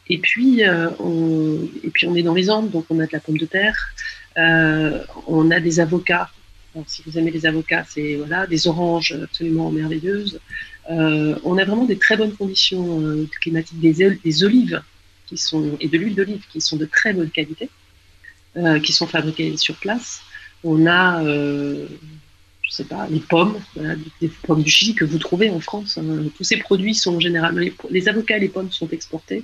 Et 0.08 0.18
puis, 0.18 0.62
on, 1.00 1.70
et 1.84 1.90
puis 1.90 2.06
on 2.08 2.16
est 2.16 2.24
dans 2.24 2.34
les 2.34 2.50
Andes, 2.50 2.70
donc 2.70 2.86
on 2.90 3.00
a 3.00 3.06
de 3.06 3.14
la 3.14 3.20
pomme 3.20 3.38
de 3.38 3.46
terre, 3.46 3.78
on 5.28 5.52
a 5.52 5.60
des 5.60 5.80
avocats. 5.80 6.30
si 6.88 7.02
vous 7.06 7.18
aimez 7.18 7.32
les 7.32 7.46
avocats, 7.46 7.86
c'est 7.88 8.16
voilà, 8.16 8.46
des 8.46 8.68
oranges 8.68 9.16
absolument 9.24 9.72
merveilleuses. 9.72 10.40
On 11.44 11.58
a 11.58 11.66
vraiment 11.66 11.86
des 11.86 11.98
très 11.98 12.18
bonnes 12.18 12.34
conditions 12.34 13.28
climatiques, 13.40 13.80
des, 13.80 14.44
olives 14.44 14.82
qui 15.28 15.38
sont, 15.38 15.78
et 15.80 15.88
de 15.88 15.98
l'huile 15.98 16.16
d'olive 16.16 16.44
qui 16.52 16.62
sont 16.62 16.78
de 16.78 16.86
très 16.86 17.14
bonne 17.14 17.30
qualité, 17.30 17.70
qui 18.84 18.94
sont 18.94 19.08
fabriquées 19.08 19.56
sur 19.58 19.76
place. 19.76 20.22
On 20.64 20.86
a 20.88 21.22
je 22.72 22.78
sais 22.78 22.84
pas, 22.86 23.06
les 23.10 23.20
pommes, 23.20 23.60
des 24.22 24.30
pommes 24.30 24.64
du 24.64 24.72
Chili 24.72 24.96
que 24.96 25.04
vous 25.04 25.18
trouvez 25.18 25.50
en 25.50 25.60
France. 25.60 25.98
Hein. 25.98 26.30
Tous 26.38 26.46
ces 26.46 26.56
produits 26.56 26.96
sont 26.96 27.20
généralement, 27.20 27.60
les, 27.90 28.08
avocats 28.08 28.38
et 28.38 28.40
les 28.40 28.48
pommes 28.48 28.72
sont 28.72 28.88
exportés. 28.90 29.44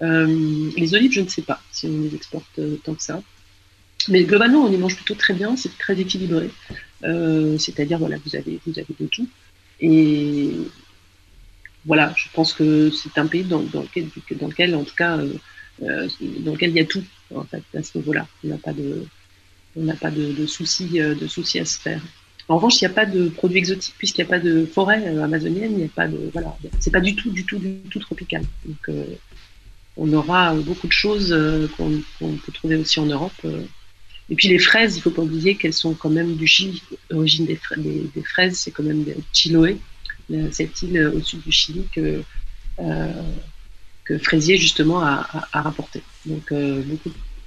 Euh, 0.00 0.70
les 0.76 0.94
olives, 0.94 1.12
je 1.12 1.22
ne 1.22 1.28
sais 1.28 1.42
pas 1.42 1.60
si 1.72 1.86
on 1.86 2.02
les 2.02 2.14
exporte 2.14 2.60
euh, 2.60 2.76
tant 2.84 2.94
que 2.94 3.02
ça. 3.02 3.20
Mais 4.08 4.22
globalement, 4.22 4.64
on 4.64 4.72
y 4.72 4.76
mange 4.76 4.94
plutôt 4.94 5.14
très 5.14 5.34
bien, 5.34 5.56
c'est 5.56 5.76
très 5.76 5.98
équilibré. 5.98 6.50
Euh, 7.02 7.58
c'est-à-dire, 7.58 7.98
voilà, 7.98 8.16
vous 8.24 8.36
avez, 8.36 8.60
vous 8.64 8.78
avez 8.78 8.94
de 8.98 9.06
tout. 9.06 9.28
Et 9.82 10.50
voilà, 11.84 12.14
je 12.16 12.28
pense 12.32 12.52
que 12.52 12.90
c'est 12.90 13.18
un 13.18 13.26
pays 13.26 13.42
dans, 13.42 13.60
lequel, 13.60 14.74
en 14.74 14.84
tout 14.84 14.94
cas, 14.94 15.18
dans 15.80 16.52
lequel 16.52 16.70
il 16.70 16.76
y 16.76 16.80
a 16.80 16.84
tout, 16.84 17.02
en 17.34 17.44
fait, 17.44 17.62
à 17.76 17.82
ce 17.82 17.98
niveau-là. 17.98 18.26
On 18.44 18.48
n'a 18.48 18.58
pas 18.58 18.72
pas 20.00 20.10
de, 20.10 20.46
soucis, 20.46 21.00
à 21.58 21.64
se 21.64 21.78
faire. 21.78 22.00
En 22.48 22.56
revanche, 22.56 22.80
il 22.80 22.84
n'y 22.84 22.90
a 22.90 22.94
pas 22.94 23.06
de 23.06 23.28
produits 23.28 23.58
exotiques 23.58 23.94
puisqu'il 23.98 24.22
n'y 24.22 24.28
a 24.28 24.30
pas 24.30 24.40
de 24.40 24.66
forêt 24.66 25.02
euh, 25.06 25.22
amazonienne, 25.22 25.72
il 25.72 25.78
n'y 25.78 25.84
a 25.84 25.88
pas 25.88 26.08
de 26.08 26.28
voilà, 26.32 26.56
c'est 26.80 26.90
pas 26.90 27.00
du 27.00 27.14
tout, 27.14 27.30
du 27.30 27.44
tout, 27.44 27.58
du 27.58 27.76
tout 27.88 28.00
tropical. 28.00 28.42
Donc, 28.64 28.88
euh, 28.88 29.04
on 29.96 30.12
aura 30.12 30.54
beaucoup 30.54 30.88
de 30.88 30.92
choses 30.92 31.32
euh, 31.32 31.68
qu'on 31.76 32.02
peut 32.36 32.52
trouver 32.52 32.76
aussi 32.76 32.98
en 33.00 33.06
Europe. 33.06 33.46
Et 34.32 34.34
puis 34.34 34.48
les 34.48 34.58
fraises, 34.58 34.94
il 34.94 34.98
ne 34.98 35.02
faut 35.02 35.10
pas 35.10 35.22
oublier 35.22 35.54
qu'elles 35.54 35.74
sont 35.74 35.92
quand 35.92 36.10
même 36.10 36.34
du 36.34 36.46
Chili. 36.46 36.82
L'origine 37.10 37.46
des, 37.46 37.60
fraises, 38.24 38.56
c'est 38.56 38.70
quand 38.72 38.82
même 38.82 39.04
Chiloé, 39.32 39.76
cette 40.50 40.82
île 40.82 41.12
au 41.14 41.20
sud 41.20 41.42
du 41.42 41.52
Chili 41.52 41.84
que, 41.94 42.22
que 44.04 44.18
Fraisier 44.18 44.56
justement 44.56 45.00
a, 45.02 45.46
rapporté. 45.52 46.02
Donc 46.24 46.50
de 46.50 46.82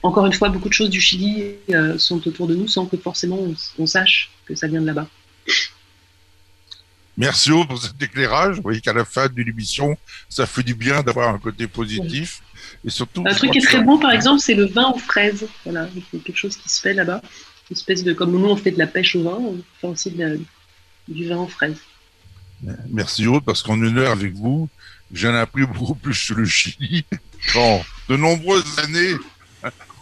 encore 0.06 0.28
une 0.28 0.34
fois, 0.34 0.50
beaucoup 0.50 0.70
de 0.70 0.74
choses 0.74 0.92
du 0.92 1.02
Chili 1.02 1.56
euh, 1.72 1.98
sont 1.98 2.28
autour 2.28 2.46
de 2.46 2.54
nous 2.54 2.68
sans 2.68 2.86
que 2.86 2.96
forcément 2.96 3.40
on, 3.80 3.88
sache 3.88 4.30
que 4.46 4.54
ça 4.54 4.68
vient 4.68 4.80
de 4.80 4.86
là-bas. 4.86 5.08
Merci 7.18 7.52
pour 7.68 7.82
cet 7.82 8.02
éclairage. 8.02 8.58
Vous 8.58 8.64
voyez 8.64 8.82
qu'à 8.82 8.94
la 8.94 9.06
fin 9.06 9.28
d'une 9.28 9.48
émission, 9.48 9.98
ça 10.28 10.46
fait 10.46 10.64
du 10.64 10.76
bien 10.76 11.02
d'avoir 11.02 11.34
un 11.34 11.38
côté 11.38 11.68
positif. 11.68 12.42
Et 12.84 12.90
surtout, 12.90 13.24
un 13.26 13.34
truc 13.34 13.52
qui 13.52 13.60
est 13.60 13.62
très 13.62 13.82
bon, 13.82 13.98
par 13.98 14.12
exemple, 14.12 14.42
c'est 14.42 14.56
le 14.56 14.66
vin 14.66 14.92
aux 14.92 15.00
fraises. 15.00 15.48
Voilà, 15.64 15.88
c'est 16.12 16.24
quelque 16.24 16.38
chose 16.38 16.58
qui 16.58 16.68
se 16.70 16.82
fait 16.82 16.94
là-bas. 16.94 17.22
Une 17.70 17.78
espèce 17.78 18.04
de, 18.04 18.14
comme 18.14 18.32
nous 18.32 18.46
on 18.46 18.56
fait 18.56 18.72
de 18.72 18.78
la 18.78 18.88
pêche 18.88 19.16
au 19.16 19.24
vin, 19.24 19.38
on 19.40 19.58
fait 19.82 19.88
aussi 19.88 20.12
du 21.08 21.28
vin 21.28 21.38
aux 21.38 21.48
fraises. 21.48 21.78
Merci 22.90 23.28
Aude, 23.28 23.44
parce 23.44 23.64
qu'en 23.64 23.82
une 23.82 23.98
heure 23.98 24.12
avec 24.12 24.34
vous, 24.34 24.70
j'en 25.12 25.34
ai 25.34 25.40
appris 25.40 25.66
beaucoup 25.66 25.96
plus 25.96 26.14
sur 26.14 26.36
le 26.36 26.46
Chili. 26.46 27.06
Bon, 27.54 27.84
de 28.10 28.18
nombreuses 28.18 28.80
années 28.80 29.16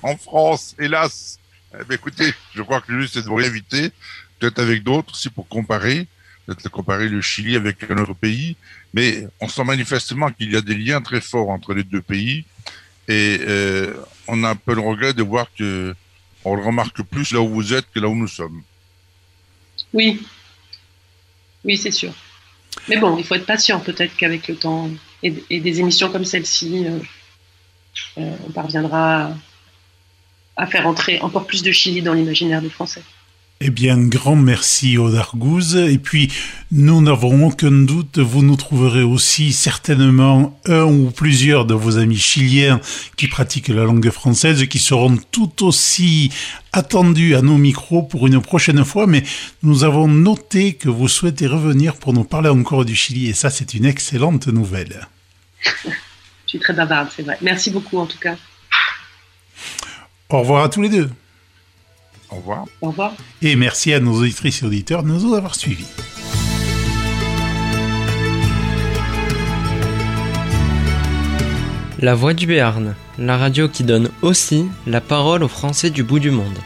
en 0.01 0.18
France, 0.18 0.76
hélas. 0.80 1.39
Eh 1.74 1.84
ben, 1.86 1.95
écoutez, 1.95 2.34
je 2.53 2.61
crois 2.61 2.82
que 2.82 2.91
le 2.91 2.99
mieux, 2.99 3.07
c'est 3.07 3.22
de 3.22 3.28
vous 3.28 3.36
réinviter, 3.36 3.91
peut-être 4.39 4.59
avec 4.59 4.84
d'autres 4.84 5.14
aussi 5.14 5.30
pour 5.30 5.47
comparer, 5.47 6.07
peut-être 6.46 6.70
comparer 6.70 7.10
le 7.10 7.22
Chili 7.22 7.56
avec 7.56 7.89
un 7.89 7.98
autre 7.98 8.14
pays. 8.14 8.56
Mais 8.94 9.28
on 9.39 9.48
sent 9.48 9.64
manifestement 9.64 10.30
qu'il 10.32 10.52
y 10.52 10.56
a 10.56 10.62
des 10.62 10.76
liens 10.76 11.02
très 11.02 11.22
forts 11.22 11.50
entre 11.50 11.74
les 11.74 11.84
deux 11.84 12.02
pays. 12.02 12.46
Et 13.08 13.39
euh, 13.41 13.94
on 14.28 14.44
a 14.44 14.50
un 14.50 14.56
peu 14.56 14.74
le 14.74 14.82
regret 14.82 15.14
de 15.14 15.24
voir 15.24 15.48
que 15.58 15.96
on 16.46 16.56
le 16.56 16.64
remarque 16.64 17.02
plus 17.04 17.32
là 17.32 17.41
où 17.41 17.50
vous 17.50 17.74
êtes 17.74 17.89
que 17.91 18.00
là 18.00 18.08
où 18.08 18.16
nous 18.16 18.28
sommes. 18.28 18.64
Oui, 19.94 20.22
oui, 21.64 21.78
c'est 21.78 21.91
sûr. 21.91 22.14
Mais 22.89 22.98
bon, 22.98 23.18
il 23.18 23.24
faut 23.24 23.36
être 23.36 23.46
patient. 23.46 23.80
Peut-être 23.80 24.16
qu'avec 24.16 24.48
le 24.48 24.56
temps 24.56 24.89
et, 25.22 25.32
des 25.32 25.80
émissions 25.80 26.12
comme 26.12 26.26
celle-ci, 26.26 26.86
euh, 26.86 27.00
euh, 28.18 28.36
on 28.48 28.52
parviendra 28.52 29.32
à 30.56 30.68
faire 30.68 30.86
entrer 30.88 31.20
encore 31.22 31.48
plus 31.48 31.64
de 31.64 31.72
Chili 31.72 32.02
dans 32.02 32.14
l'imaginaire 32.14 32.62
des 32.62 32.70
Français. 32.70 33.04
Eh 33.66 33.70
bien, 33.70 33.97
grand 33.97 34.36
merci 34.36 34.97
aux 34.97 35.09
Dargouze. 35.09 35.78
Et 35.78 35.97
puis, 35.97 36.30
nous 36.74 37.01
n'avons 37.01 37.47
aucun 37.47 37.72
doute, 37.72 38.20
vous 38.20 38.43
nous 38.43 38.57
trouverez 38.57 39.03
aussi 39.03 39.53
certainement 39.53 40.59
un 40.66 40.84
ou 40.84 41.11
plusieurs 41.11 41.64
de 41.64 41.74
vos 41.74 41.97
amis 41.97 42.18
chiliens 42.18 42.82
qui 43.16 43.30
pratiquent 43.30 43.70
la 43.70 43.86
langue 43.86 44.09
française, 44.09 44.68
qui 44.68 44.80
seront 44.80 45.16
tout 45.32 45.66
aussi 45.66 46.30
attendus 46.74 47.36
à 47.36 47.41
nos 47.41 47.57
micros 47.57 48.03
pour 48.03 48.28
une 48.28 48.41
prochaine 48.41 48.84
fois. 48.84 49.07
Mais 49.07 49.24
nous 49.61 49.86
avons 49.86 50.09
noté 50.09 50.74
que 50.74 50.89
vous 50.89 51.07
souhaitez 51.07 51.47
revenir 51.47 51.95
pour 51.95 52.11
nous 52.11 52.26
parler 52.26 52.49
encore 52.49 52.84
du 52.84 52.97
Chili. 52.97 53.30
Et 53.30 53.34
ça, 53.34 53.49
c'est 53.49 53.74
une 53.74 53.86
excellente 53.86 54.47
nouvelle. 54.47 55.07
Je 55.64 55.89
suis 56.47 56.59
très 56.59 56.74
bavarde, 56.74 57.07
c'est 57.16 57.24
vrai. 57.24 57.38
Merci 57.41 57.72
beaucoup, 57.72 57.97
en 57.97 58.07
tout 58.07 58.20
cas. 58.20 58.36
Au 60.28 60.41
revoir 60.41 60.66
à 60.66 60.70
tous 60.70 60.82
les 60.82 60.89
deux. 60.89 61.09
Au 62.34 62.38
revoir. 62.38 62.66
Au 62.82 62.88
revoir. 62.88 63.14
Et 63.44 63.56
merci 63.56 63.94
à 63.94 64.00
nos 64.00 64.20
auditrices 64.20 64.64
et 64.64 64.66
auditeurs 64.66 65.04
de 65.04 65.10
nous 65.10 65.34
avoir 65.36 65.54
suivis. 65.54 65.86
La 72.00 72.16
Voix 72.16 72.34
du 72.34 72.48
Béarn, 72.48 72.96
la 73.20 73.38
radio 73.38 73.70
qui 73.70 73.84
donne 73.84 74.10
aussi 74.24 74.66
la 74.88 75.00
parole 75.00 75.44
aux 75.44 75.48
Français 75.48 75.90
du 75.90 76.04
bout 76.04 76.20
du 76.20 76.32
monde. 76.32 76.58